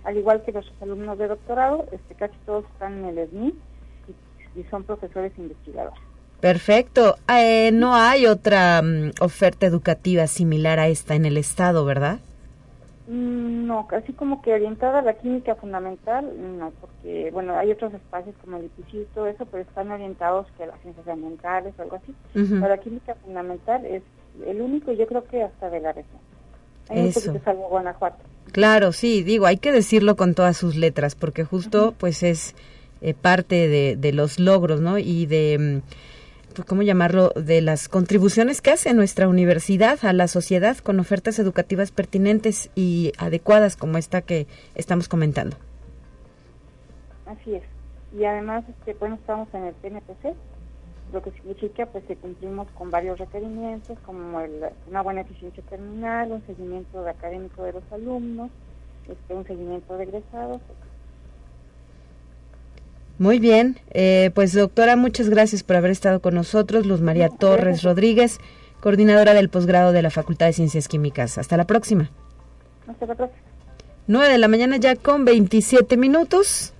al 0.03 0.17
igual 0.17 0.43
que 0.43 0.51
los 0.51 0.69
alumnos 0.81 1.17
de 1.17 1.29
doctorado, 1.29 1.85
este, 1.93 2.15
casi 2.15 2.35
todos 2.45 2.65
están 2.73 2.99
en 2.99 3.17
el 3.17 3.29
SNI 3.29 3.55
y 4.57 4.63
son 4.69 4.83
profesores 4.83 5.31
investigadores. 5.37 5.97
Perfecto. 6.41 7.15
Eh, 7.33 7.71
no 7.71 7.95
hay 7.95 8.25
otra 8.25 8.81
mm, 8.81 9.11
oferta 9.21 9.65
educativa 9.65 10.27
similar 10.27 10.79
a 10.79 10.89
esta 10.89 11.15
en 11.15 11.25
el 11.25 11.37
estado, 11.37 11.85
¿verdad? 11.85 12.19
Mm, 13.07 13.67
no, 13.67 13.85
casi 13.87 14.13
como 14.13 14.41
que 14.41 14.53
orientada 14.53 14.99
a 14.99 15.01
la 15.01 15.15
química 15.15 15.55
fundamental, 15.55 16.31
no, 16.57 16.71
porque, 16.79 17.31
bueno, 17.31 17.57
hay 17.57 17.71
otros 17.71 17.93
espacios 17.93 18.33
como 18.41 18.57
el 18.57 18.65
IPC 18.65 18.93
y 18.93 19.07
todo 19.13 19.27
eso, 19.27 19.45
pero 19.45 19.63
están 19.63 19.91
orientados 19.91 20.47
que 20.55 20.63
a 20.63 20.67
las 20.67 20.79
ciencias 20.81 21.05
ambientales 21.07 21.73
o 21.77 21.81
algo 21.81 21.97
así. 21.97 22.15
Pero 22.33 22.59
la 22.59 22.77
química 22.77 23.15
fundamental 23.15 23.85
es 23.85 24.03
el 24.45 24.61
único, 24.61 24.93
yo 24.93 25.05
creo 25.05 25.25
que 25.25 25.43
hasta 25.43 25.69
de 25.69 25.81
la 25.81 25.91
región. 25.91 26.21
Hay 26.89 27.07
eso. 27.07 27.31
un 27.31 27.43
salvo 27.43 27.67
Guanajuato. 27.69 28.23
Claro, 28.51 28.93
sí, 28.93 29.23
digo, 29.23 29.47
hay 29.47 29.57
que 29.57 29.71
decirlo 29.71 30.15
con 30.15 30.33
todas 30.33 30.55
sus 30.55 30.75
letras, 30.75 31.15
porque 31.15 31.43
justo, 31.43 31.93
pues, 31.97 32.23
es 32.23 32.55
eh, 33.01 33.13
parte 33.13 33.67
de, 33.67 33.97
de, 33.97 34.13
los 34.13 34.39
logros, 34.39 34.79
¿no? 34.79 34.97
Y 34.97 35.25
de... 35.25 35.81
Pues, 36.53 36.67
¿cómo 36.67 36.83
llamarlo?, 36.83 37.31
de 37.35 37.61
las 37.61 37.89
contribuciones 37.89 38.61
que 38.61 38.71
hace 38.71 38.93
nuestra 38.93 39.27
universidad 39.27 39.97
a 40.03 40.13
la 40.13 40.27
sociedad 40.27 40.77
con 40.77 40.99
ofertas 40.99 41.39
educativas 41.39 41.91
pertinentes 41.91 42.69
y 42.75 43.11
adecuadas 43.17 43.75
como 43.75 43.97
esta 43.97 44.21
que 44.21 44.45
estamos 44.75 45.07
comentando. 45.07 45.57
Así 47.25 47.55
es. 47.55 47.63
Y 48.17 48.25
además, 48.25 48.63
este, 48.69 48.93
bueno, 48.93 49.15
estamos 49.15 49.47
en 49.53 49.63
el 49.63 49.73
PNPC, 49.73 50.35
lo 51.11 51.23
que 51.23 51.31
significa 51.31 51.87
pues 51.87 52.03
que 52.05 52.15
cumplimos 52.15 52.67
con 52.77 52.91
varios 52.91 53.17
requerimientos 53.17 53.97
como 54.05 54.39
el, 54.39 54.65
una 54.87 55.01
buena 55.01 55.21
eficiencia 55.21 55.63
terminal, 55.69 56.31
un 56.31 56.45
seguimiento 56.45 57.07
académico 57.07 57.63
de 57.63 57.73
los 57.73 57.83
alumnos, 57.91 58.51
este, 59.07 59.33
un 59.33 59.45
seguimiento 59.45 59.97
de 59.97 60.03
egresados, 60.03 60.61
muy 63.19 63.39
bien, 63.39 63.79
eh, 63.91 64.31
pues 64.33 64.53
doctora, 64.53 64.95
muchas 64.95 65.29
gracias 65.29 65.63
por 65.63 65.75
haber 65.75 65.91
estado 65.91 66.19
con 66.19 66.33
nosotros. 66.33 66.85
Luz 66.85 67.01
María 67.01 67.29
Torres 67.29 67.83
Rodríguez, 67.83 68.39
coordinadora 68.79 69.33
del 69.33 69.49
posgrado 69.49 69.91
de 69.91 70.01
la 70.01 70.09
Facultad 70.09 70.47
de 70.47 70.53
Ciencias 70.53 70.87
Químicas. 70.87 71.37
Hasta 71.37 71.55
la 71.55 71.65
próxima. 71.65 72.09
Hasta 72.87 73.05
la 73.05 73.15
próxima. 73.15 73.41
9 74.07 74.29
de 74.33 74.37
la 74.37 74.47
mañana 74.47 74.77
ya 74.77 74.95
con 74.95 75.25
27 75.25 75.95
minutos. 75.95 76.73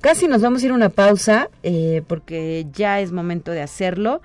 Casi 0.00 0.28
nos 0.28 0.42
vamos 0.42 0.62
a 0.62 0.66
ir 0.66 0.72
a 0.72 0.74
una 0.74 0.90
pausa 0.90 1.48
eh, 1.62 2.02
porque 2.06 2.66
ya 2.72 3.00
es 3.00 3.10
momento 3.10 3.52
de 3.52 3.62
hacerlo. 3.62 4.20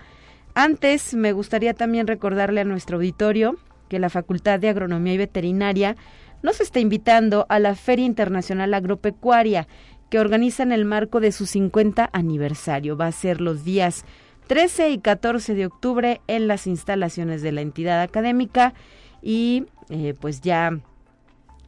Antes 0.55 1.13
me 1.13 1.31
gustaría 1.31 1.73
también 1.73 2.05
recordarle 2.07 2.61
a 2.61 2.65
nuestro 2.65 2.97
auditorio 2.97 3.55
que 3.89 3.99
la 3.99 4.09
Facultad 4.09 4.59
de 4.59 4.69
Agronomía 4.69 5.13
y 5.13 5.17
Veterinaria 5.17 5.95
nos 6.43 6.59
está 6.59 6.79
invitando 6.79 7.45
a 7.47 7.57
la 7.59 7.73
Feria 7.73 8.05
Internacional 8.05 8.73
Agropecuaria 8.73 9.67
que 10.13 10.19
organiza 10.19 10.61
en 10.61 10.71
el 10.71 10.85
marco 10.85 11.19
de 11.19 11.31
su 11.31 11.47
50 11.47 12.07
aniversario. 12.13 12.95
Va 12.95 13.07
a 13.07 13.11
ser 13.11 13.41
los 13.41 13.63
días 13.63 14.05
13 14.45 14.91
y 14.91 14.99
14 14.99 15.55
de 15.55 15.65
octubre 15.65 16.21
en 16.27 16.47
las 16.47 16.67
instalaciones 16.67 17.41
de 17.41 17.51
la 17.51 17.61
entidad 17.61 17.99
académica 17.99 18.75
y 19.23 19.65
eh, 19.89 20.13
pues 20.21 20.41
ya 20.41 20.77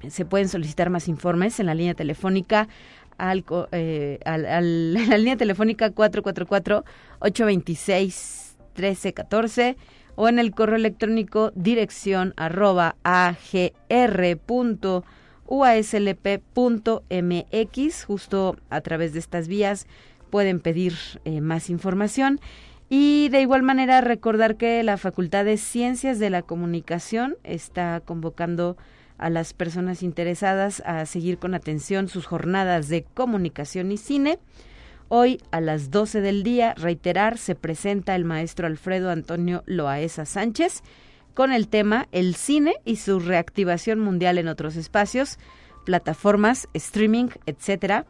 se 0.07 0.25
pueden 0.25 0.47
solicitar 0.47 0.91
más 0.91 1.07
informes 1.07 1.59
en 1.59 1.65
la 1.65 1.73
línea 1.73 1.95
telefónica 1.95 2.67
al, 3.17 3.43
eh, 3.71 4.19
la 4.23 5.17
línea 5.17 5.37
telefónica 5.37 5.89
444 5.89 6.85
826 7.21 8.57
1314 8.75 9.75
o 10.13 10.29
en 10.29 10.37
el 10.37 10.51
correo 10.51 10.75
electrónico 10.75 11.51
dirección 11.55 12.35
arroba 12.37 12.95
agr.com 13.01 15.01
uaslp.mx. 15.47 16.53
Justo 18.05 18.57
a 18.69 18.81
través 18.81 19.13
de 19.13 19.19
estas 19.19 19.47
vías 19.47 19.87
pueden 20.29 20.59
pedir 20.59 20.95
eh, 21.23 21.41
más 21.41 21.69
información. 21.69 22.39
Y 22.89 23.29
de 23.29 23.41
igual 23.41 23.63
manera 23.63 24.01
recordar 24.01 24.57
que 24.57 24.83
la 24.83 24.97
Facultad 24.97 25.45
de 25.45 25.57
Ciencias 25.57 26.19
de 26.19 26.29
la 26.29 26.43
Comunicación 26.43 27.37
está 27.43 28.01
convocando 28.05 28.77
a 29.17 29.29
las 29.29 29.53
personas 29.53 30.03
interesadas 30.03 30.83
a 30.85 31.05
seguir 31.05 31.37
con 31.37 31.55
atención 31.55 32.09
sus 32.09 32.25
jornadas 32.25 32.89
de 32.89 33.03
comunicación 33.03 33.91
y 33.91 33.97
cine. 33.97 34.39
Hoy 35.07 35.41
a 35.51 35.61
las 35.61 35.91
12 35.91 36.21
del 36.21 36.43
día, 36.43 36.73
reiterar, 36.75 37.37
se 37.37 37.55
presenta 37.55 38.15
el 38.15 38.25
maestro 38.25 38.67
Alfredo 38.67 39.11
Antonio 39.11 39.63
Loaesa 39.65 40.25
Sánchez 40.25 40.83
con 41.35 41.51
el 41.51 41.67
tema 41.67 42.07
El 42.11 42.33
cine 42.33 42.75
y 42.85 42.95
su 42.95 43.19
reactivación 43.19 43.99
mundial 43.99 44.39
en 44.39 44.47
otros 44.47 44.77
espacios, 44.77 45.37
plataformas, 45.85 46.67
streaming, 46.73 47.27
etcétera. 47.45 48.07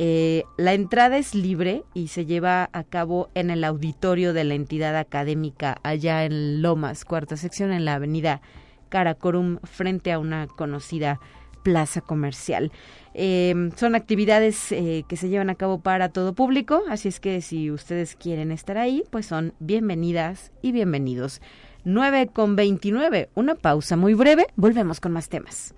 Eh, 0.00 0.42
la 0.56 0.72
entrada 0.72 1.18
es 1.18 1.36
libre 1.36 1.84
y 1.94 2.08
se 2.08 2.26
lleva 2.26 2.68
a 2.72 2.82
cabo 2.82 3.28
en 3.34 3.50
el 3.50 3.62
auditorio 3.62 4.32
de 4.32 4.42
la 4.42 4.54
entidad 4.54 4.96
académica 4.96 5.78
allá 5.84 6.24
en 6.24 6.62
Lomas, 6.62 7.04
cuarta 7.04 7.36
sección, 7.36 7.70
en 7.70 7.84
la 7.84 7.94
avenida 7.94 8.40
Caracorum, 8.88 9.58
frente 9.62 10.10
a 10.10 10.18
una 10.18 10.48
conocida 10.48 11.20
plaza 11.62 12.00
comercial. 12.00 12.72
Eh, 13.14 13.70
son 13.76 13.94
actividades 13.94 14.72
eh, 14.72 15.04
que 15.08 15.16
se 15.16 15.28
llevan 15.28 15.50
a 15.50 15.54
cabo 15.54 15.80
para 15.80 16.08
todo 16.08 16.34
público, 16.34 16.82
así 16.88 17.08
es 17.08 17.20
que 17.20 17.40
si 17.40 17.70
ustedes 17.70 18.16
quieren 18.16 18.50
estar 18.50 18.78
ahí, 18.78 19.04
pues 19.10 19.26
son 19.26 19.54
bienvenidas 19.60 20.50
y 20.60 20.72
bienvenidos. 20.72 21.40
9 21.84 22.28
con 22.32 22.56
29. 22.56 23.30
Una 23.34 23.54
pausa 23.54 23.96
muy 23.96 24.14
breve. 24.14 24.46
Volvemos 24.56 25.00
con 25.00 25.12
más 25.12 25.28
temas. 25.28 25.74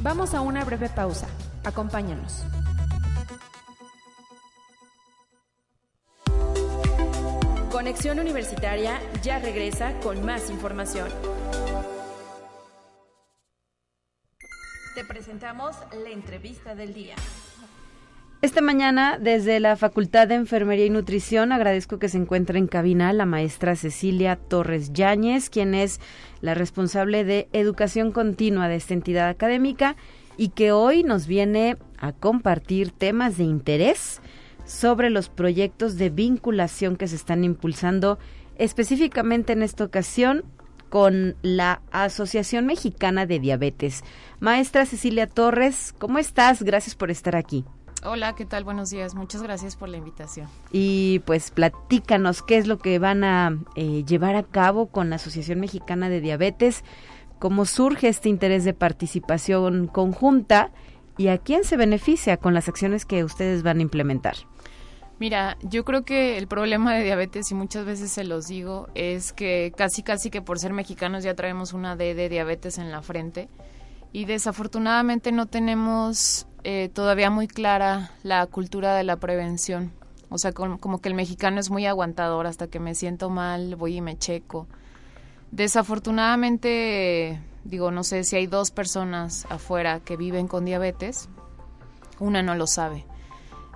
Vamos 0.00 0.34
a 0.34 0.42
una 0.42 0.64
breve 0.64 0.88
pausa. 0.90 1.26
Acompáñanos. 1.64 2.44
Conexión 7.74 8.20
Universitaria 8.20 9.00
ya 9.24 9.40
regresa 9.40 9.98
con 9.98 10.24
más 10.24 10.48
información. 10.48 11.08
Te 14.94 15.04
presentamos 15.04 15.74
la 16.04 16.10
entrevista 16.10 16.76
del 16.76 16.94
día. 16.94 17.16
Esta 18.42 18.60
mañana, 18.60 19.18
desde 19.18 19.58
la 19.58 19.74
Facultad 19.74 20.28
de 20.28 20.36
Enfermería 20.36 20.86
y 20.86 20.90
Nutrición, 20.90 21.50
agradezco 21.50 21.98
que 21.98 22.08
se 22.08 22.16
encuentre 22.16 22.60
en 22.60 22.68
cabina 22.68 23.12
la 23.12 23.26
maestra 23.26 23.74
Cecilia 23.74 24.36
Torres 24.36 24.92
Yáñez, 24.92 25.50
quien 25.50 25.74
es 25.74 25.98
la 26.40 26.54
responsable 26.54 27.24
de 27.24 27.48
educación 27.52 28.12
continua 28.12 28.68
de 28.68 28.76
esta 28.76 28.94
entidad 28.94 29.28
académica 29.28 29.96
y 30.36 30.50
que 30.50 30.70
hoy 30.70 31.02
nos 31.02 31.26
viene 31.26 31.76
a 31.98 32.12
compartir 32.12 32.92
temas 32.92 33.36
de 33.36 33.42
interés 33.42 34.20
sobre 34.64 35.10
los 35.10 35.28
proyectos 35.28 35.96
de 35.96 36.10
vinculación 36.10 36.96
que 36.96 37.08
se 37.08 37.16
están 37.16 37.44
impulsando 37.44 38.18
específicamente 38.56 39.52
en 39.52 39.62
esta 39.62 39.84
ocasión 39.84 40.44
con 40.88 41.36
la 41.42 41.82
Asociación 41.90 42.66
Mexicana 42.66 43.26
de 43.26 43.40
Diabetes. 43.40 44.04
Maestra 44.40 44.86
Cecilia 44.86 45.26
Torres, 45.26 45.94
¿cómo 45.98 46.18
estás? 46.18 46.62
Gracias 46.62 46.94
por 46.94 47.10
estar 47.10 47.34
aquí. 47.34 47.64
Hola, 48.04 48.34
¿qué 48.34 48.44
tal? 48.44 48.64
Buenos 48.64 48.90
días. 48.90 49.14
Muchas 49.14 49.42
gracias 49.42 49.76
por 49.76 49.88
la 49.88 49.96
invitación. 49.96 50.46
Y 50.70 51.20
pues 51.20 51.50
platícanos 51.50 52.42
qué 52.42 52.58
es 52.58 52.66
lo 52.66 52.78
que 52.78 52.98
van 52.98 53.24
a 53.24 53.58
eh, 53.76 54.04
llevar 54.04 54.36
a 54.36 54.42
cabo 54.42 54.86
con 54.86 55.10
la 55.10 55.16
Asociación 55.16 55.58
Mexicana 55.58 56.08
de 56.08 56.20
Diabetes 56.20 56.84
cómo 57.44 57.66
surge 57.66 58.08
este 58.08 58.30
interés 58.30 58.64
de 58.64 58.72
participación 58.72 59.86
conjunta 59.86 60.70
y 61.18 61.28
a 61.28 61.36
quién 61.36 61.64
se 61.64 61.76
beneficia 61.76 62.38
con 62.38 62.54
las 62.54 62.68
acciones 62.68 63.04
que 63.04 63.22
ustedes 63.22 63.62
van 63.62 63.78
a 63.78 63.82
implementar. 63.82 64.36
Mira, 65.20 65.56
yo 65.62 65.84
creo 65.84 66.04
que 66.04 66.38
el 66.38 66.48
problema 66.48 66.92
de 66.94 67.04
diabetes, 67.04 67.50
y 67.52 67.54
muchas 67.54 67.84
veces 67.84 68.10
se 68.10 68.24
los 68.24 68.48
digo, 68.48 68.88
es 68.94 69.32
que 69.32 69.72
casi 69.76 70.02
casi 70.02 70.28
que 70.28 70.42
por 70.42 70.58
ser 70.58 70.72
mexicanos 70.72 71.22
ya 71.22 71.34
traemos 71.34 71.72
una 71.72 71.94
D 71.94 72.14
de 72.14 72.28
diabetes 72.28 72.78
en 72.78 72.90
la 72.90 73.00
frente 73.00 73.48
y 74.12 74.24
desafortunadamente 74.26 75.32
no 75.32 75.46
tenemos 75.46 76.46
eh, 76.62 76.88
todavía 76.92 77.30
muy 77.30 77.48
clara 77.48 78.12
la 78.22 78.46
cultura 78.46 78.94
de 78.94 79.04
la 79.04 79.16
prevención. 79.16 79.92
O 80.30 80.38
sea, 80.38 80.52
como 80.52 81.00
que 81.00 81.08
el 81.08 81.14
mexicano 81.14 81.60
es 81.60 81.70
muy 81.70 81.86
aguantador, 81.86 82.46
hasta 82.46 82.66
que 82.66 82.80
me 82.80 82.94
siento 82.94 83.30
mal, 83.30 83.76
voy 83.76 83.96
y 83.96 84.00
me 84.00 84.18
checo. 84.18 84.66
Desafortunadamente, 85.52 87.40
digo, 87.64 87.90
no 87.90 88.02
sé 88.02 88.24
si 88.24 88.34
hay 88.36 88.46
dos 88.46 88.72
personas 88.72 89.46
afuera 89.48 90.00
que 90.00 90.16
viven 90.16 90.48
con 90.48 90.64
diabetes, 90.64 91.28
una 92.18 92.42
no 92.42 92.54
lo 92.56 92.66
sabe. 92.66 93.04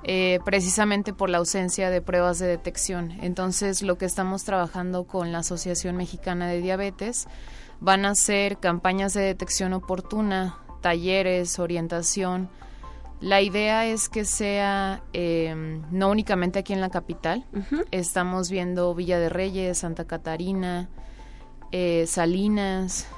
Eh, 0.04 0.38
precisamente 0.44 1.12
por 1.12 1.28
la 1.28 1.38
ausencia 1.38 1.90
de 1.90 2.00
pruebas 2.00 2.38
de 2.38 2.46
detección. 2.46 3.12
Entonces, 3.20 3.82
lo 3.82 3.98
que 3.98 4.04
estamos 4.04 4.44
trabajando 4.44 5.04
con 5.04 5.32
la 5.32 5.38
Asociación 5.38 5.96
Mexicana 5.96 6.46
de 6.46 6.60
Diabetes 6.60 7.26
van 7.80 8.04
a 8.04 8.14
ser 8.14 8.58
campañas 8.58 9.14
de 9.14 9.22
detección 9.22 9.72
oportuna, 9.72 10.58
talleres, 10.80 11.58
orientación. 11.58 12.48
La 13.20 13.40
idea 13.42 13.86
es 13.86 14.08
que 14.08 14.24
sea 14.24 15.02
em, 15.12 15.82
no 15.90 16.10
únicamente 16.10 16.60
aquí 16.60 16.72
en 16.72 16.80
la 16.80 16.90
capital, 16.90 17.44
estamos 17.90 18.48
viendo 18.48 18.94
Villa 18.94 19.18
de 19.18 19.28
Reyes, 19.28 19.78
Santa 19.78 20.04
Catarina, 20.04 20.88
eh, 21.72 22.04
Salinas, 22.06 23.08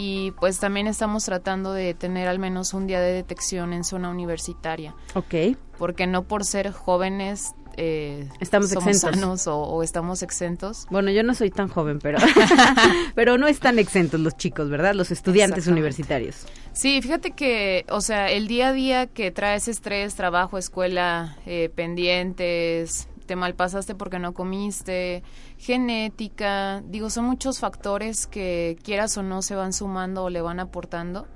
y 0.00 0.30
pues 0.30 0.60
también 0.60 0.86
estamos 0.86 1.24
tratando 1.24 1.72
de 1.72 1.92
tener 1.92 2.28
al 2.28 2.38
menos 2.38 2.72
un 2.72 2.86
día 2.86 3.00
de 3.00 3.12
detección 3.12 3.72
en 3.72 3.82
zona 3.82 4.10
universitaria. 4.10 4.94
Ok. 5.14 5.56
Porque 5.76 6.06
no 6.06 6.22
por 6.22 6.44
ser 6.44 6.70
jóvenes 6.70 7.52
eh, 7.76 8.28
estamos 8.38 8.70
somos 8.70 8.86
exentos. 8.86 9.20
sanos 9.20 9.46
o, 9.48 9.82
estamos 9.82 10.22
exentos. 10.22 10.86
Bueno, 10.88 11.10
yo 11.10 11.24
no 11.24 11.34
soy 11.34 11.50
tan 11.50 11.66
joven, 11.66 11.98
pero, 11.98 12.18
pero 13.16 13.38
no 13.38 13.48
están 13.48 13.80
exentos 13.80 14.20
los 14.20 14.36
chicos, 14.36 14.70
¿verdad? 14.70 14.94
Los 14.94 15.10
estudiantes 15.10 15.66
universitarios. 15.66 16.46
Sí, 16.72 17.02
fíjate 17.02 17.32
que, 17.32 17.84
o 17.88 18.00
sea, 18.00 18.30
el 18.30 18.46
día 18.46 18.68
a 18.68 18.72
día 18.72 19.06
que 19.08 19.32
traes 19.32 19.66
estrés, 19.66 20.14
trabajo, 20.14 20.58
escuela, 20.58 21.36
eh, 21.44 21.70
pendientes, 21.74 23.08
te 23.28 23.36
malpasaste 23.36 23.94
porque 23.94 24.18
no 24.18 24.32
comiste, 24.32 25.22
genética, 25.58 26.82
digo, 26.86 27.10
son 27.10 27.26
muchos 27.26 27.60
factores 27.60 28.26
que 28.26 28.78
quieras 28.82 29.16
o 29.18 29.22
no 29.22 29.42
se 29.42 29.54
van 29.54 29.72
sumando 29.72 30.24
o 30.24 30.30
le 30.30 30.40
van 30.40 30.58
aportando. 30.58 31.28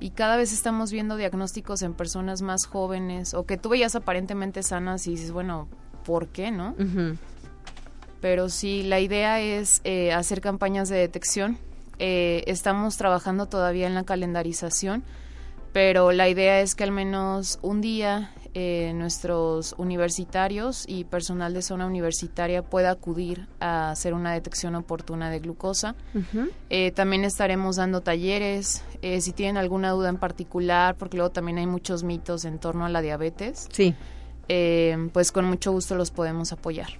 Y 0.00 0.10
cada 0.10 0.36
vez 0.36 0.52
estamos 0.52 0.92
viendo 0.92 1.16
diagnósticos 1.16 1.82
en 1.82 1.92
personas 1.92 2.40
más 2.40 2.66
jóvenes 2.66 3.34
o 3.34 3.46
que 3.46 3.56
tú 3.56 3.68
veías 3.68 3.96
aparentemente 3.96 4.62
sanas 4.62 5.06
y 5.06 5.10
dices, 5.10 5.32
bueno, 5.32 5.68
¿por 6.04 6.28
qué 6.28 6.50
no? 6.50 6.74
Pero 8.20 8.48
sí, 8.48 8.84
la 8.84 9.00
idea 9.00 9.40
es 9.40 9.80
eh, 9.84 10.12
hacer 10.12 10.40
campañas 10.40 10.88
de 10.88 10.96
detección. 10.96 11.58
Eh, 11.98 12.44
estamos 12.46 12.96
trabajando 12.96 13.46
todavía 13.46 13.88
en 13.88 13.94
la 13.94 14.04
calendarización, 14.04 15.02
pero 15.72 16.12
la 16.12 16.28
idea 16.28 16.60
es 16.60 16.76
que 16.76 16.84
al 16.84 16.92
menos 16.92 17.58
un 17.62 17.80
día 17.80 18.30
eh, 18.56 18.92
nuestros 18.94 19.74
universitarios 19.78 20.84
y 20.86 21.02
personal 21.02 21.54
de 21.54 21.60
zona 21.60 21.86
universitaria 21.86 22.62
pueda 22.62 22.92
acudir 22.92 23.48
a 23.58 23.90
hacer 23.90 24.14
una 24.14 24.32
detección 24.32 24.76
oportuna 24.76 25.28
de 25.28 25.40
glucosa. 25.40 25.96
Eh, 26.70 26.92
también 26.92 27.24
estaremos 27.24 27.74
dando 27.74 28.00
talleres, 28.00 28.84
eh, 29.02 29.20
si 29.20 29.32
tienen 29.32 29.56
alguna 29.56 29.90
duda 29.90 30.08
en 30.08 30.18
particular, 30.18 30.94
porque 30.94 31.16
luego 31.16 31.32
también 31.32 31.58
hay 31.58 31.66
muchos 31.66 32.04
mitos 32.04 32.44
en 32.44 32.60
torno 32.60 32.84
a 32.84 32.88
la 32.88 33.02
diabetes. 33.02 33.68
Sí. 33.72 33.94
pues 35.12 35.32
con 35.32 35.46
mucho 35.46 35.72
gusto 35.72 35.96
los 35.96 36.12
podemos 36.12 36.52
apoyar. 36.52 36.90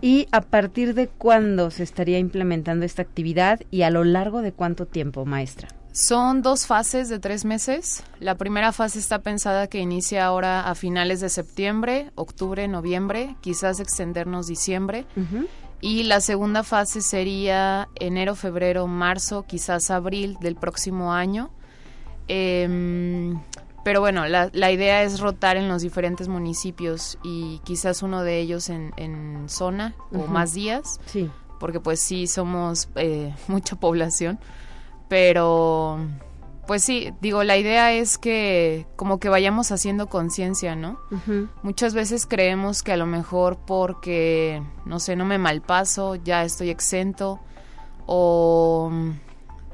¿Y 0.00 0.28
a 0.30 0.42
partir 0.42 0.94
de 0.94 1.08
cuándo 1.08 1.72
se 1.72 1.82
estaría 1.82 2.20
implementando 2.20 2.86
esta 2.86 3.02
actividad 3.02 3.60
y 3.72 3.82
a 3.82 3.90
lo 3.90 4.04
largo 4.04 4.42
de 4.42 4.52
cuánto 4.52 4.86
tiempo, 4.86 5.24
maestra? 5.24 5.79
Son 5.92 6.42
dos 6.42 6.66
fases 6.66 7.08
de 7.08 7.18
tres 7.18 7.44
meses. 7.44 8.04
La 8.20 8.36
primera 8.36 8.72
fase 8.72 8.98
está 8.98 9.20
pensada 9.20 9.66
que 9.66 9.78
inicia 9.78 10.24
ahora 10.24 10.68
a 10.68 10.74
finales 10.76 11.20
de 11.20 11.28
septiembre, 11.28 12.12
octubre, 12.14 12.68
noviembre, 12.68 13.36
quizás 13.40 13.80
extendernos 13.80 14.46
diciembre. 14.46 15.04
Y 15.80 16.04
la 16.04 16.20
segunda 16.20 16.62
fase 16.62 17.00
sería 17.00 17.88
enero, 17.96 18.36
febrero, 18.36 18.86
marzo, 18.86 19.44
quizás 19.48 19.90
abril 19.90 20.36
del 20.40 20.54
próximo 20.54 21.12
año. 21.12 21.50
Em, 22.28 23.40
pero 23.84 24.00
bueno, 24.00 24.28
la, 24.28 24.50
la, 24.52 24.70
idea 24.70 25.02
es 25.02 25.18
rotar 25.18 25.56
en 25.56 25.68
los 25.68 25.82
diferentes 25.82 26.28
municipios 26.28 27.18
y 27.24 27.60
quizás 27.64 28.02
uno 28.04 28.22
de 28.22 28.38
ellos 28.38 28.68
en, 28.68 28.92
en 28.96 29.48
zona 29.48 29.96
o 30.12 30.28
más 30.28 30.54
días. 30.54 31.00
Sí. 31.06 31.28
Porque 31.58 31.80
pues 31.80 32.00
sí 32.00 32.28
somos 32.28 32.88
eh, 32.94 33.34
mucha 33.48 33.74
población 33.74 34.38
pero 35.10 35.98
pues 36.68 36.84
sí, 36.84 37.12
digo, 37.20 37.42
la 37.42 37.56
idea 37.56 37.92
es 37.92 38.16
que 38.16 38.86
como 38.94 39.18
que 39.18 39.28
vayamos 39.28 39.72
haciendo 39.72 40.06
conciencia, 40.06 40.76
¿no? 40.76 41.00
Muchas 41.64 41.94
veces 41.94 42.26
creemos 42.26 42.84
que 42.84 42.92
a 42.92 42.96
lo 42.96 43.06
mejor 43.06 43.58
porque, 43.66 44.62
no 44.86 45.00
sé, 45.00 45.16
no 45.16 45.24
me 45.24 45.36
malpaso, 45.36 46.14
ya 46.14 46.44
estoy 46.44 46.70
exento, 46.70 47.40
o 48.06 48.92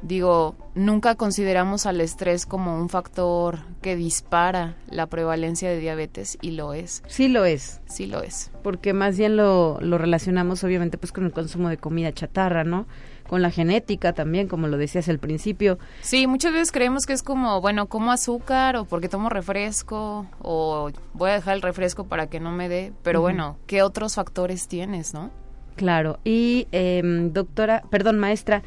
digo, 0.01 0.57
nunca 0.75 1.17
consideramos 1.17 1.85
al 1.85 2.01
estrés 2.01 2.47
como 2.47 2.81
un 2.81 2.89
factor 2.89 3.59
que 3.83 3.95
dispara 3.95 4.77
la 4.89 5.07
prevalencia 5.07 5.69
de 5.69 5.79
diabetes 5.79 6.39
y 6.41 6.53
lo 6.53 6.73
es. 6.73 7.03
Sí 7.09 7.29
lo 7.29 7.45
es. 7.45 7.83
Sí 7.85 8.07
lo 8.07 8.23
es. 8.23 8.51
Porque 8.63 8.95
más 8.95 9.19
bien 9.19 9.37
lo, 9.37 9.79
lo 9.83 9.99
relacionamos 9.99 10.65
obviamente 10.65 10.97
pues 10.97 11.13
con 11.13 11.27
el 11.27 11.33
consumo 11.33 11.69
de 11.69 11.77
comida 11.77 12.11
chatarra, 12.11 12.65
¿no? 12.65 12.87
Con 13.27 13.43
la 13.43 13.51
genética 13.51 14.13
también, 14.13 14.49
como 14.49 14.69
lo 14.69 14.77
decías 14.77 15.09
al 15.09 15.19
principio. 15.19 15.79
Sí, 16.01 16.27
muchas 16.27 16.53
veces 16.53 16.73
creemos 16.73 17.07
que 17.07 17.13
es 17.13 17.23
como, 17.23 17.61
bueno, 17.61 17.87
como 17.87 18.13
azúcar 18.13 18.77
o 18.77 18.85
porque 18.85 19.09
tomo 19.09 19.29
refresco 19.29 20.27
o 20.41 20.91
voy 21.15 21.31
a 21.31 21.35
dejar 21.35 21.55
el 21.57 21.63
refresco 21.63 22.07
para 22.07 22.29
que 22.29 22.41
no 22.41 22.53
me 22.53 22.69
dé, 22.69 22.93
pero 23.03 23.21
bueno, 23.21 23.57
¿qué 23.67 23.83
otros 23.83 24.15
factores 24.15 24.69
tienes, 24.69 25.15
no? 25.15 25.31
Claro, 25.77 26.19
y 26.25 26.69
em, 26.73 27.33
doctora, 27.33 27.83
perdón, 27.91 28.19
maestra, 28.19 28.63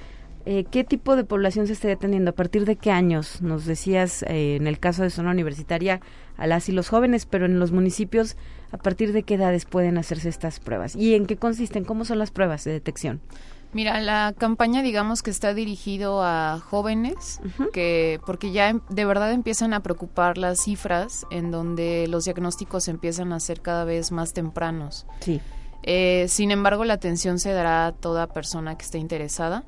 eh, 0.46 0.66
¿qué 0.70 0.84
tipo 0.84 1.16
de 1.16 1.24
población 1.24 1.68
se 1.68 1.74
estaría 1.74 1.96
atendiendo? 1.96 2.32
¿A 2.32 2.36
partir 2.36 2.66
de 2.66 2.76
qué 2.76 2.92
años? 2.92 3.42
Nos 3.42 3.66
decías 3.66 4.24
eh, 4.24 4.56
en 4.56 4.68
el 4.68 4.80
caso 4.80 5.04
de 5.04 5.10
zona 5.10 5.32
universitaria 5.32 6.02
a 6.38 6.48
las 6.48 6.70
y 6.70 6.72
los 6.72 6.90
jóvenes, 6.90 7.26
pero 7.26 7.46
en 7.46 7.60
los 7.60 7.72
municipios, 7.72 8.38
¿a 8.72 8.78
partir 8.78 9.12
de 9.12 9.24
qué 9.24 9.36
edades 9.36 9.66
pueden 9.66 9.98
hacerse 9.98 10.30
estas 10.30 10.60
pruebas? 10.60 10.96
¿Y 10.96 11.16
en 11.16 11.26
qué 11.26 11.36
consisten? 11.36 11.84
¿Cómo 11.84 12.06
son 12.06 12.20
las 12.20 12.32
pruebas 12.32 12.64
de 12.64 12.72
detección? 12.72 13.22
Mira, 13.72 14.00
la 14.02 14.34
campaña 14.38 14.82
digamos 14.82 15.22
que 15.22 15.30
está 15.30 15.54
dirigido 15.54 16.24
a 16.24 16.60
jóvenes 16.60 17.40
que 17.72 18.20
porque 18.26 18.52
ya 18.52 18.70
em, 18.70 18.82
de 18.90 19.06
verdad 19.06 19.32
empiezan 19.32 19.74
a 19.74 19.82
preocupar 19.82 20.40
las 20.40 20.62
cifras 20.64 21.26
en 21.30 21.52
donde 21.52 22.08
los 22.08 22.26
diagnósticos 22.26 22.88
empiezan 22.88 23.32
a 23.32 23.40
ser 23.40 23.62
cada 23.62 23.84
vez 23.84 24.12
más 24.12 24.34
tempranos. 24.34 25.06
Sí. 25.20 25.40
Eh, 25.84 26.26
sin 26.28 26.52
embargo, 26.52 26.84
la 26.84 26.96
atención 26.96 27.40
se 27.40 27.52
dará 27.52 27.88
a 27.88 27.92
toda 27.92 28.28
persona 28.28 28.76
que 28.78 28.86
esté 28.86 28.98
interesada. 28.98 29.64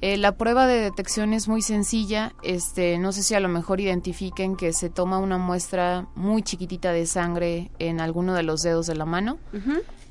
Eh, 0.00 0.16
la 0.16 0.32
prueba 0.32 0.66
de 0.66 0.80
detección 0.80 1.32
es 1.32 1.48
muy 1.48 1.60
sencilla. 1.60 2.32
Este, 2.42 2.98
no 2.98 3.12
sé 3.12 3.22
si 3.22 3.34
a 3.34 3.40
lo 3.40 3.48
mejor 3.48 3.80
identifiquen 3.80 4.56
que 4.56 4.72
se 4.72 4.90
toma 4.90 5.18
una 5.18 5.38
muestra 5.38 6.06
muy 6.14 6.42
chiquitita 6.42 6.92
de 6.92 7.06
sangre 7.06 7.70
en 7.78 8.00
alguno 8.00 8.34
de 8.34 8.44
los 8.44 8.62
dedos 8.62 8.86
de 8.86 8.94
la 8.94 9.04
mano. 9.04 9.38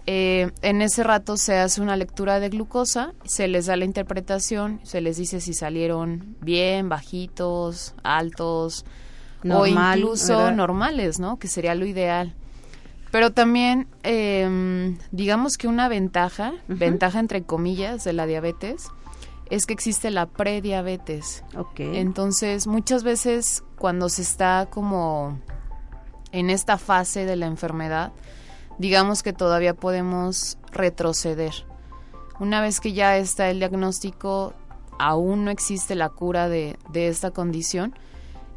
Eh, 0.10 0.52
en 0.62 0.82
ese 0.82 1.04
rato 1.04 1.36
se 1.36 1.58
hace 1.58 1.82
una 1.82 1.98
lectura 1.98 2.39
de 2.39 2.48
glucosa, 2.48 3.13
se 3.26 3.50
les 3.50 3.65
da 3.65 3.76
la 3.76 3.84
interpretación, 3.84 4.80
se 4.84 5.02
les 5.02 5.17
dice 5.17 5.41
si 5.41 5.54
salieron 5.54 6.38
bien, 6.39 6.88
bajitos, 6.88 7.93
altos 8.04 8.86
o 9.43 9.67
incluso 9.67 10.52
normales, 10.52 11.20
¿no? 11.20 11.38
Que 11.38 11.50
sería 11.50 11.76
lo 11.76 11.86
ideal. 11.86 12.34
Pero 13.12 13.32
también, 13.32 13.88
em, 14.04 14.98
digamos 15.12 15.58
que 15.58 15.67
una 15.67 15.89
ventaja, 15.89 16.54
ventaja 16.70 17.20
entre 17.20 17.43
comillas 17.43 18.06
de 18.06 18.13
la 18.13 18.26
diabetes, 18.26 18.88
es 19.50 19.65
que 19.65 19.74
existe 19.74 20.10
la 20.10 20.26
prediabetes. 20.26 21.43
Okay. 21.54 21.98
Entonces, 21.98 22.65
muchas 22.65 23.04
veces 23.04 23.63
cuando 23.77 24.08
se 24.08 24.21
está 24.21 24.67
como 24.69 25.38
en 26.31 26.50
esta 26.50 26.77
fase 26.77 27.25
de 27.25 27.36
la 27.36 27.48
enfermedad, 27.48 28.13
digamos 28.78 29.23
que 29.23 29.34
todavía 29.34 29.73
podemos 29.73 30.58
retroceder. 30.71 31.54
Una 32.40 32.62
vez 32.62 32.80
que 32.80 32.94
ya 32.94 33.17
está 33.17 33.50
el 33.50 33.60
diagnóstico, 33.60 34.54
aún 35.00 35.46
no 35.46 35.52
existe 35.52 35.96
la 35.96 36.10
cura 36.10 36.50
de, 36.50 36.78
esta 36.94 37.32
condición 37.32 37.96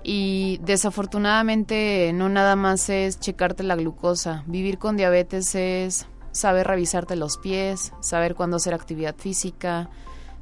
y 0.03 0.59
desafortunadamente 0.63 2.13
no 2.15 2.29
nada 2.29 2.57
más 2.57 2.89
es 2.91 3.19
checarte 3.21 3.63
la 3.63 3.77
glucosa. 3.77 4.45
Vivir 4.47 4.79
con 4.79 4.97
diabetes 4.97 5.55
es 5.55 6.07
saber 6.33 6.67
revisarte 6.67 7.17
los 7.17 7.39
pies, 7.39 7.93
saber 8.01 8.35
cuándo 8.35 8.57
hacer 8.57 8.75
actividad 8.75 9.17
física, 9.17 9.91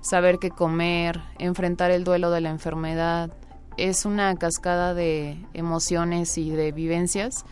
saber 0.00 0.38
qué 0.38 0.50
comer, 0.50 1.20
enfrentar 1.38 1.90
el 1.90 2.04
duelo 2.04 2.30
de 2.30 2.40
la 2.40 2.50
enfermedad. 2.50 3.30
Es 3.76 4.04
una 4.04 4.34
cascada 4.36 4.94
de 4.94 5.44
emociones 5.54 6.38
y 6.38 6.50
de 6.50 6.72
vivencias 6.72 7.44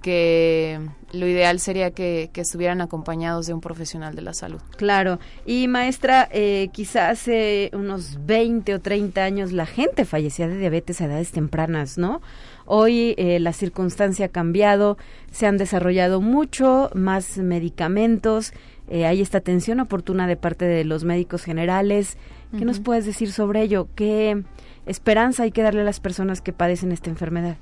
que 0.00 0.80
lo 1.12 1.26
ideal 1.26 1.58
sería 1.60 1.90
que, 1.90 2.30
estuvieran 2.34 2.80
acompañados 2.80 3.46
de 3.46 3.54
un 3.54 3.60
profesional 3.60 4.14
de 4.14 4.22
la 4.22 4.32
salud. 4.32 4.60
Claro, 4.76 5.18
y 5.44 5.66
maestra, 5.68 6.28
eh, 6.30 6.68
quizás 6.72 7.18
hace 7.20 7.70
unos 7.72 8.18
20 8.26 8.74
o 8.74 8.80
30 8.80 9.22
años 9.22 9.52
la 9.52 9.66
gente 9.66 10.04
fallecía 10.04 10.46
de 10.46 10.58
diabetes 10.58 11.00
a 11.00 11.06
edades 11.06 11.32
tempranas, 11.32 11.98
¿no? 11.98 12.20
Hoy 12.66 13.14
eh, 13.16 13.40
la 13.40 13.52
circunstancia 13.52 14.26
ha 14.26 14.28
cambiado, 14.28 14.98
se 15.32 15.46
han 15.46 15.56
desarrollado 15.56 16.20
mucho 16.20 16.90
más 16.94 17.38
medicamentos, 17.38 18.52
eh, 18.88 19.06
hay 19.06 19.20
esta 19.20 19.38
atención 19.38 19.80
oportuna 19.80 20.26
de 20.26 20.36
parte 20.36 20.64
de 20.64 20.84
los 20.84 21.04
médicos 21.04 21.44
generales. 21.44 22.16
¿Qué 22.56 22.64
nos 22.64 22.80
puedes 22.80 23.04
decir 23.04 23.30
sobre 23.30 23.60
ello? 23.60 23.88
¿Qué 23.94 24.42
esperanza 24.86 25.42
hay 25.42 25.50
que 25.50 25.62
darle 25.62 25.82
a 25.82 25.84
las 25.84 26.00
personas 26.00 26.40
que 26.40 26.54
padecen 26.54 26.92
esta 26.92 27.10
enfermedad? 27.10 27.58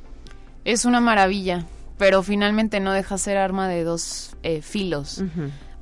Es 0.64 0.84
una 0.84 1.00
maravilla, 1.00 1.66
pero 1.98 2.22
finalmente 2.22 2.80
no 2.80 2.92
deja 2.92 3.18
ser 3.18 3.36
arma 3.36 3.68
de 3.68 3.84
dos 3.84 4.36
eh, 4.42 4.62
filos. 4.62 5.22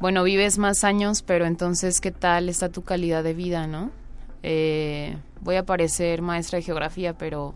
Bueno, 0.01 0.23
vives 0.23 0.59
más 0.59 0.85
años, 0.85 1.23
pero 1.23 1.47
entonces, 1.47 2.01
¿qué 2.01 2.11
tal 2.11 2.49
está 2.49 2.69
tu 2.69 2.83
calidad 2.83 3.25
de 3.25 3.35
vida, 3.35 3.67
no? 3.67 3.91
Eh, 4.43 5.17
voy 5.41 5.57
a 5.57 5.65
parecer 5.65 6.23
maestra 6.23 6.59
de 6.59 6.62
geografía, 6.62 7.15
pero... 7.15 7.55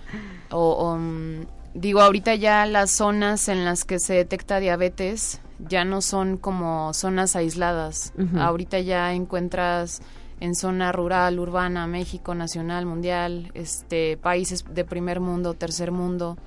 o, 0.50 0.96
mm, 0.96 1.46
digo, 1.74 2.00
ahorita 2.00 2.34
ya 2.34 2.66
las 2.66 2.90
zonas 2.90 3.48
en 3.48 3.64
las 3.64 3.84
que 3.84 3.98
se 3.98 4.14
detecta 4.14 4.60
diabetes 4.60 5.40
ya 5.58 5.84
no 5.84 6.00
son 6.00 6.36
como 6.36 6.94
zonas 6.94 7.34
aisladas. 7.34 8.12
Ahorita 8.38 8.78
ya 8.78 9.12
encuentras 9.12 10.00
en 10.40 10.54
zona 10.54 10.92
rural, 10.92 11.40
urbana, 11.40 11.86
México, 11.86 12.34
nacional, 12.34 12.86
mundial, 12.86 13.50
este, 13.54 14.16
países 14.16 14.64
de 14.72 14.84
primer 14.84 15.18
mundo, 15.20 15.54
tercer 15.54 15.90
mundo. 15.90 16.38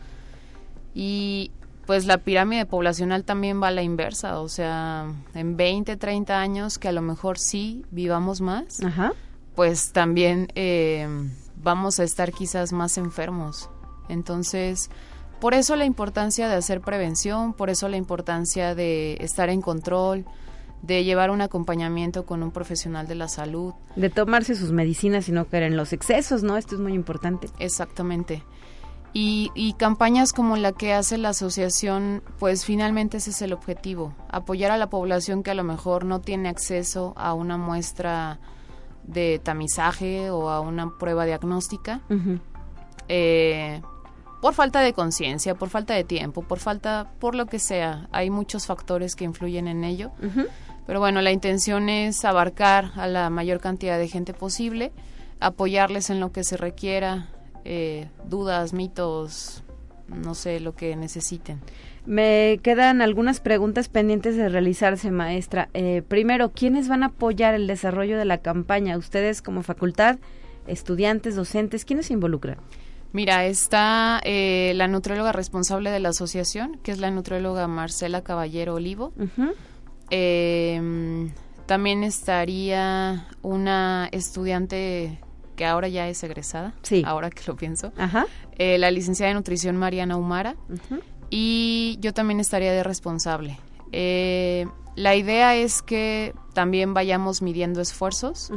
Y 0.94 1.52
pues 1.86 2.06
la 2.06 2.20
pirámide 2.20 2.66
poblacional 2.66 3.24
también 3.24 3.62
va 3.62 3.70
a 3.70 3.72
la 3.72 3.82
inversa, 3.82 4.40
o 4.40 4.50
sea, 4.50 5.08
en 5.34 5.58
20, 5.58 5.98
30 5.98 6.40
años 6.40 6.78
que 6.78 6.88
a 6.88 6.92
lo 6.92 7.02
mejor 7.02 7.38
sí 7.38 7.84
vivamos 7.92 8.42
más. 8.42 8.82
Ajá 8.84 9.14
pues 9.56 9.92
también 9.92 10.48
eh, 10.56 11.08
vamos 11.56 12.00
a 12.00 12.04
estar 12.04 12.32
quizás 12.32 12.74
más 12.74 12.98
enfermos. 12.98 13.70
Entonces, 14.10 14.90
por 15.40 15.54
eso 15.54 15.76
la 15.76 15.86
importancia 15.86 16.48
de 16.48 16.56
hacer 16.56 16.82
prevención, 16.82 17.54
por 17.54 17.70
eso 17.70 17.88
la 17.88 17.98
importancia 17.98 18.76
de 18.76 19.18
estar 19.22 19.50
en 19.50 19.62
control, 19.62 20.26
de 20.82 21.04
llevar 21.04 21.30
un 21.30 21.42
acompañamiento 21.42 22.26
con 22.26 22.42
un 22.42 22.52
profesional 22.52 23.08
de 23.08 23.16
la 23.16 23.28
salud. 23.28 23.74
De 23.96 24.10
tomarse 24.10 24.56
sus 24.56 24.72
medicinas 24.72 25.30
y 25.30 25.32
no 25.32 25.46
caer 25.46 25.64
en 25.64 25.78
los 25.78 25.94
excesos, 25.94 26.44
¿no? 26.44 26.58
Esto 26.58 26.76
es 26.76 26.82
muy 26.82 26.94
importante. 26.94 27.48
Exactamente. 27.60 28.44
Y, 29.14 29.52
y, 29.56 29.74
campañas 29.74 30.32
como 30.32 30.56
la 30.56 30.72
que 30.72 30.94
hace 30.94 31.18
la 31.18 31.30
asociación, 31.30 32.24
pues 32.40 32.64
finalmente 32.64 33.18
ese 33.18 33.32
es 33.32 33.42
el 33.42 33.52
objetivo, 33.52 34.14
apoyar 34.30 34.72
a 34.72 34.78
la 34.78 34.90
población 34.90 35.44
que 35.44 35.52
a 35.52 35.54
lo 35.54 35.66
mejor 35.66 36.06
no 36.06 36.22
tiene 36.22 36.48
acceso 36.48 37.14
a 37.18 37.34
una 37.34 37.58
muestra 37.58 38.40
de 39.04 39.40
tamizaje 39.44 40.30
o 40.30 40.50
a 40.50 40.62
una 40.62 40.98
prueba 40.98 41.26
diagnóstica. 41.26 42.02
Eh, 43.08 43.82
por 44.42 44.54
falta 44.54 44.80
de 44.82 44.94
conciencia, 44.94 45.56
por 45.56 45.70
falta 45.70 45.94
de 45.94 46.04
tiempo, 46.04 46.42
por 46.42 46.60
falta, 46.60 47.12
por 47.20 47.36
lo 47.36 47.46
que 47.46 47.60
sea. 47.60 48.08
Hay 48.12 48.30
muchos 48.30 48.66
factores 48.66 49.16
que 49.16 49.24
influyen 49.24 49.68
en 49.68 49.84
ello. 49.84 50.12
Pero 50.88 51.00
bueno, 51.00 51.22
la 51.22 51.32
intención 51.32 51.90
es 51.90 52.26
abarcar 52.26 52.92
a 52.96 53.08
la 53.08 53.30
mayor 53.30 53.60
cantidad 53.60 54.00
de 54.00 54.08
gente 54.08 54.34
posible, 54.34 54.92
apoyarles 55.40 56.10
en 56.10 56.20
lo 56.20 56.32
que 56.32 56.44
se 56.44 56.58
requiera, 56.58 57.28
eh, 57.66 58.10
dudas, 58.28 58.74
mitos, 58.74 59.64
no 60.08 60.36
sé, 60.36 60.60
lo 60.60 60.76
que 60.76 60.96
necesiten. 60.96 61.60
Me 62.06 62.60
quedan 62.64 63.02
algunas 63.02 63.40
preguntas 63.40 63.88
pendientes 63.88 64.36
de 64.36 64.50
realizarse, 64.50 65.12
maestra. 65.12 65.70
Eh, 65.74 66.02
primero, 66.08 66.52
¿quiénes 66.52 66.88
van 66.88 67.04
a 67.04 67.08
apoyar 67.08 67.54
el 67.54 67.68
desarrollo 67.68 68.18
de 68.18 68.26
la 68.26 68.40
campaña? 68.40 68.98
Ustedes 68.98 69.42
como 69.42 69.62
facultad, 69.62 70.18
estudiantes, 70.66 71.36
docentes, 71.36 71.86
¿quiénes 71.86 72.08
se 72.08 72.14
involucran? 72.14 72.58
Mira, 73.14 73.46
está 73.46 74.22
eh, 74.24 74.72
la 74.76 74.88
nutrióloga 74.88 75.32
responsable 75.32 75.92
de 75.92 76.00
la 76.00 76.10
asociación, 76.10 76.80
que 76.82 76.92
es 76.92 77.00
la 77.00 77.12
nutrióloga 77.12 77.68
Marcela 77.68 78.24
Caballero 78.24 78.76
Olivo. 78.76 79.12
Em, 80.10 81.32
también 81.66 82.04
estaría 82.04 83.28
una 83.42 84.08
estudiante 84.12 85.20
que 85.62 85.68
ahora 85.68 85.88
ya 85.90 86.08
es 86.08 86.24
egresada, 86.24 86.74
sí. 86.82 87.04
ahora 87.06 87.30
que 87.30 87.44
lo 87.46 87.56
pienso, 87.56 87.94
eh, 88.58 88.80
la 88.80 88.90
licenciada 88.90 89.28
de 89.28 89.36
nutrición 89.36 89.78
Mariana 89.78 90.18
Humara 90.18 90.56
y 91.30 92.00
yo 92.02 92.16
también 92.16 92.40
estaría 92.40 92.72
de 92.72 92.82
responsable. 92.82 93.60
Eh, 93.92 94.66
la 94.96 95.16
idea 95.16 95.56
es 95.56 95.84
que 95.84 96.34
también 96.56 96.96
vayamos 96.96 97.44
midiendo 97.44 97.80
esfuerzos, 97.80 98.52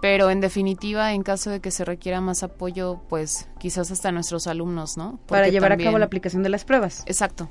pero 0.00 0.30
en 0.30 0.40
definitiva, 0.40 1.12
en 1.12 1.24
caso 1.24 1.50
de 1.50 1.58
que 1.58 1.72
se 1.72 1.84
requiera 1.84 2.20
más 2.20 2.44
apoyo, 2.44 3.00
pues 3.08 3.48
quizás 3.58 3.90
hasta 3.90 4.12
nuestros 4.12 4.46
alumnos, 4.46 4.96
¿no? 4.96 5.18
Para 5.26 5.48
llevar 5.48 5.72
a 5.72 5.76
cabo 5.76 5.98
la 5.98 6.04
aplicación 6.04 6.44
de 6.44 6.50
las 6.50 6.64
pruebas. 6.64 7.02
Exacto. 7.06 7.48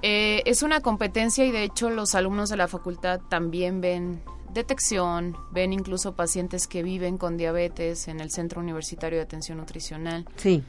Eh, 0.00 0.42
es 0.46 0.62
una 0.62 0.80
competencia 0.80 1.44
y 1.44 1.50
de 1.50 1.62
hecho 1.64 1.90
los 1.90 2.14
alumnos 2.14 2.48
de 2.48 2.56
la 2.56 2.68
facultad 2.68 3.20
también 3.28 3.82
ven 3.82 4.22
detección, 4.58 5.36
ven 5.52 5.72
incluso 5.72 6.14
pacientes 6.14 6.66
que 6.66 6.82
viven 6.82 7.16
con 7.16 7.36
diabetes 7.36 8.08
en 8.08 8.20
el 8.20 8.30
Centro 8.30 8.60
Universitario 8.60 9.18
de 9.18 9.24
Atención 9.24 9.58
Nutricional. 9.58 10.26
Sí. 10.36 10.64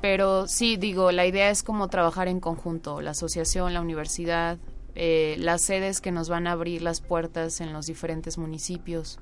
Pero 0.00 0.46
sí, 0.46 0.76
digo, 0.76 1.12
la 1.12 1.26
idea 1.26 1.50
es 1.50 1.62
como 1.62 1.88
trabajar 1.88 2.28
en 2.28 2.40
conjunto, 2.40 3.00
la 3.00 3.10
asociación, 3.10 3.74
la 3.74 3.80
universidad, 3.80 4.58
eh, 4.94 5.36
las 5.38 5.62
sedes 5.62 6.00
que 6.00 6.12
nos 6.12 6.28
van 6.28 6.46
a 6.46 6.52
abrir 6.52 6.82
las 6.82 7.00
puertas 7.00 7.60
en 7.60 7.72
los 7.72 7.86
diferentes 7.86 8.38
municipios. 8.38 9.18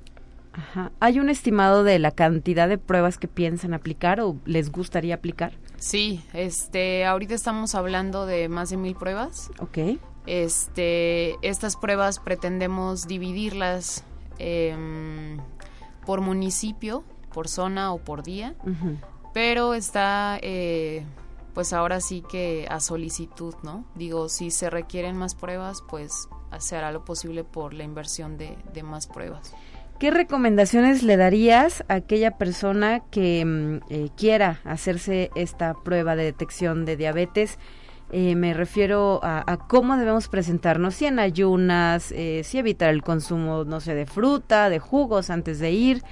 Ajá. 0.53 0.93
¿Hay 1.01 1.19
un 1.19 1.31
estimado 1.31 1.83
de 1.83 1.99
la 1.99 2.11
cantidad 2.11 2.69
de 2.69 2.77
pruebas 2.77 3.19
que 3.19 3.29
piensan 3.29 3.73
aplicar 3.73 4.21
o 4.21 4.37
les 4.45 4.71
gustaría 4.71 5.15
aplicar? 5.15 5.53
Sí, 5.79 6.23
este, 6.35 7.07
ahorita 7.07 7.35
estamos 7.35 7.75
hablando 7.75 8.27
de 8.27 8.49
más 8.49 8.69
de 8.69 8.77
mil 8.77 8.95
pruebas. 8.97 9.51
Ok. 9.61 9.99
Este, 10.27 11.37
estas 11.43 11.77
pruebas 11.77 12.19
pretendemos 12.19 13.07
dividirlas 13.07 14.05
em, 14.41 15.39
por 16.05 16.21
municipio, 16.21 17.05
por 17.33 17.49
zona 17.49 17.93
o 17.93 17.99
por 17.99 18.23
día 18.23 18.55
pero 19.33 19.75
está 19.75 20.39
eh, 20.43 21.05
pues 21.55 21.73
ahora 21.73 22.01
sí 22.01 22.23
que 22.29 22.67
a 22.71 22.81
solicitud, 22.81 23.55
¿no? 23.63 23.85
Digo, 23.95 24.29
si 24.29 24.51
se 24.51 24.71
requieren 24.71 25.17
más 25.17 25.35
pruebas, 25.35 25.83
pues 25.89 26.29
se 26.59 26.77
hará 26.77 26.93
lo 26.93 27.05
posible 27.05 27.45
por 27.45 27.75
la 27.75 27.85
inversión 27.85 28.37
de, 28.37 28.83
más 28.83 29.07
pruebas. 29.07 29.53
¿Qué 29.99 30.11
recomendaciones 30.11 31.03
le 31.03 31.17
darías 31.17 31.85
a 31.89 31.95
aquella 31.95 32.39
persona 32.39 33.01
que 33.11 33.45
mm, 33.45 33.81
eh, 33.91 34.09
quiera 34.17 34.61
hacerse 34.65 35.31
esta 35.35 35.75
prueba 35.75 36.17
de 36.17 36.25
detección 36.25 36.87
de 36.87 36.97
diabetes? 36.97 37.59
Eh, 38.13 38.35
me 38.35 38.55
refiero 38.55 39.21
a, 39.23 39.57
cómo 39.69 39.97
debemos 39.97 40.29
presentarnos, 40.29 40.97
si 40.97 41.07
en 41.07 41.21
ayunas, 41.21 42.11
eh, 42.11 42.43
si 42.45 42.59
evitar 42.59 42.91
el 42.91 43.03
consumo, 43.03 43.65
no 43.65 43.81
sé, 43.81 43.95
de 43.95 44.05
fruta, 44.05 44.69
de 44.69 44.81
jugos 44.81 45.31
antes 45.31 45.61
de 45.61 45.71
ir. 45.71 46.03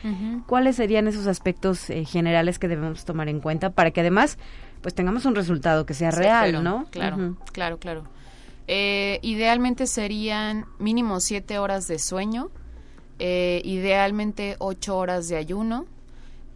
¿Cuáles 0.46 0.76
serían 0.76 1.08
esos 1.08 1.26
aspectos 1.26 1.90
eh, 1.90 2.04
generales 2.04 2.58
que 2.58 2.68
debemos 2.68 3.04
tomar 3.04 3.28
en 3.28 3.40
cuenta 3.40 3.70
para 3.70 3.90
que 3.90 4.00
además 4.00 4.38
pues 4.80 4.94
tengamos 4.94 5.24
un 5.24 5.34
resultado 5.34 5.86
que 5.86 5.94
sea 5.94 6.12
real, 6.12 6.62
¿no? 6.62 6.86
Claro, 6.90 7.36
claro, 7.52 7.78
claro. 7.78 8.04
idealmente 8.68 9.88
serían 9.88 10.66
mínimo 10.78 11.18
siete 11.18 11.58
horas 11.58 11.88
de 11.88 11.98
sueño, 11.98 12.50
idealmente 13.18 14.54
ocho 14.60 14.96
horas 14.96 15.28
de 15.28 15.36
ayuno, 15.36 15.86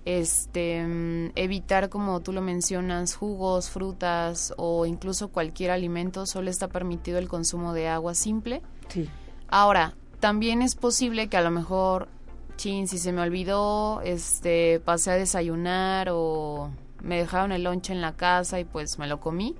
este 0.04 0.84
mm, 0.86 1.32
evitar 1.36 1.88
como 1.88 2.20
tú 2.20 2.32
lo 2.32 2.40
mencionas 2.40 3.14
jugos 3.14 3.70
frutas 3.70 4.52
o 4.56 4.86
incluso 4.86 5.28
cualquier 5.28 5.70
alimento 5.70 6.26
solo 6.26 6.50
está 6.50 6.68
permitido 6.68 7.18
el 7.18 7.28
consumo 7.28 7.72
de 7.72 7.88
agua 7.88 8.14
simple 8.14 8.62
sí 8.88 9.08
ahora 9.48 9.94
también 10.20 10.62
es 10.62 10.74
posible 10.74 11.28
que 11.28 11.36
a 11.36 11.42
lo 11.42 11.50
mejor 11.50 12.08
chin 12.56 12.88
si 12.88 12.98
se 12.98 13.12
me 13.12 13.22
olvidó 13.22 14.00
este 14.02 14.80
pasé 14.80 15.12
a 15.12 15.14
desayunar 15.14 16.08
o 16.10 16.70
me 17.02 17.18
dejaron 17.18 17.52
el 17.52 17.64
lonche 17.64 17.92
en 17.92 18.00
la 18.00 18.12
casa 18.12 18.60
y 18.60 18.64
pues 18.64 18.98
me 18.98 19.06
lo 19.06 19.20
comí. 19.20 19.56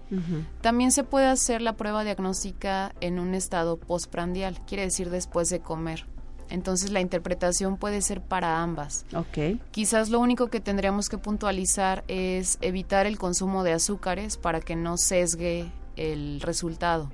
También 0.61 0.93
se 0.93 1.05
puede 1.05 1.27
hacer 1.27 1.61
la 1.61 1.75
prueba 1.75 2.05
diagnóstica 2.05 2.95
en 3.01 3.19
un 3.19 3.35
estado 3.35 3.77
postprandial, 3.77 4.61
quiere 4.67 4.85
decir 4.85 5.11
después 5.11 5.49
de 5.51 5.61
comer. 5.61 6.07
Entonces 6.53 6.91
la 6.91 7.01
interpretación 7.01 7.79
puede 7.79 8.03
ser 8.03 8.21
para 8.21 8.63
ambas. 8.63 9.07
Okay. 9.15 9.59
Quizás 9.71 10.11
lo 10.11 10.21
único 10.21 10.49
que 10.49 10.61
tendríamos 10.61 11.09
que 11.09 11.17
puntualizar 11.17 12.05
es 12.09 12.59
evitar 12.61 13.07
el 13.07 13.17
consumo 13.17 13.65
de 13.65 13.73
azúcares 13.73 14.37
para 14.37 14.61
que 14.61 14.77
no 14.77 14.99
sesgue 14.99 15.73
el 15.97 16.43
resultado. 16.43 17.11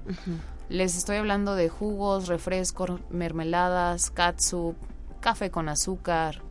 Les 0.68 0.96
estoy 0.96 1.18
hablando 1.18 1.54
de 1.54 1.68
jugos, 1.68 2.26
refrescos, 2.26 3.00
mermeladas, 3.10 4.10
catsup, 4.10 4.74
café 5.20 5.52
con 5.52 5.68
azúcar, 5.68 6.42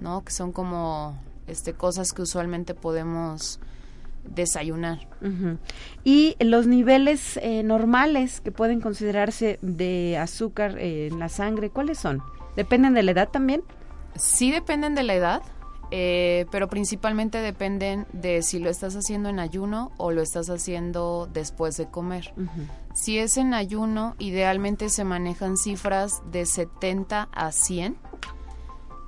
¿no? 0.00 0.24
Que 0.24 0.32
son 0.32 0.52
como 0.52 1.18
este 1.46 1.74
cosas 1.74 2.14
que 2.14 2.22
usualmente 2.22 2.74
podemos 2.74 3.60
desayunar. 4.24 5.08
Y 6.04 6.36
los 6.40 6.66
niveles 6.66 7.38
eh, 7.42 7.62
normales 7.62 8.40
que 8.40 8.52
pueden 8.52 8.80
considerarse 8.80 9.58
de 9.62 10.18
azúcar 10.18 10.78
en 10.78 11.18
la 11.18 11.28
sangre, 11.28 11.70
¿cuáles 11.70 11.98
son? 11.98 12.22
¿Dependen 12.56 12.94
de 12.94 13.02
la 13.02 13.12
edad 13.12 13.28
también? 13.28 13.62
Sí 14.16 14.50
dependen 14.50 14.94
de 14.94 15.02
la 15.02 15.14
edad, 15.14 15.42
eh, 15.90 16.46
pero 16.50 16.68
principalmente 16.68 17.38
dependen 17.38 18.06
de 18.12 18.42
si 18.42 18.58
lo 18.58 18.70
estás 18.70 18.96
haciendo 18.96 19.28
en 19.28 19.38
ayuno 19.38 19.92
o 19.98 20.10
lo 20.10 20.22
estás 20.22 20.48
haciendo 20.50 21.28
después 21.32 21.76
de 21.76 21.88
comer. 21.88 22.34
Si 22.94 23.18
es 23.18 23.36
en 23.36 23.54
ayuno, 23.54 24.16
idealmente 24.18 24.88
se 24.88 25.04
manejan 25.04 25.56
cifras 25.56 26.22
de 26.30 26.46
70 26.46 27.28
a 27.32 27.52
100. 27.52 27.96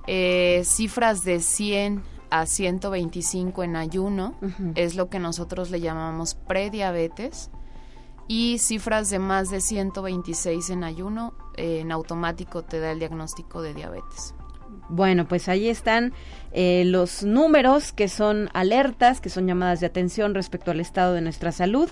Eh, 0.06 0.62
cifras 0.64 1.24
de 1.24 1.40
100 1.40 2.02
a 2.34 2.46
125 2.46 3.62
en 3.62 3.76
ayuno 3.76 4.34
es 4.74 4.96
lo 4.96 5.08
que 5.08 5.20
nosotros 5.20 5.70
le 5.70 5.80
llamamos 5.80 6.34
prediabetes 6.34 7.48
y 8.26 8.58
cifras 8.58 9.08
de 9.08 9.20
más 9.20 9.50
de 9.50 9.60
126 9.60 10.70
en 10.70 10.82
ayuno 10.82 11.34
eh, 11.56 11.78
en 11.78 11.92
automático 11.92 12.62
te 12.62 12.80
da 12.80 12.90
el 12.90 12.98
diagnóstico 12.98 13.62
de 13.62 13.72
diabetes. 13.72 14.34
Bueno, 14.88 15.28
pues 15.28 15.48
ahí 15.48 15.68
están 15.68 16.12
eh, 16.50 16.82
los 16.84 17.22
números 17.22 17.92
que 17.92 18.08
son 18.08 18.50
alertas, 18.52 19.20
que 19.20 19.30
son 19.30 19.46
llamadas 19.46 19.78
de 19.78 19.86
atención 19.86 20.34
respecto 20.34 20.72
al 20.72 20.80
estado 20.80 21.14
de 21.14 21.20
nuestra 21.20 21.52
salud. 21.52 21.88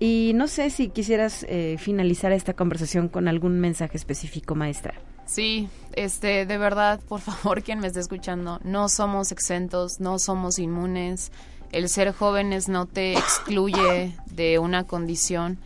Y 0.00 0.32
no 0.34 0.48
sé 0.48 0.70
si 0.70 0.88
quisieras 0.88 1.44
eh, 1.48 1.76
finalizar 1.78 2.32
esta 2.32 2.54
conversación 2.54 3.08
con 3.08 3.28
algún 3.28 3.60
mensaje 3.60 3.96
específico, 3.96 4.54
maestra. 4.54 4.94
Sí, 5.26 5.68
este, 5.94 6.46
de 6.46 6.58
verdad, 6.58 7.00
por 7.08 7.20
favor, 7.20 7.62
quien 7.64 7.78
me 7.80 7.86
esté 7.86 8.00
escuchando, 8.00 8.60
no 8.64 8.88
somos 8.88 9.32
exentos, 9.32 10.00
no 10.00 10.18
somos 10.18 10.58
inmunes. 10.58 11.32
El 11.72 11.88
ser 11.88 12.12
jóvenes 12.12 12.68
no 12.68 12.86
te 12.86 13.14
excluye 13.14 14.14
de 14.26 14.58
una 14.58 14.84
condición 14.84 15.58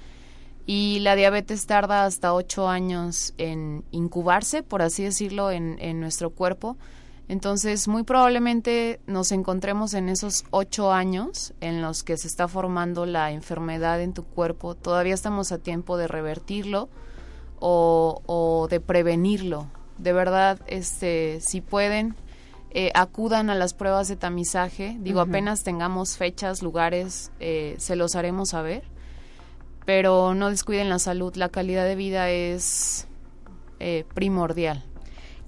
y 0.65 1.01
la 1.01 1.17
diabetes 1.17 1.67
tarda 1.67 2.05
hasta 2.05 2.35
ocho 2.35 2.69
años 2.69 3.35
en 3.39 3.85
incubarse, 3.91 4.63
por 4.63 4.83
así 4.83 5.03
decirlo, 5.03 5.51
en, 5.51 5.77
en 5.81 6.01
nuestro 6.01 6.31
cuerpo. 6.31 6.77
Entonces, 7.29 7.89
muy 7.89 8.05
probablemente 8.05 9.01
nos 9.07 9.33
encontremos 9.33 9.93
en 9.93 10.09
esos 10.09 10.45
ocho 10.51 10.93
años 10.93 11.53
en 11.61 11.83
los 11.83 12.03
que 12.03 12.17
se 12.17 12.27
está 12.27 12.49
formando 12.49 13.05
la 13.05 13.31
enfermedad 13.33 14.01
en 14.01 14.15
tu 14.15 14.25
cuerpo. 14.25 14.75
Todavía 14.75 15.13
estamos 15.13 15.53
a 15.53 15.59
tiempo 15.59 15.99
de 15.99 16.09
revertirlo 16.09 16.89
o, 17.61 18.67
de 18.71 18.81
prevenirlo. 18.81 19.67
De 19.99 20.15
verdad, 20.15 20.59
este, 20.69 21.41
si 21.43 21.61
pueden, 21.61 22.15
eh, 22.71 22.93
acudan 22.95 23.51
a 23.51 23.55
las 23.55 23.75
pruebas 23.75 24.09
de 24.09 24.17
tamizaje. 24.17 24.97
Digo, 25.01 25.21
apenas 25.21 25.65
tengamos 25.65 26.17
fechas, 26.17 26.63
lugares, 26.63 27.31
eh, 27.41 27.75
se 27.79 27.95
los 27.95 28.17
haremos 28.17 28.51
saber. 28.51 28.85
Pero 29.85 30.35
no 30.35 30.49
descuiden 30.49 30.89
la 30.89 30.99
salud. 30.99 31.35
La 31.37 31.51
calidad 31.51 31.85
de 31.85 31.97
vida 31.97 32.31
es 32.31 33.07
eh, 33.81 34.05
primordial. 34.15 34.85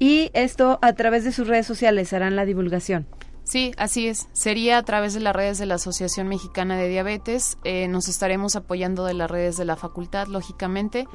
Y 0.01 0.31
esto 0.33 0.79
a 0.81 0.95
través 0.95 1.25
de 1.25 1.31
sus 1.31 1.47
redes 1.47 1.67
sociales 1.67 2.13
harán 2.15 2.35
la 2.35 2.47
divulgación. 2.47 3.07
Sí, 3.45 3.73
así 3.77 4.09
es. 4.09 4.29
Sería 4.33 4.79
a 4.79 4.83
través 4.83 5.13
de 5.13 5.21
las 5.21 5.37
redes 5.37 5.59
de 5.59 5.67
la 5.67 5.75
Asociación 5.75 6.27
Mexicana 6.27 6.77
de 6.79 6.89
Diabetes. 6.89 7.59
Eh, 7.65 7.87
nos 7.87 8.09
estaremos 8.09 8.57
apoyando 8.57 9.05
de 9.05 9.13
las 9.13 9.31
redes 9.31 9.59
de 9.59 9.67
la 9.67 9.77
facultad, 9.77 10.27
lógicamente. 10.29 11.07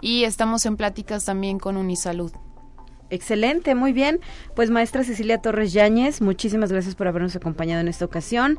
Y 0.00 0.24
estamos 0.24 0.64
en 0.64 0.76
pláticas 0.76 1.24
también 1.24 1.58
con 1.58 1.76
Unisalud. 1.76 2.32
Excelente, 3.10 3.74
muy 3.74 3.92
bien. 3.92 4.20
Pues 4.54 4.70
maestra 4.70 5.02
Cecilia 5.02 5.42
Torres 5.42 5.72
Yáñez, 5.72 6.20
muchísimas 6.20 6.70
gracias 6.70 6.94
por 6.94 7.08
habernos 7.08 7.34
acompañado 7.34 7.80
en 7.80 7.88
esta 7.88 8.04
ocasión. 8.04 8.58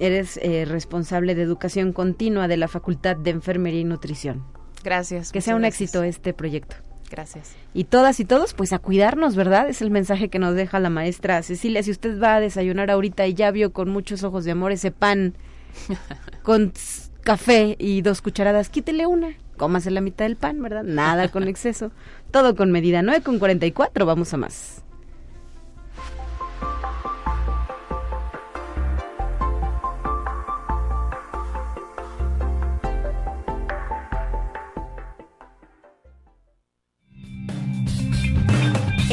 Eres 0.00 0.40
eh, 0.42 0.64
responsable 0.64 1.36
de 1.36 1.42
educación 1.42 1.92
continua 1.92 2.48
de 2.48 2.56
la 2.56 2.66
Facultad 2.66 3.16
de 3.16 3.30
Enfermería 3.30 3.80
y 3.80 3.84
Nutrición. 3.84 4.44
Gracias. 4.82 5.30
Que 5.30 5.40
sea 5.40 5.54
un 5.54 5.64
éxito 5.64 6.02
este 6.02 6.34
proyecto. 6.34 6.76
Gracias. 7.10 7.54
Y 7.74 7.84
todas 7.84 8.18
y 8.20 8.24
todos, 8.24 8.54
pues 8.54 8.72
a 8.72 8.78
cuidarnos, 8.78 9.36
¿verdad? 9.36 9.68
Es 9.68 9.82
el 9.82 9.90
mensaje 9.90 10.28
que 10.28 10.38
nos 10.38 10.54
deja 10.54 10.80
la 10.80 10.90
maestra 10.90 11.42
Cecilia. 11.42 11.82
Si 11.82 11.90
usted 11.90 12.20
va 12.20 12.36
a 12.36 12.40
desayunar 12.40 12.90
ahorita 12.90 13.26
y 13.26 13.34
ya 13.34 13.50
vio 13.50 13.72
con 13.72 13.90
muchos 13.90 14.24
ojos 14.24 14.44
de 14.44 14.52
amor 14.52 14.72
ese 14.72 14.90
pan 14.90 15.34
con 16.42 16.72
café 17.22 17.76
y 17.78 18.02
dos 18.02 18.22
cucharadas, 18.22 18.68
quítele 18.68 19.06
una. 19.06 19.36
Cómase 19.56 19.90
la 19.90 20.00
mitad 20.00 20.24
del 20.24 20.36
pan, 20.36 20.60
¿verdad? 20.60 20.82
Nada 20.82 21.28
con 21.28 21.46
exceso. 21.48 21.92
Todo 22.30 22.56
con 22.56 22.72
medida. 22.72 23.02
9 23.02 23.22
con 23.22 23.38
44, 23.38 24.06
vamos 24.06 24.34
a 24.34 24.36
más. 24.36 24.82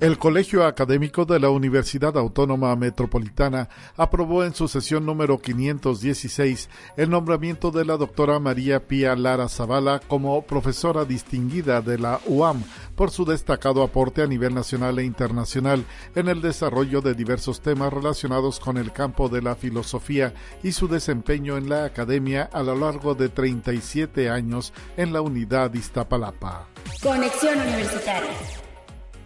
El 0.00 0.16
Colegio 0.16 0.64
Académico 0.64 1.26
de 1.26 1.38
la 1.38 1.50
Universidad 1.50 2.16
Autónoma 2.16 2.74
Metropolitana 2.74 3.68
aprobó 3.98 4.44
en 4.44 4.54
su 4.54 4.66
sesión 4.66 5.04
número 5.04 5.36
516 5.36 6.70
el 6.96 7.10
nombramiento 7.10 7.70
de 7.70 7.84
la 7.84 7.98
doctora 7.98 8.38
María 8.38 8.86
Pía 8.86 9.14
Lara 9.14 9.46
Zavala 9.50 10.00
como 10.00 10.40
profesora 10.46 11.04
distinguida 11.04 11.82
de 11.82 11.98
la 11.98 12.18
UAM 12.24 12.64
por 12.96 13.10
su 13.10 13.26
destacado 13.26 13.82
aporte 13.82 14.22
a 14.22 14.26
nivel 14.26 14.54
nacional 14.54 14.98
e 14.98 15.04
internacional 15.04 15.84
en 16.14 16.28
el 16.28 16.40
desarrollo 16.40 17.02
de 17.02 17.12
diversos 17.12 17.60
temas 17.60 17.92
relacionados 17.92 18.58
con 18.58 18.78
el 18.78 18.92
campo 18.92 19.28
de 19.28 19.42
la 19.42 19.54
filosofía 19.54 20.32
y 20.62 20.72
su 20.72 20.88
desempeño 20.88 21.58
en 21.58 21.68
la 21.68 21.84
academia 21.84 22.48
a 22.54 22.62
lo 22.62 22.74
largo 22.74 23.14
de 23.14 23.28
37 23.28 24.30
años 24.30 24.72
en 24.96 25.12
la 25.12 25.20
unidad 25.20 25.74
Iztapalapa. 25.74 26.68
Conexión 27.02 27.58
Universitaria 27.58 28.69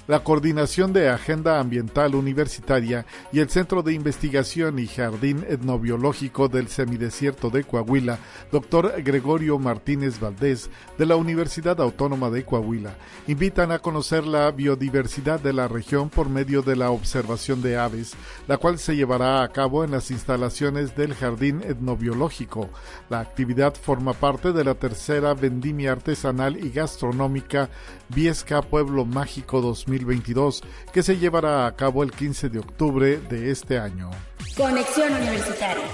la 0.07 0.23
Coordinación 0.23 0.93
de 0.93 1.09
Agenda 1.09 1.59
Ambiental 1.59 2.15
Universitaria 2.15 3.07
y 3.33 3.41
el 3.41 3.49
Centro 3.49 3.83
de 3.83 3.95
Investigación 3.95 4.79
y 4.79 4.87
Jardín 4.87 5.45
Etnobiológico 5.49 6.49
del 6.49 6.69
Semidesierto 6.69 7.51
de 7.51 7.65
Coahuila, 7.65 8.19
doctor 8.53 8.95
Gregorio 9.03 9.59
Martínez 9.59 10.21
Valdés, 10.21 10.71
de 10.99 11.07
la 11.07 11.17
Universidad 11.17 11.81
Autónoma 11.81 12.31
de 12.31 12.45
Coahuila, 12.45 12.97
invitan 13.27 13.73
a 13.73 13.79
conocer 13.79 14.27
la 14.27 14.51
biodiversidad 14.51 15.41
de 15.41 15.53
la 15.53 15.69
región 15.69 16.11
por 16.11 16.29
medio 16.29 16.63
de 16.63 16.77
la 16.77 16.91
observación 16.91 17.63
de 17.63 17.79
aves, 17.79 18.13
la 18.47 18.59
cual 18.59 18.79
se 18.79 18.97
llevará 18.97 19.43
a 19.43 19.49
cabo 19.49 19.85
en 19.85 19.91
las 19.91 20.11
instalaciones 20.11 20.95
del 20.97 21.15
Jardín 21.15 21.63
Etnobiológico. 21.63 22.69
La 23.09 23.21
actividad 23.21 23.75
forma 23.75 24.13
parte 24.13 24.53
de 24.53 24.65
la 24.65 24.75
tercera 24.75 25.35
vendimia 25.35 25.93
artesanal 25.93 26.63
y 26.63 26.71
gastronómica 26.71 27.71
Viesca 28.09 28.61
Pueblo 28.63 29.05
Mágico 29.05 29.61
2022, 29.99 30.63
que 30.93 31.03
se 31.03 31.17
llevará 31.17 31.67
a 31.67 31.77
cabo 31.77 32.03
el 32.03 32.13
15 32.13 32.49
de 32.49 32.59
octubre 32.59 33.19
de 33.19 33.51
este 33.51 33.79
año. 33.79 34.11
Conexión 34.57 35.13
Universitaria. 35.13 35.85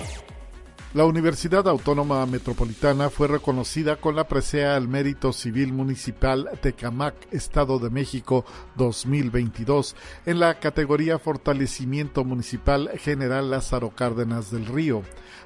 La 0.93 1.05
Universidad 1.05 1.69
Autónoma 1.69 2.27
Metropolitana 2.27 3.11
fue 3.11 3.29
reconocida 3.29 3.95
con 3.95 4.17
la 4.17 4.27
presea 4.27 4.75
al 4.75 4.89
Mérito 4.89 5.33
Civil 5.33 5.73
Municipal 5.73 6.51
Tecamac, 6.61 7.15
Estado 7.33 7.79
de 7.79 7.91
México 7.91 8.45
2022, 8.75 9.95
en 10.27 10.41
la 10.41 10.59
categoría 10.59 11.21
Fortalecimiento 11.21 12.25
Municipal 12.25 12.91
General 12.99 13.49
Lázaro 13.49 13.91
Cárdenas 13.91 14.51
del 14.51 14.67
Río. 14.67 15.03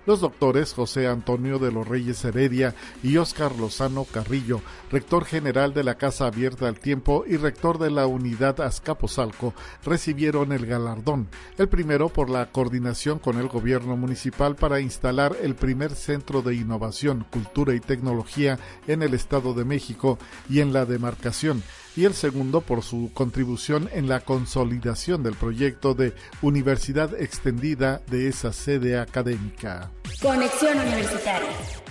Los 0.07 0.21
doctores 0.21 0.73
José 0.73 1.09
Antonio 1.09 1.59
de 1.59 1.73
los 1.73 1.87
Reyes 1.87 2.25
Heredia 2.25 2.75
y 3.03 3.19
Óscar 3.19 3.55
Lozano 3.57 4.05
Carrillo, 4.05 4.63
rector 4.91 5.27
general 5.27 5.75
de 5.75 5.85
la 5.85 5.97
Casa 5.97 6.27
Abierta 6.27 6.69
al 6.69 6.81
Tiempo 6.81 7.25
y 7.27 7.37
rector 7.37 7.79
de 7.79 7.91
la 7.91 8.07
Unidad 8.07 8.63
Azcapotzalco, 8.63 9.53
recibieron 9.85 10.53
el 10.53 10.65
galardón, 10.65 11.29
el 11.59 11.69
primero 11.69 12.09
por 12.09 12.31
la 12.31 12.51
coordinación 12.51 13.19
con 13.19 13.39
el 13.39 13.49
gobierno 13.49 13.97
municipal 13.97 14.57
para 14.57 14.81
instalar 14.81 15.34
el 15.43 15.55
primer 15.55 15.95
centro 15.95 16.43
de 16.43 16.55
innovación, 16.55 17.27
cultura 17.31 17.75
y 17.75 17.81
tecnología 17.81 18.59
en 18.87 19.03
el 19.03 19.15
Estado 19.15 19.55
de 19.55 19.65
México 19.65 20.19
y 20.49 20.61
en 20.61 20.73
la 20.73 20.85
demarcación, 20.85 21.63
y 21.97 22.05
el 22.05 22.15
segundo 22.15 22.61
por 22.61 22.83
su 22.83 23.11
contribución 23.15 23.89
en 23.93 24.09
la 24.09 24.21
consolidación 24.21 25.23
del 25.23 25.35
proyecto 25.35 25.95
de 25.95 26.15
universidad 26.43 27.15
extendida 27.21 28.03
de 28.11 28.29
esa 28.29 28.53
sede 28.53 28.99
académica. 28.99 29.91
Conexión 30.21 30.79
Universitaria. 30.79 31.84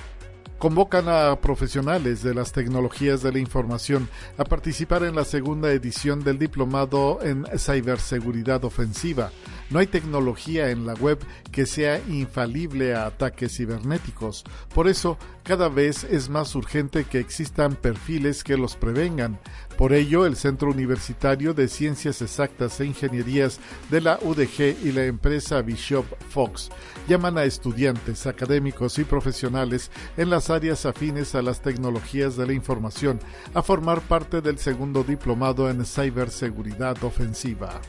Convocan 0.63 1.09
a 1.09 1.35
profesionales 1.41 2.23
de 2.23 2.33
las 2.33 2.53
tecnologías 2.53 3.21
de 3.21 3.33
la 3.33 3.39
información 3.39 4.07
a 4.37 4.45
participar 4.45 5.03
en 5.03 5.13
la 5.13 5.25
segunda 5.25 5.69
edición 5.73 6.23
del 6.23 6.39
diplomado 6.39 7.19
en 7.21 7.45
ciberseguridad 7.59 8.63
ofensiva. 8.63 9.33
No 9.69 9.79
hay 9.79 9.87
tecnología 9.87 10.69
en 10.69 10.85
la 10.85 10.93
web 10.93 11.19
que 11.51 11.65
sea 11.65 11.99
infalible 12.07 12.95
a 12.95 13.07
ataques 13.07 13.57
cibernéticos. 13.57 14.45
Por 14.73 14.87
eso, 14.87 15.17
cada 15.43 15.69
vez 15.69 16.03
es 16.05 16.29
más 16.29 16.55
urgente 16.55 17.03
que 17.03 17.19
existan 17.19 17.75
perfiles 17.75 18.43
que 18.43 18.57
los 18.57 18.75
prevengan. 18.75 19.39
Por 19.77 19.93
ello, 19.93 20.25
el 20.25 20.35
Centro 20.35 20.69
Universitario 20.69 21.53
de 21.53 21.67
Ciencias 21.67 22.21
Exactas 22.21 22.79
e 22.79 22.85
Ingenierías 22.85 23.59
de 23.91 24.01
la 24.01 24.19
UDG 24.21 24.77
y 24.83 24.91
la 24.91 25.05
empresa 25.05 25.61
Bishop 25.61 26.05
Fox 26.29 26.69
llaman 27.07 27.37
a 27.37 27.43
estudiantes, 27.43 28.25
académicos 28.25 28.97
y 28.99 29.03
profesionales 29.03 29.91
en 30.15 30.29
las 30.29 30.49
áreas 30.49 30.85
afines 30.85 31.35
a 31.35 31.41
las 31.41 31.61
tecnologías 31.61 32.37
de 32.37 32.47
la 32.47 32.53
información 32.53 33.19
a 33.53 33.61
formar 33.61 34.01
parte 34.01 34.41
del 34.41 34.57
segundo 34.57 35.03
diplomado 35.03 35.69
en 35.69 35.85
ciberseguridad 35.85 37.03
ofensiva. 37.03 37.81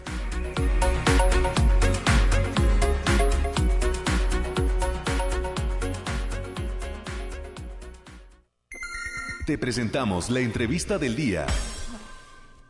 Te 9.46 9.58
presentamos 9.58 10.30
la 10.30 10.40
entrevista 10.40 10.96
del 10.96 11.16
día. 11.16 11.44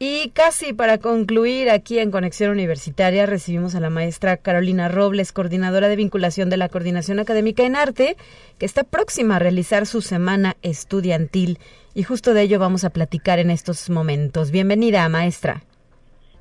Y 0.00 0.30
casi 0.30 0.72
para 0.72 0.98
concluir, 0.98 1.70
aquí 1.70 2.00
en 2.00 2.10
Conexión 2.10 2.50
Universitaria 2.50 3.26
recibimos 3.26 3.76
a 3.76 3.80
la 3.80 3.90
maestra 3.90 4.38
Carolina 4.38 4.88
Robles, 4.88 5.30
coordinadora 5.30 5.86
de 5.86 5.94
vinculación 5.94 6.50
de 6.50 6.56
la 6.56 6.68
Coordinación 6.68 7.20
Académica 7.20 7.62
en 7.62 7.76
Arte, 7.76 8.16
que 8.58 8.66
está 8.66 8.82
próxima 8.82 9.36
a 9.36 9.38
realizar 9.38 9.86
su 9.86 10.02
semana 10.02 10.56
estudiantil. 10.62 11.60
Y 11.94 12.02
justo 12.02 12.34
de 12.34 12.42
ello 12.42 12.58
vamos 12.58 12.82
a 12.82 12.90
platicar 12.90 13.38
en 13.38 13.52
estos 13.52 13.88
momentos. 13.88 14.50
Bienvenida, 14.50 15.08
maestra. 15.08 15.62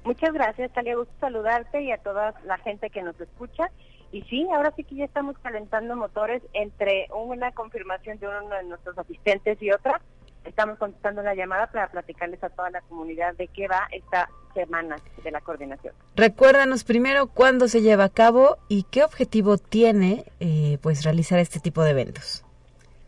Muchas 0.04 0.34
gracias, 0.34 0.74
Talia. 0.74 0.96
Gusto 0.96 1.14
saludarte 1.20 1.84
y 1.84 1.92
a 1.92 2.00
toda 2.00 2.34
la 2.48 2.58
gente 2.58 2.90
que 2.90 3.04
nos 3.04 3.22
escucha. 3.22 3.70
Y 4.12 4.24
sí, 4.24 4.48
ahora 4.52 4.74
sí 4.76 4.84
que 4.84 4.96
ya 4.96 5.06
estamos 5.06 5.38
calentando 5.40 5.96
motores 5.96 6.42
entre 6.54 7.08
una 7.14 7.52
confirmación 7.52 8.18
de 8.18 8.28
uno 8.28 8.50
de 8.50 8.64
nuestros 8.64 8.98
asistentes 8.98 9.62
y 9.62 9.72
otra 9.72 10.02
estamos 10.46 10.78
contestando 10.78 11.22
la 11.22 11.36
llamada 11.36 11.68
para 11.68 11.88
platicarles 11.90 12.44
a 12.44 12.50
toda 12.50 12.70
la 12.70 12.82
comunidad 12.82 13.36
de 13.36 13.48
qué 13.48 13.68
va 13.68 13.88
esta 13.92 14.30
semana 14.54 14.96
de 15.24 15.32
la 15.32 15.42
coordinación. 15.42 15.94
Recuérdanos 16.16 16.84
primero 16.84 17.28
cuándo 17.28 17.68
se 17.68 17.82
lleva 17.82 18.06
a 18.06 18.10
cabo 18.10 18.58
y 18.68 18.84
qué 18.84 19.04
objetivo 19.04 19.58
tiene 19.58 20.26
eh, 20.40 20.78
pues 20.82 21.04
realizar 21.04 21.40
este 21.40 21.60
tipo 21.60 21.84
de 21.84 21.92
eventos. 21.92 22.46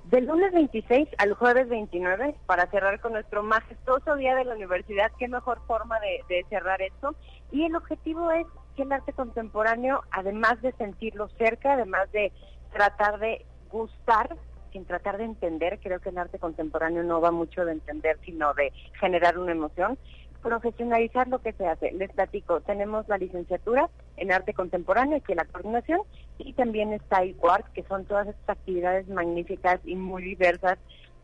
Del 0.06 0.26
lunes 0.28 0.54
26 0.54 1.10
al 1.18 1.34
jueves 1.34 1.68
29, 1.68 2.36
para 2.46 2.68
cerrar 2.68 3.00
con 3.00 3.14
nuestro 3.14 3.42
majestuoso 3.42 4.16
día 4.16 4.36
de 4.36 4.46
la 4.46 4.54
universidad, 4.54 5.12
qué 5.18 5.28
mejor 5.28 5.60
forma 5.66 6.00
de, 6.00 6.24
de 6.30 6.46
cerrar 6.50 6.82
esto. 6.82 7.16
Y 7.52 7.66
el 7.66 7.76
objetivo 7.76 8.32
es 8.32 8.46
que 8.76 8.84
el 8.84 8.92
arte 8.92 9.14
contemporáneo, 9.14 10.04
además 10.12 10.62
de 10.62 10.74
sentirlo 10.74 11.28
cerca, 11.38 11.74
además 11.74 12.12
de 12.12 12.32
tratar 12.72 13.20
de 13.20 13.46
gustar 13.72 14.36
sin 14.76 14.84
tratar 14.84 15.18
de 15.18 15.24
entender, 15.24 15.80
creo 15.82 16.02
que 16.02 16.10
el 16.10 16.18
arte 16.18 16.38
contemporáneo 16.38 17.02
no 17.02 17.22
va 17.22 17.32
mucho 17.32 17.64
de 17.64 17.72
entender, 17.72 18.20
sino 18.26 18.54
de 18.56 18.74
generar 19.00 19.40
una 19.40 19.54
emoción, 19.54 19.98
profesionalizar 20.42 21.30
lo 21.30 21.40
que 21.40 21.54
se 21.54 21.66
hace. 21.66 21.94
Les 21.94 22.12
platico, 22.12 22.60
tenemos 22.60 23.08
la 23.08 23.18
licenciatura 23.18 23.90
en 24.18 24.34
arte 24.34 24.54
contemporáneo, 24.54 25.20
aquí 25.20 25.32
en 25.32 25.38
la 25.38 25.46
coordinación, 25.46 26.02
y 26.40 26.52
también 26.52 26.92
está 26.92 27.24
art, 27.50 27.66
que 27.74 27.84
son 27.84 28.04
todas 28.04 28.28
estas 28.28 28.58
actividades 28.58 29.08
magníficas 29.08 29.80
y 29.86 29.96
muy 29.96 30.24
diversas 30.24 30.78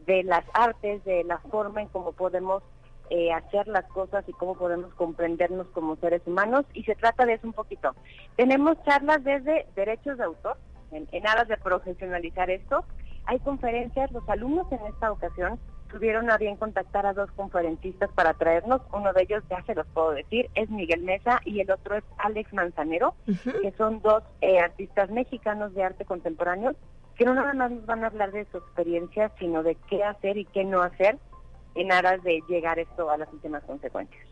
de 0.05 0.23
las 0.23 0.45
artes, 0.53 1.03
de 1.03 1.25
la 1.25 1.39
forma 1.39 1.81
en 1.81 1.89
cómo 1.89 2.13
podemos 2.13 2.63
eh, 3.09 3.33
hacer 3.33 3.67
las 3.67 3.83
cosas 3.87 4.23
y 4.29 4.31
cómo 4.31 4.55
podemos 4.55 4.93
comprendernos 4.93 5.67
como 5.73 5.97
seres 5.97 6.21
humanos, 6.25 6.63
y 6.73 6.83
se 6.83 6.95
trata 6.95 7.25
de 7.25 7.33
eso 7.33 7.47
un 7.47 7.53
poquito. 7.53 7.93
Tenemos 8.37 8.81
charlas 8.85 9.21
desde 9.25 9.67
derechos 9.75 10.17
de 10.17 10.23
autor, 10.23 10.55
en, 10.93 11.05
en 11.11 11.27
aras 11.27 11.49
de 11.49 11.57
profesionalizar 11.57 12.49
esto, 12.49 12.85
hay 13.31 13.39
conferencias, 13.39 14.11
los 14.11 14.27
alumnos 14.27 14.69
en 14.73 14.85
esta 14.87 15.09
ocasión 15.09 15.57
tuvieron 15.89 16.29
a 16.29 16.37
bien 16.37 16.57
contactar 16.57 17.05
a 17.05 17.13
dos 17.13 17.31
conferencistas 17.31 18.09
para 18.11 18.33
traernos. 18.33 18.81
Uno 18.91 19.13
de 19.13 19.21
ellos, 19.23 19.41
ya 19.49 19.63
se 19.63 19.73
los 19.73 19.87
puedo 19.87 20.11
decir, 20.11 20.49
es 20.53 20.69
Miguel 20.69 21.01
Mesa 21.03 21.39
y 21.45 21.61
el 21.61 21.71
otro 21.71 21.95
es 21.95 22.03
Alex 22.17 22.51
Manzanero, 22.51 23.15
que 23.25 23.71
son 23.77 24.01
dos 24.01 24.21
eh, 24.41 24.59
artistas 24.59 25.09
mexicanos 25.11 25.73
de 25.73 25.81
arte 25.81 26.03
contemporáneo, 26.03 26.75
que 27.15 27.23
no 27.23 27.33
nada 27.33 27.53
más 27.53 27.71
nos 27.71 27.85
van 27.85 28.03
a 28.03 28.07
hablar 28.07 28.33
de 28.33 28.45
su 28.51 28.57
experiencia, 28.57 29.31
sino 29.39 29.63
de 29.63 29.77
qué 29.89 30.03
hacer 30.03 30.37
y 30.37 30.43
qué 30.43 30.65
no 30.65 30.81
hacer 30.81 31.17
en 31.75 31.93
aras 31.93 32.21
de 32.23 32.41
llegar 32.49 32.79
esto 32.79 33.09
a 33.09 33.17
las 33.17 33.31
últimas 33.31 33.63
consecuencias. 33.63 34.27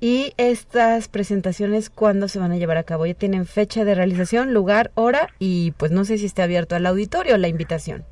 ¿Y 0.00 0.32
estas 0.38 1.08
presentaciones 1.08 1.90
cuándo 1.90 2.26
se 2.28 2.38
van 2.38 2.52
a 2.52 2.56
llevar 2.56 2.78
a 2.78 2.84
cabo? 2.84 3.04
¿Ya 3.04 3.12
tienen 3.12 3.44
fecha 3.44 3.84
de 3.84 3.94
realización, 3.94 4.54
lugar, 4.54 4.92
hora? 4.94 5.28
Y 5.38 5.72
pues 5.72 5.90
no 5.90 6.06
sé 6.06 6.16
si 6.16 6.24
está 6.24 6.44
abierto 6.44 6.74
al 6.74 6.86
auditorio 6.86 7.36
la 7.36 7.48
invitación. 7.48 8.06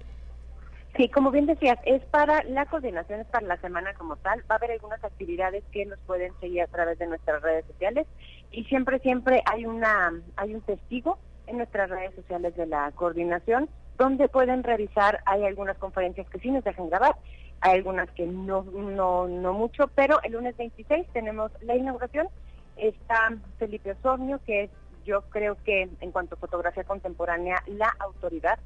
Sí, 0.99 1.09
como 1.09 1.31
bien 1.31 1.47
decías, 1.47 1.79
es 1.85 2.03
para 2.07 2.43
la 2.43 2.67
coordinación, 2.67 3.21
es 3.21 3.27
para 3.29 3.47
la 3.47 3.57
semana 3.59 3.95
como 3.95 4.17
tal. 4.17 4.41
Va 4.51 4.57
a 4.57 4.59
haber 4.59 4.73
algunas 4.73 5.03
actividades 5.05 5.63
que 5.71 5.87
nos 5.87 6.01
pueden 6.01 6.33
seguir 6.41 6.63
a 6.63 6.67
través 6.67 6.99
de 6.99 7.07
nuestras 7.07 7.41
redes 7.41 7.65
sociales 7.67 8.09
y 8.51 8.65
siempre, 8.65 8.99
siempre 8.99 9.41
hay 9.47 9.65
una, 9.65 10.13
hay 10.35 10.57
un 10.57 10.61
testigo 10.63 11.17
en 11.47 11.59
nuestras 11.59 11.89
redes 11.89 12.17
sociales 12.17 12.57
de 12.57 12.67
la 12.67 12.91
coordinación 12.97 13.69
donde 13.97 14.29
pueden 14.29 14.65
revisar. 14.65 15.21
Hay 15.25 15.45
algunas 15.45 15.79
conferencias 15.79 16.29
que 16.31 16.41
sí 16.41 16.51
nos 16.51 16.65
dejan 16.65 16.89
grabar, 16.89 17.15
hay 17.61 17.77
algunas 17.77 18.11
que 18.11 18.27
no, 18.27 18.65
no, 18.65 19.29
no 19.29 19.53
mucho, 19.53 19.87
pero 19.95 20.21
el 20.25 20.33
lunes 20.33 20.57
26 20.57 21.07
tenemos 21.13 21.53
la 21.61 21.77
inauguración. 21.77 22.27
Está 22.77 23.37
Felipe 23.61 23.93
Osornio, 23.93 24.41
que 24.45 24.65
es 24.65 24.71
yo 25.05 25.23
creo 25.31 25.57
que 25.65 25.89
en 26.01 26.11
cuanto 26.11 26.35
a 26.35 26.39
fotografía 26.39 26.83
contemporánea, 26.83 27.63
la 27.67 27.95
autoridad 28.01 28.59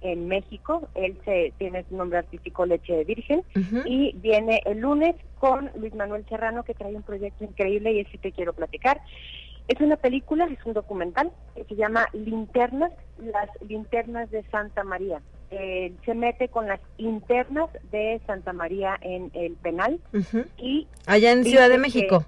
en 0.00 0.28
México. 0.28 0.88
Él 0.94 1.16
se 1.24 1.52
tiene 1.58 1.84
su 1.88 1.96
nombre 1.96 2.18
artístico 2.18 2.66
Leche 2.66 2.94
de 2.94 3.04
Virgen 3.04 3.42
y 3.84 4.12
viene 4.16 4.60
el 4.64 4.78
lunes 4.78 5.16
con 5.38 5.70
Luis 5.76 5.94
Manuel 5.94 6.24
Serrano 6.28 6.64
que 6.64 6.74
trae 6.74 6.94
un 6.94 7.02
proyecto 7.02 7.44
increíble 7.44 7.92
y 7.92 8.00
ese 8.00 8.18
te 8.18 8.32
quiero 8.32 8.52
platicar. 8.52 9.00
Es 9.68 9.80
una 9.80 9.96
película, 9.96 10.46
es 10.46 10.64
un 10.64 10.72
documental 10.72 11.30
que 11.54 11.64
se 11.64 11.76
llama 11.76 12.06
Linternas, 12.12 12.92
las 13.18 13.50
linternas 13.68 14.30
de 14.30 14.42
Santa 14.50 14.82
María. 14.82 15.20
Eh, 15.50 15.92
se 16.04 16.14
mete 16.14 16.48
con 16.48 16.66
las 16.66 16.80
internas 16.98 17.70
de 17.90 18.20
Santa 18.26 18.52
María 18.52 18.98
en 19.00 19.30
el 19.34 19.54
penal 19.54 20.00
y 20.58 20.86
allá 21.06 21.32
en 21.32 21.44
Ciudad 21.44 21.68
de 21.68 21.78
México. 21.78 22.24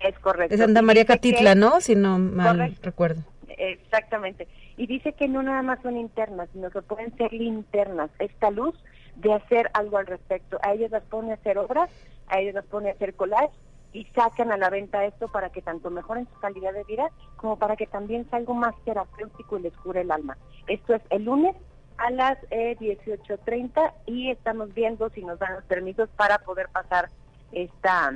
Es 0.00 0.18
correcto. 0.18 0.56
De 0.56 0.62
Santa 0.62 0.82
María 0.82 1.04
Catitla, 1.04 1.54
¿no? 1.54 1.80
Si 1.80 1.94
no 1.94 2.18
mal 2.18 2.76
recuerdo. 2.82 3.22
Exactamente 3.48 4.48
y 4.80 4.86
dice 4.86 5.12
que 5.12 5.28
no 5.28 5.42
nada 5.42 5.60
más 5.60 5.78
son 5.82 5.98
internas, 5.98 6.48
sino 6.54 6.70
que 6.70 6.80
pueden 6.80 7.14
ser 7.18 7.34
linternas, 7.34 8.10
esta 8.18 8.50
luz 8.50 8.74
de 9.16 9.34
hacer 9.34 9.70
algo 9.74 9.98
al 9.98 10.06
respecto. 10.06 10.58
A 10.62 10.72
ellos 10.72 10.90
las 10.90 11.02
pone 11.02 11.32
a 11.32 11.34
hacer 11.34 11.58
obras, 11.58 11.90
a 12.28 12.38
ellos 12.40 12.54
las 12.54 12.64
pone 12.64 12.88
a 12.88 12.92
hacer 12.94 13.12
collage 13.12 13.52
y 13.92 14.06
sacan 14.14 14.50
a 14.52 14.56
la 14.56 14.70
venta 14.70 15.04
esto 15.04 15.28
para 15.28 15.50
que 15.50 15.60
tanto 15.60 15.90
mejoren 15.90 16.26
su 16.32 16.40
calidad 16.40 16.72
de 16.72 16.84
vida 16.84 17.10
como 17.36 17.58
para 17.58 17.76
que 17.76 17.86
también 17.86 18.26
sea 18.30 18.38
algo 18.38 18.54
más 18.54 18.74
terapéutico 18.86 19.58
y 19.58 19.62
les 19.64 19.76
cure 19.76 20.00
el 20.00 20.10
alma. 20.10 20.38
Esto 20.66 20.94
es 20.94 21.02
el 21.10 21.24
lunes 21.24 21.54
a 21.98 22.10
las 22.10 22.38
eh, 22.50 22.78
18.30 22.80 23.92
y 24.06 24.30
estamos 24.30 24.72
viendo 24.72 25.10
si 25.10 25.22
nos 25.22 25.38
dan 25.38 25.56
los 25.56 25.64
permisos 25.64 26.08
para 26.16 26.38
poder 26.38 26.70
pasar 26.70 27.10
esta 27.52 28.14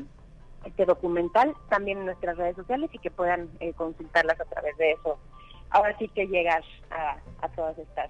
este 0.65 0.87
documental 0.87 1.53
también 1.69 1.99
en 1.99 2.07
nuestras 2.07 2.39
redes 2.39 2.57
sociales 2.57 2.89
y 2.95 2.99
que 2.99 3.11
puedan 3.11 3.51
eh, 3.61 3.75
consultarlas 3.75 4.41
a 4.41 4.47
través 4.47 4.75
de 4.79 4.93
eso 4.93 5.19
ahora 5.75 5.97
sí 5.99 6.09
que 6.09 6.27
llegar 6.27 6.65
a, 6.91 7.49
todas 7.55 7.77
estas 7.79 8.09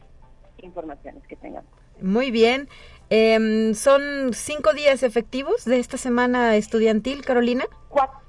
informaciones 0.58 1.26
que 1.26 1.34
tengamos. 1.36 1.70
Muy 2.00 2.30
bien. 2.30 2.68
Em, 3.10 3.74
¿Son 3.74 4.32
cinco 4.32 4.72
días 4.72 5.02
efectivos 5.02 5.64
de 5.64 5.78
esta 5.78 5.96
semana 5.96 6.56
estudiantil, 6.56 7.24
Carolina? 7.24 7.64
Cuatro, 7.88 8.20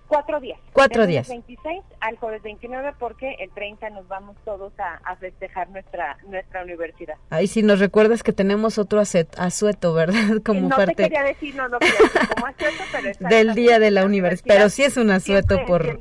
días. 0.42 0.60
Cuatro 0.74 1.08
días. 1.08 1.28
26 1.28 1.82
al 2.00 2.18
jueves 2.18 2.44
29 2.44 2.94
porque 3.00 3.36
el 3.40 3.50
30 3.52 3.90
nos 3.92 4.08
vamos 4.08 4.36
todos 4.46 4.74
a, 4.80 5.16
festejar 5.16 5.70
nuestra 5.70 6.18
nuestra 6.28 6.64
universidad. 6.64 7.16
Ahí 7.30 7.48
sí 7.48 7.64
nos 7.64 7.80
recuerdas 7.80 8.22
que 8.22 8.34
tenemos 8.34 8.78
otro 8.78 9.00
asueto, 9.00 9.94
¿verdad? 9.94 10.42
Como 10.46 10.62
no 10.62 10.76
parte... 10.76 10.96
te 10.96 11.04
quería 11.04 11.24
decir, 11.24 11.56
no, 11.56 11.70
no 11.70 11.80
como 11.80 12.48
asueto, 12.48 12.84
pero 12.92 13.30
del 13.30 13.56
día 13.56 13.80
de 13.80 13.92
la 13.92 14.06
universidad. 14.06 14.56
Pero 14.56 14.70
sí 14.70 14.84
es 14.84 14.98
un 14.98 15.10
asueto 15.10 15.66
por, 15.66 16.00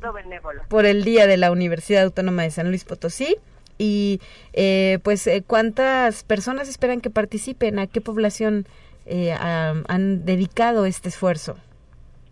por 0.69 0.87
el 0.87 1.05
día 1.05 1.27
de 1.27 1.37
la 1.37 1.51
Universidad 1.53 2.05
Autónoma 2.05 2.43
de 2.43 2.51
San 2.51 2.69
Luis 2.69 2.85
Potosí. 2.85 3.37
Y 3.79 4.21
eh, 4.53 4.99
pues, 5.03 5.27
eh, 5.27 5.43
¿cuántas 5.47 6.23
personas 6.23 6.69
esperan 6.69 7.01
que 7.01 7.11
participen? 7.11 7.79
¿A 7.79 7.87
qué 7.87 8.01
población 8.01 8.67
eh, 9.07 9.33
han 9.33 10.25
dedicado 10.25 10.87
este 10.87 11.09
esfuerzo? 11.09 11.57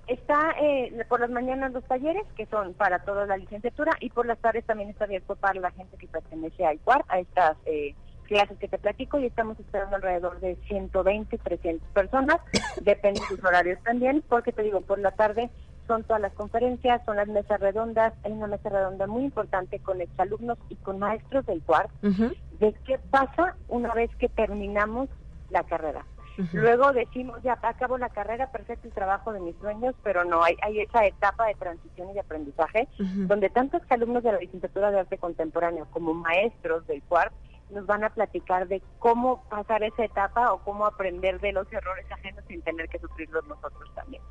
Está 0.07 0.55
eh, 0.61 1.05
por 1.09 1.21
las 1.21 1.31
mañanas 1.31 1.73
los 1.73 1.85
talleres, 1.85 2.25
que 2.37 2.47
son 2.47 2.75
para 2.75 3.01
toda 3.01 3.27
la 3.27 3.37
licenciatura, 3.37 3.93
y 4.01 4.11
por 4.11 4.27
las 4.27 4.39
tardes 4.39 4.65
también 4.65 4.91
está 4.91 5.05
abierto 5.05 5.37
para 5.37 5.61
la 5.61 5.71
gente 5.71 5.97
que 5.97 6.09
pertenece 6.09 6.67
a 6.67 6.75
ICUAR, 6.75 7.05
a 7.09 7.21
estas 7.21 7.57
eh, 7.67 7.95
clases 8.25 8.59
que 8.59 8.69
te 8.69 8.79
platico 8.79 9.19
y 9.19 9.27
estamos 9.27 9.59
esperando 9.61 9.97
alrededor 9.97 10.41
de 10.41 10.57
120, 10.67 11.39
300 11.39 11.89
personas, 11.91 12.39
depende 12.83 13.21
de 13.21 13.27
sus 13.27 13.45
horarios 13.45 13.79
también, 13.85 14.25
porque 14.29 14.53
te 14.53 14.63
digo, 14.63 14.81
por 14.81 14.99
la 14.99 15.13
tarde 15.13 15.51
son 15.87 16.05
todas 16.05 16.23
las 16.23 16.33
conferencias, 16.33 17.05
son 17.05 17.17
las 17.17 17.29
mesas 17.29 17.61
redondas, 17.61 18.15
hay 18.25 18.33
una 18.33 18.47
mesa 18.47 18.69
redonda 18.69 19.07
muy 19.07 19.25
importante 19.25 19.79
con 19.81 20.01
exalumnos 20.01 20.59
y 20.69 20.77
con 20.77 20.99
maestros 20.99 21.45
del 21.47 21.63
cuarto, 21.63 21.93
de 22.03 22.73
qué 22.87 22.99
pasa 23.11 23.57
una 23.69 23.93
vez 23.93 24.11
que 24.17 24.29
terminamos 24.29 25.09
la 25.51 25.65
carrera. 25.65 26.05
Luego 26.53 26.93
decimos, 26.93 27.43
ya 27.43 27.59
acabo 27.63 27.99
la 27.99 28.09
carrera, 28.09 28.51
perfecto 28.51 28.89
el 28.89 28.95
trabajo 28.95 29.33
de 29.33 29.41
mis 29.41 29.57
sueños, 29.57 29.95
pero 30.03 30.25
no, 30.25 30.43
hay, 30.43 30.57
hay 30.63 30.81
esa 30.81 31.05
etapa 31.07 31.47
de 31.47 31.55
transición 31.55 32.11
y 32.11 32.15
de 32.15 32.21
aprendizaje, 32.21 32.89
donde 32.99 33.51
tantos 33.51 33.83
alumnos 33.91 34.23
de 34.23 34.33
la 34.33 34.39
licenciatura 34.39 34.91
de 34.91 35.01
arte 35.01 35.19
contemporáneo 35.19 35.87
como 35.91 36.15
maestros 36.15 36.87
del 36.87 37.03
cuarto 37.03 37.37
nos 37.73 37.87
van 37.87 38.05
a 38.05 38.11
platicar 38.11 38.69
de 38.69 38.83
cómo 38.99 39.45
pasar 39.49 39.83
esa 39.83 40.05
etapa 40.05 40.53
o 40.53 40.63
cómo 40.63 40.87
aprender 40.87 41.41
de 41.41 41.53
los 41.53 41.71
errores 41.73 42.05
ajenos 42.11 42.45
sin 42.47 42.63
tener 42.63 42.89
que 42.89 42.99
sufrirlos 42.99 43.47
nosotros 43.47 43.91
también. 43.95 44.23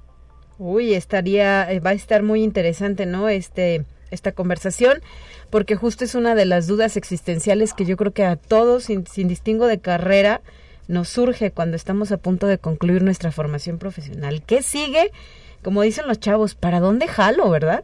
Uy, 0.58 0.94
estaría, 0.94 1.72
eh, 1.72 1.80
va 1.80 1.90
a 1.90 1.94
estar 1.94 2.22
muy 2.22 2.44
interesante, 2.44 3.08
¿no? 3.08 3.30
Este, 3.30 3.86
esta 4.12 4.32
conversación, 4.34 5.02
porque 5.50 5.76
justo 5.76 6.04
es 6.04 6.14
una 6.14 6.36
de 6.36 6.46
las 6.46 6.68
dudas 6.68 6.98
existenciales 6.98 7.74
que 7.74 7.86
yo 7.86 7.98
creo 7.98 8.14
que 8.14 8.26
a 8.26 8.36
todos, 8.36 8.84
sin, 8.84 9.08
sin 9.08 9.28
distingo 9.28 9.66
de 9.66 9.80
carrera, 9.80 10.42
nos 10.88 11.10
surge 11.10 11.52
cuando 11.52 11.76
estamos 11.76 12.12
a 12.12 12.18
punto 12.18 12.48
de 12.48 12.58
concluir 12.58 13.04
nuestra 13.04 13.32
formación 13.32 13.78
profesional. 13.78 14.42
¿Qué 14.44 14.62
sigue? 14.62 15.12
Como 15.64 15.82
dicen 15.82 16.08
los 16.08 16.20
chavos, 16.20 16.56
¿para 16.56 16.80
dónde 16.80 17.08
jalo, 17.08 17.50
verdad? 17.50 17.84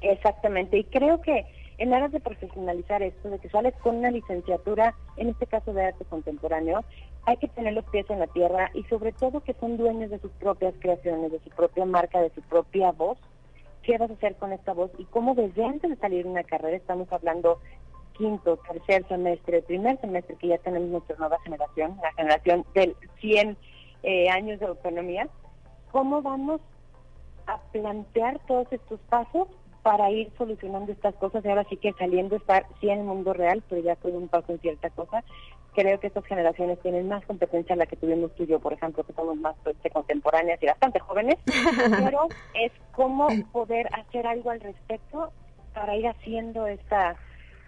Exactamente, 0.00 0.78
y 0.78 0.84
creo 0.84 1.20
que 1.20 1.46
en 1.78 1.92
aras 1.92 2.12
de 2.12 2.20
profesionalizar 2.20 3.02
esto, 3.02 3.30
de 3.30 3.38
que 3.38 3.48
sales 3.48 3.74
con 3.82 3.96
una 3.96 4.10
licenciatura, 4.10 4.94
en 5.16 5.28
este 5.28 5.46
caso 5.46 5.72
de 5.72 5.86
arte 5.86 6.04
contemporáneo, 6.04 6.84
hay 7.26 7.36
que 7.38 7.48
tener 7.48 7.72
los 7.72 7.84
pies 7.86 8.08
en 8.10 8.20
la 8.20 8.26
tierra 8.28 8.70
y 8.74 8.84
sobre 8.84 9.12
todo 9.12 9.40
que 9.40 9.54
son 9.54 9.76
dueños 9.76 10.10
de 10.10 10.18
sus 10.20 10.30
propias 10.32 10.74
creaciones, 10.78 11.32
de 11.32 11.40
su 11.40 11.50
propia 11.50 11.84
marca, 11.84 12.20
de 12.20 12.30
su 12.30 12.42
propia 12.42 12.92
voz. 12.92 13.18
¿Qué 13.82 13.98
vas 13.98 14.10
a 14.10 14.14
hacer 14.14 14.36
con 14.36 14.52
esta 14.52 14.72
voz? 14.72 14.90
Y 14.98 15.04
cómo 15.04 15.34
desde 15.34 15.64
antes 15.64 15.90
de 15.90 15.96
salir 15.96 16.24
de 16.24 16.30
una 16.30 16.44
carrera, 16.44 16.76
estamos 16.76 17.10
hablando 17.12 17.60
quinto, 18.16 18.56
tercer 18.68 19.06
semestre, 19.08 19.62
primer 19.62 20.00
semestre, 20.00 20.36
que 20.36 20.48
ya 20.48 20.58
tenemos 20.58 20.88
nuestra 20.88 21.16
nueva 21.16 21.38
generación, 21.40 21.96
la 22.02 22.12
generación 22.12 22.64
del 22.74 22.96
100 23.20 23.56
eh, 24.02 24.30
años 24.30 24.60
de 24.60 24.66
autonomía, 24.66 25.28
¿cómo 25.90 26.22
vamos 26.22 26.60
a 27.46 27.58
plantear 27.72 28.40
todos 28.46 28.66
estos 28.72 29.00
pasos 29.08 29.48
para 29.84 30.10
ir 30.10 30.32
solucionando 30.38 30.90
estas 30.90 31.14
cosas 31.16 31.44
y 31.44 31.48
ahora 31.48 31.66
sí 31.68 31.76
que 31.76 31.92
saliendo 31.92 32.36
estar 32.36 32.66
sí 32.80 32.88
en 32.88 33.00
el 33.00 33.04
mundo 33.04 33.34
real, 33.34 33.62
pero 33.68 33.82
ya 33.82 33.96
fue 33.96 34.12
un 34.12 34.28
paso 34.28 34.52
en 34.52 34.60
cierta 34.60 34.88
cosa. 34.88 35.22
Creo 35.74 36.00
que 36.00 36.06
estas 36.06 36.24
generaciones 36.24 36.80
tienen 36.80 37.06
más 37.06 37.22
competencia 37.26 37.74
a 37.74 37.76
la 37.76 37.84
que 37.84 37.96
tuvimos 37.96 38.34
tú 38.34 38.44
y 38.44 38.46
yo, 38.46 38.60
por 38.60 38.72
ejemplo, 38.72 39.04
que 39.04 39.12
somos 39.12 39.36
más 39.36 39.54
pues, 39.62 39.76
contemporáneas 39.92 40.62
y 40.62 40.66
bastante 40.66 41.00
jóvenes, 41.00 41.36
pero 42.02 42.28
es 42.54 42.72
cómo 42.92 43.28
poder 43.52 43.86
hacer 43.92 44.26
algo 44.26 44.50
al 44.50 44.60
respecto 44.60 45.32
para 45.74 45.94
ir 45.96 46.06
haciendo 46.06 46.66
esta, 46.66 47.16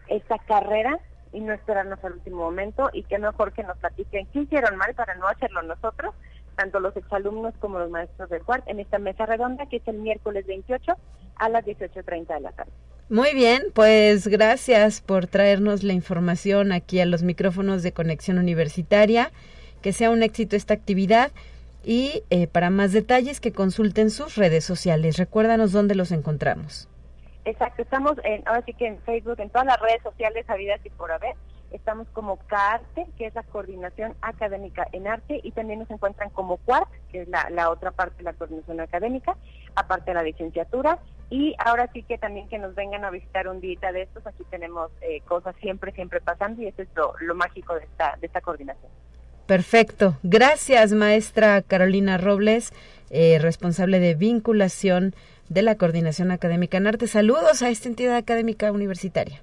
esta 0.09 0.38
carrera 0.38 0.98
y 1.32 1.40
no 1.40 1.52
esperarnos 1.52 2.02
al 2.04 2.14
último 2.14 2.38
momento 2.38 2.88
y 2.92 3.02
que 3.02 3.18
mejor 3.18 3.52
que 3.52 3.62
nos 3.62 3.76
platiquen 3.78 4.26
qué 4.32 4.40
hicieron 4.40 4.76
mal 4.76 4.94
para 4.94 5.14
no 5.16 5.26
hacerlo 5.28 5.62
nosotros 5.62 6.14
tanto 6.57 6.80
los 6.80 6.96
exalumnos 6.96 7.54
como 7.61 7.78
los 7.78 7.90
maestros 7.90 8.28
del 8.30 8.42
cuarto, 8.42 8.70
en 8.70 8.80
esta 8.80 8.98
mesa 8.98 9.26
redonda 9.26 9.66
que 9.66 9.76
es 9.76 9.82
el 9.86 9.98
miércoles 9.98 10.46
28 10.46 10.92
a 11.36 11.48
las 11.48 11.64
18.30 11.64 12.34
de 12.34 12.40
la 12.40 12.52
tarde. 12.52 12.72
Muy 13.09 13.34
bien, 13.34 13.62
pues 13.72 14.26
gracias 14.26 15.00
por 15.00 15.26
traernos 15.28 15.84
la 15.84 15.92
información 15.92 16.72
aquí 16.72 16.98
a 16.98 17.07
los 17.07 17.22
micrófonos 17.22 17.82
de 17.84 17.92
Conexión 17.92 18.38
Universitaria. 18.38 19.30
Que 19.82 19.92
sea 19.92 20.11
un 20.11 20.24
éxito 20.24 20.57
esta 20.57 20.74
actividad 20.74 21.30
y 21.84 22.24
eh, 22.30 22.48
para 22.48 22.70
más 22.70 22.92
detalles 22.92 23.38
que 23.38 23.52
consulten 23.52 24.11
sus 24.11 24.34
redes 24.34 24.64
sociales. 24.64 25.18
Recuérdanos 25.18 25.70
dónde 25.70 25.94
los 25.94 26.11
encontramos. 26.11 26.88
Exacto, 27.47 27.82
estamos 27.82 28.14
en, 28.24 28.42
ahora 28.47 28.62
sí 28.66 28.74
que 28.74 28.88
en 28.88 28.99
Facebook, 29.03 29.38
en 29.38 29.51
todas 29.51 29.66
las 29.66 29.80
redes 29.80 30.03
sociales 30.03 30.44
habidas 30.51 30.84
y 30.84 30.90
por 30.90 31.12
haber 31.12 31.36
estamos 31.70 32.09
como 32.12 32.38
CARTE, 32.47 33.07
que 33.16 33.26
es 33.26 33.34
la 33.34 33.42
coordinación 33.44 34.14
académica 34.20 34.86
en 34.92 35.07
arte, 35.07 35.40
y 35.42 35.53
también 35.53 35.78
nos 35.80 35.90
encuentran 35.90 36.30
como 36.30 36.57
CUART, 36.59 36.88
que 37.11 37.22
es 37.22 37.28
la, 37.28 37.70
otra 37.70 37.92
parte 37.92 38.18
de 38.18 38.24
la 38.24 38.32
coordinación 38.32 38.80
académica, 38.80 39.36
aparte 39.74 40.11
de 40.11 40.14
la 40.14 40.22
licenciatura. 40.22 40.99
Y 41.30 41.55
ahora 41.59 41.88
sí 41.92 42.03
que 42.03 42.18
también 42.18 42.49
que 42.49 42.59
nos 42.59 42.74
vengan 42.74 43.05
a 43.05 43.11
visitar 43.11 43.49
un 43.49 43.61
día 43.61 43.92
de 43.92 44.03
estos, 44.03 44.26
aquí 44.26 44.44
tenemos 44.51 44.90
eh, 45.01 45.20
cosas 45.22 45.55
siempre, 45.61 45.92
siempre 45.92 46.20
pasando, 46.20 46.62
y 46.62 46.66
eso 46.66 46.82
es 46.82 46.88
lo, 47.20 47.34
mágico 47.34 47.74
de 47.74 47.84
esta, 47.84 48.16
de 48.20 48.26
esta 48.26 48.40
coordinación. 48.40 48.90
Perfecto. 49.47 50.16
Gracias, 50.24 50.92
maestra 50.92 51.62
Carolina 51.62 52.18
Robles, 52.18 52.72
eh, 53.11 53.38
responsable 53.40 54.01
de 54.01 54.14
vinculación 54.14 55.14
de 55.49 55.62
la 55.62 55.76
Coordinación 55.76 56.30
Académica 56.30 56.76
en 56.76 56.86
Arte. 56.86 57.07
Saludos 57.07 57.62
a 57.62 57.70
esta 57.70 57.88
entidad 57.88 58.16
académica 58.16 58.72
universitaria. 58.72 59.42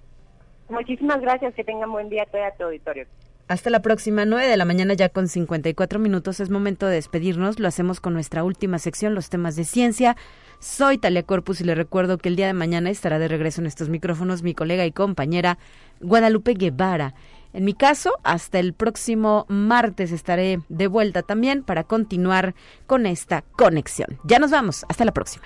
Muchísimas 0.70 1.22
gracias, 1.22 1.54
que 1.56 1.64
tengan 1.64 1.91
buen 1.91 2.10
día 2.10 2.24
a 2.24 2.51
tu 2.58 2.64
auditorio. 2.64 3.06
Hasta 3.47 3.70
la 3.70 3.82
próxima, 3.82 4.26
9 4.26 4.47
de 4.47 4.58
la 4.58 4.66
mañana 4.66 4.93
ya 4.93 5.10
con 5.10 5.28
54 5.28 5.99
minutos. 5.99 6.39
Es 6.39 6.49
momento 6.49 6.88
de 6.88 6.95
despedirnos. 6.95 7.60
Lo 7.60 7.68
hacemos 7.68 7.99
con 7.99 8.14
nuestra 8.14 8.43
última 8.43 8.80
sección, 8.80 9.14
los 9.14 9.30
temas 9.30 9.56
de 9.56 9.66
ciencia. 9.66 10.16
Soy 10.60 10.97
Talia 10.97 11.24
Corpus 11.24 11.60
y 11.60 11.66
le 11.66 11.76
recuerdo 11.76 12.18
que 12.18 12.30
el 12.30 12.38
día 12.38 12.47
de 12.47 12.54
mañana 12.54 12.89
estará 12.89 13.20
de 13.20 13.28
regreso 13.28 13.60
en 13.60 13.68
estos 13.68 13.89
micrófonos 13.89 14.43
mi 14.43 14.54
colega 14.54 14.86
y 14.86 14.93
compañera 14.93 15.58
Guadalupe 15.99 16.54
Guevara. 16.54 17.16
En 17.51 17.66
mi 17.66 17.74
caso, 17.74 18.14
hasta 18.24 18.60
el 18.60 18.74
próximo 18.74 19.45
martes 19.49 20.12
estaré 20.12 20.60
de 20.70 20.88
vuelta 20.88 21.22
también 21.22 21.64
para 21.64 21.84
continuar 21.84 22.56
con 22.88 23.06
esta 23.06 23.43
conexión. 23.58 24.18
Ya 24.24 24.39
nos 24.39 24.51
vamos. 24.51 24.86
Hasta 24.88 25.06
la 25.06 25.12
próxima. 25.12 25.45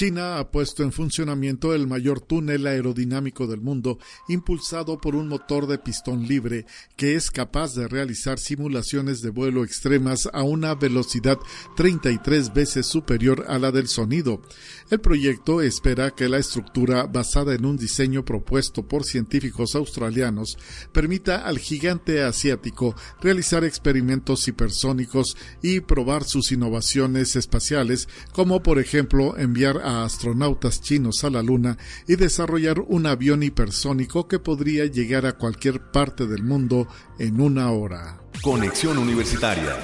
China 0.00 0.38
ha 0.38 0.50
puesto 0.50 0.82
en 0.82 0.92
funcionamiento 0.92 1.74
el 1.74 1.86
mayor 1.86 2.22
túnel 2.22 2.66
aerodinámico 2.66 3.46
del 3.46 3.60
mundo, 3.60 3.98
impulsado 4.28 4.98
por 4.98 5.14
un 5.14 5.28
motor 5.28 5.66
de 5.66 5.76
pistón 5.76 6.26
libre 6.26 6.64
que 6.96 7.16
es 7.16 7.30
capaz 7.30 7.74
de 7.74 7.86
realizar 7.86 8.38
simulaciones 8.38 9.20
de 9.20 9.28
vuelo 9.28 9.62
extremas 9.62 10.26
a 10.32 10.42
una 10.42 10.74
velocidad 10.74 11.36
33 11.76 12.54
veces 12.54 12.86
superior 12.86 13.44
a 13.46 13.58
la 13.58 13.72
del 13.72 13.88
sonido. 13.88 14.40
El 14.88 15.00
proyecto 15.00 15.60
espera 15.60 16.12
que 16.12 16.30
la 16.30 16.38
estructura, 16.38 17.04
basada 17.04 17.54
en 17.54 17.66
un 17.66 17.76
diseño 17.76 18.24
propuesto 18.24 18.88
por 18.88 19.04
científicos 19.04 19.74
australianos, 19.74 20.56
permita 20.92 21.44
al 21.44 21.58
gigante 21.58 22.22
asiático 22.22 22.94
realizar 23.20 23.64
experimentos 23.64 24.48
hipersónicos 24.48 25.36
y 25.60 25.80
probar 25.80 26.24
sus 26.24 26.52
innovaciones 26.52 27.36
espaciales, 27.36 28.08
como 28.32 28.62
por 28.62 28.78
ejemplo 28.78 29.36
enviar 29.36 29.76
a 29.76 29.89
astronautas 29.90 30.80
chinos 30.80 31.24
a 31.24 31.30
la 31.30 31.42
Luna 31.42 31.76
y 32.06 32.16
desarrollar 32.16 32.80
un 32.80 33.06
avión 33.06 33.42
hipersónico 33.42 34.28
que 34.28 34.38
podría 34.38 34.86
llegar 34.86 35.26
a 35.26 35.36
cualquier 35.36 35.90
parte 35.90 36.26
del 36.26 36.42
mundo 36.42 36.88
en 37.18 37.40
una 37.40 37.70
hora. 37.70 38.20
Conexión 38.42 38.98
Universitaria. 38.98 39.76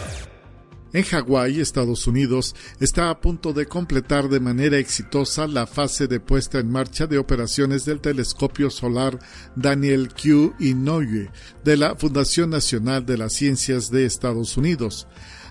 En 0.92 1.02
Hawái, 1.02 1.60
Estados 1.60 2.06
Unidos, 2.06 2.54
está 2.80 3.10
a 3.10 3.20
punto 3.20 3.52
de 3.52 3.66
completar 3.66 4.30
de 4.30 4.40
manera 4.40 4.78
exitosa 4.78 5.46
la 5.46 5.66
fase 5.66 6.06
de 6.06 6.20
puesta 6.20 6.58
en 6.58 6.70
marcha 6.70 7.06
de 7.06 7.18
operaciones 7.18 7.84
del 7.84 8.00
telescopio 8.00 8.70
solar 8.70 9.18
Daniel 9.56 10.08
Q. 10.08 10.54
Inouye 10.58 11.30
de 11.64 11.76
la 11.76 11.96
Fundación 11.96 12.48
Nacional 12.48 13.04
de 13.04 13.18
las 13.18 13.34
Ciencias 13.34 13.90
de 13.90 14.06
Estados 14.06 14.56
Unidos. 14.56 15.06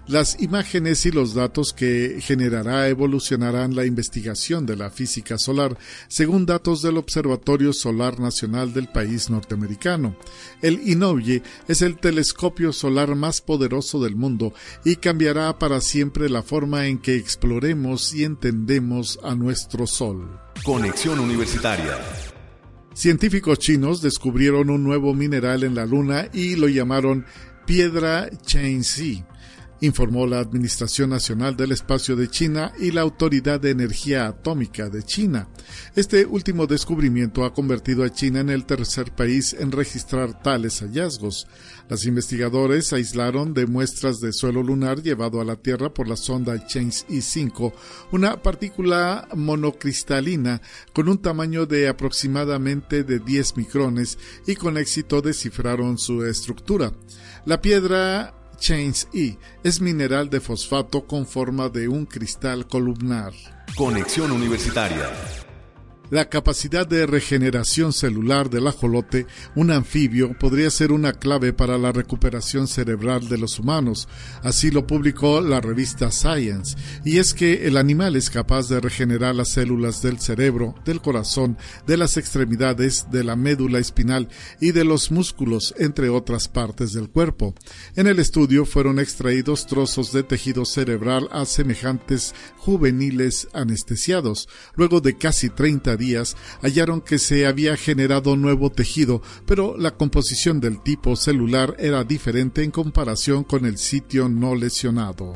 Las 0.08 0.40
imágenes 0.40 1.04
y 1.08 1.12
los 1.12 1.34
datos 1.34 1.74
que 1.74 2.20
generará 2.22 2.88
evolucionarán 2.90 3.76
la 3.76 3.88
investigación 3.88 4.68
de 4.68 4.76
la 4.76 4.92
física 4.92 5.40
solar, 5.40 5.80
según 6.10 6.46
datos 6.46 6.84
del 6.84 6.98
Observatorio 6.98 7.74
Solar 7.74 8.20
Nacional 8.20 8.72
del 8.72 8.88
país 8.88 9.32
norteamericano. 9.32 10.16
El 10.62 10.88
INOVIE 10.88 11.42
es 11.68 11.82
el 11.82 11.98
telescopio 11.98 12.72
solar 12.72 13.16
más 13.16 13.42
poderoso 13.42 14.00
del 14.00 14.16
mundo 14.16 14.54
y 14.84 14.98
cambiará 14.98 15.58
para 15.58 15.82
siempre 15.82 16.30
la 16.30 16.44
forma 16.44 16.86
en 16.86 17.00
que 17.00 17.16
exploremos 17.16 18.14
y 18.14 18.26
entendemos 18.26 19.18
a 19.24 19.34
nuestro 19.34 19.88
Sol. 19.88 20.40
Conexión 20.64 21.20
Universitaria. 21.20 21.98
Científicos 22.94 23.58
chinos 23.58 24.04
descubrieron 24.04 24.70
un 24.70 24.84
nuevo 24.84 25.16
mineral 25.16 25.64
en 25.64 25.74
la 25.74 25.88
Luna 25.88 26.30
y 26.32 26.58
lo 26.58 26.68
llamaron 26.68 27.26
piedra 27.66 28.30
Changxi 28.46 29.26
informó 29.82 30.26
la 30.26 30.40
Administración 30.40 31.10
Nacional 31.10 31.56
del 31.56 31.72
Espacio 31.72 32.16
de 32.16 32.30
China 32.30 32.72
y 32.80 32.92
la 32.92 33.02
Autoridad 33.02 33.60
de 33.60 33.72
Energía 33.72 34.28
Atómica 34.28 34.90
de 34.90 35.04
China. 35.04 35.48
Este 35.96 36.26
último 36.26 36.68
descubrimiento 36.68 37.46
ha 37.46 37.54
convertido 37.54 38.04
a 38.04 38.10
China 38.10 38.40
en 38.40 38.50
el 38.50 38.66
tercer 38.66 39.14
país 39.14 39.56
en 39.58 39.72
registrar 39.72 40.42
tales 40.42 40.82
hallazgos. 40.82 41.48
Los 41.90 42.06
investigadores 42.06 42.94
aislaron 42.94 43.54
de 43.54 43.66
muestras 43.66 44.20
de 44.20 44.34
suelo 44.34 44.64
lunar 44.64 45.02
llevado 45.02 45.42
a 45.42 45.46
la 45.46 45.56
Tierra 45.56 45.94
por 45.94 46.08
la 46.08 46.16
sonda 46.16 46.66
Chains 46.66 47.06
E5 47.08 47.74
una 48.12 48.42
partícula 48.42 49.28
monocristalina 49.36 50.62
con 50.94 51.10
un 51.10 51.22
tamaño 51.22 51.66
de 51.66 51.88
aproximadamente 51.88 53.04
de 53.04 53.20
10 53.20 53.58
micrones 53.58 54.18
y 54.48 54.56
con 54.56 54.78
éxito 54.78 55.22
descifraron 55.22 55.98
su 55.98 56.26
estructura. 56.26 56.94
La 57.46 57.62
piedra 57.62 58.34
Chains 58.56 59.08
E 59.14 59.38
es 59.64 59.82
mineral 59.82 60.30
de 60.30 60.42
fosfato 60.42 61.06
con 61.06 61.26
forma 61.26 61.70
de 61.70 61.88
un 61.88 62.06
cristal 62.06 62.68
columnar. 62.68 63.34
Conexión 63.76 64.32
Universitaria. 64.32 65.45
La 66.12 66.30
capacidad 66.30 66.86
de 66.86 67.08
regeneración 67.08 67.92
celular 67.92 68.52
del 68.52 68.68
ajolote, 68.68 69.26
un 69.56 69.72
anfibio, 69.72 70.38
podría 70.38 70.70
ser 70.70 70.92
una 70.92 71.14
clave 71.14 71.52
para 71.52 71.80
la 71.80 71.92
recuperación 71.92 72.68
cerebral 72.68 73.28
de 73.28 73.40
los 73.40 73.58
humanos. 73.58 74.08
Así 74.44 74.70
lo 74.70 74.86
publicó 74.86 75.42
la 75.42 75.62
revista 75.62 76.12
Science. 76.12 76.78
Y 77.04 77.18
es 77.18 77.34
que 77.34 77.66
el 77.68 77.78
animal 77.78 78.16
es 78.16 78.30
capaz 78.30 78.70
de 78.70 78.80
regenerar 78.80 79.34
las 79.34 79.50
células 79.50 80.04
del 80.04 80.20
cerebro, 80.20 80.76
del 80.86 81.02
corazón, 81.02 81.58
de 81.88 81.98
las 81.98 82.18
extremidades, 82.18 83.08
de 83.12 83.24
la 83.24 83.36
médula 83.36 83.80
espinal 83.80 84.30
y 84.62 84.74
de 84.74 84.86
los 84.86 85.10
músculos, 85.10 85.74
entre 85.80 86.10
otras 86.10 86.48
partes 86.48 86.94
del 86.94 87.10
cuerpo. 87.10 87.56
En 87.96 88.06
el 88.06 88.20
estudio 88.20 88.66
fueron 88.66 89.00
extraídos 89.00 89.66
trozos 89.66 90.12
de 90.12 90.22
tejido 90.22 90.66
cerebral 90.66 91.30
a 91.32 91.46
semejantes 91.46 92.36
juveniles 92.58 93.48
anestesiados. 93.54 94.48
Luego 94.76 95.02
de 95.02 95.18
casi 95.18 95.50
30 95.96 95.98
días 95.98 96.36
hallaron 96.62 97.02
que 97.02 97.20
se 97.20 97.46
había 97.46 97.78
generado 97.78 98.36
nuevo 98.36 98.72
tejido, 98.72 99.22
pero 99.46 99.76
la 99.78 99.92
composición 99.92 100.60
del 100.60 100.82
tipo 100.82 101.16
celular 101.16 101.76
era 101.80 102.04
diferente 102.04 102.64
en 102.64 102.72
comparación 102.72 103.44
con 103.44 103.66
el 103.66 103.78
sitio 103.78 104.30
no 104.30 104.56
lesionado. 104.56 105.36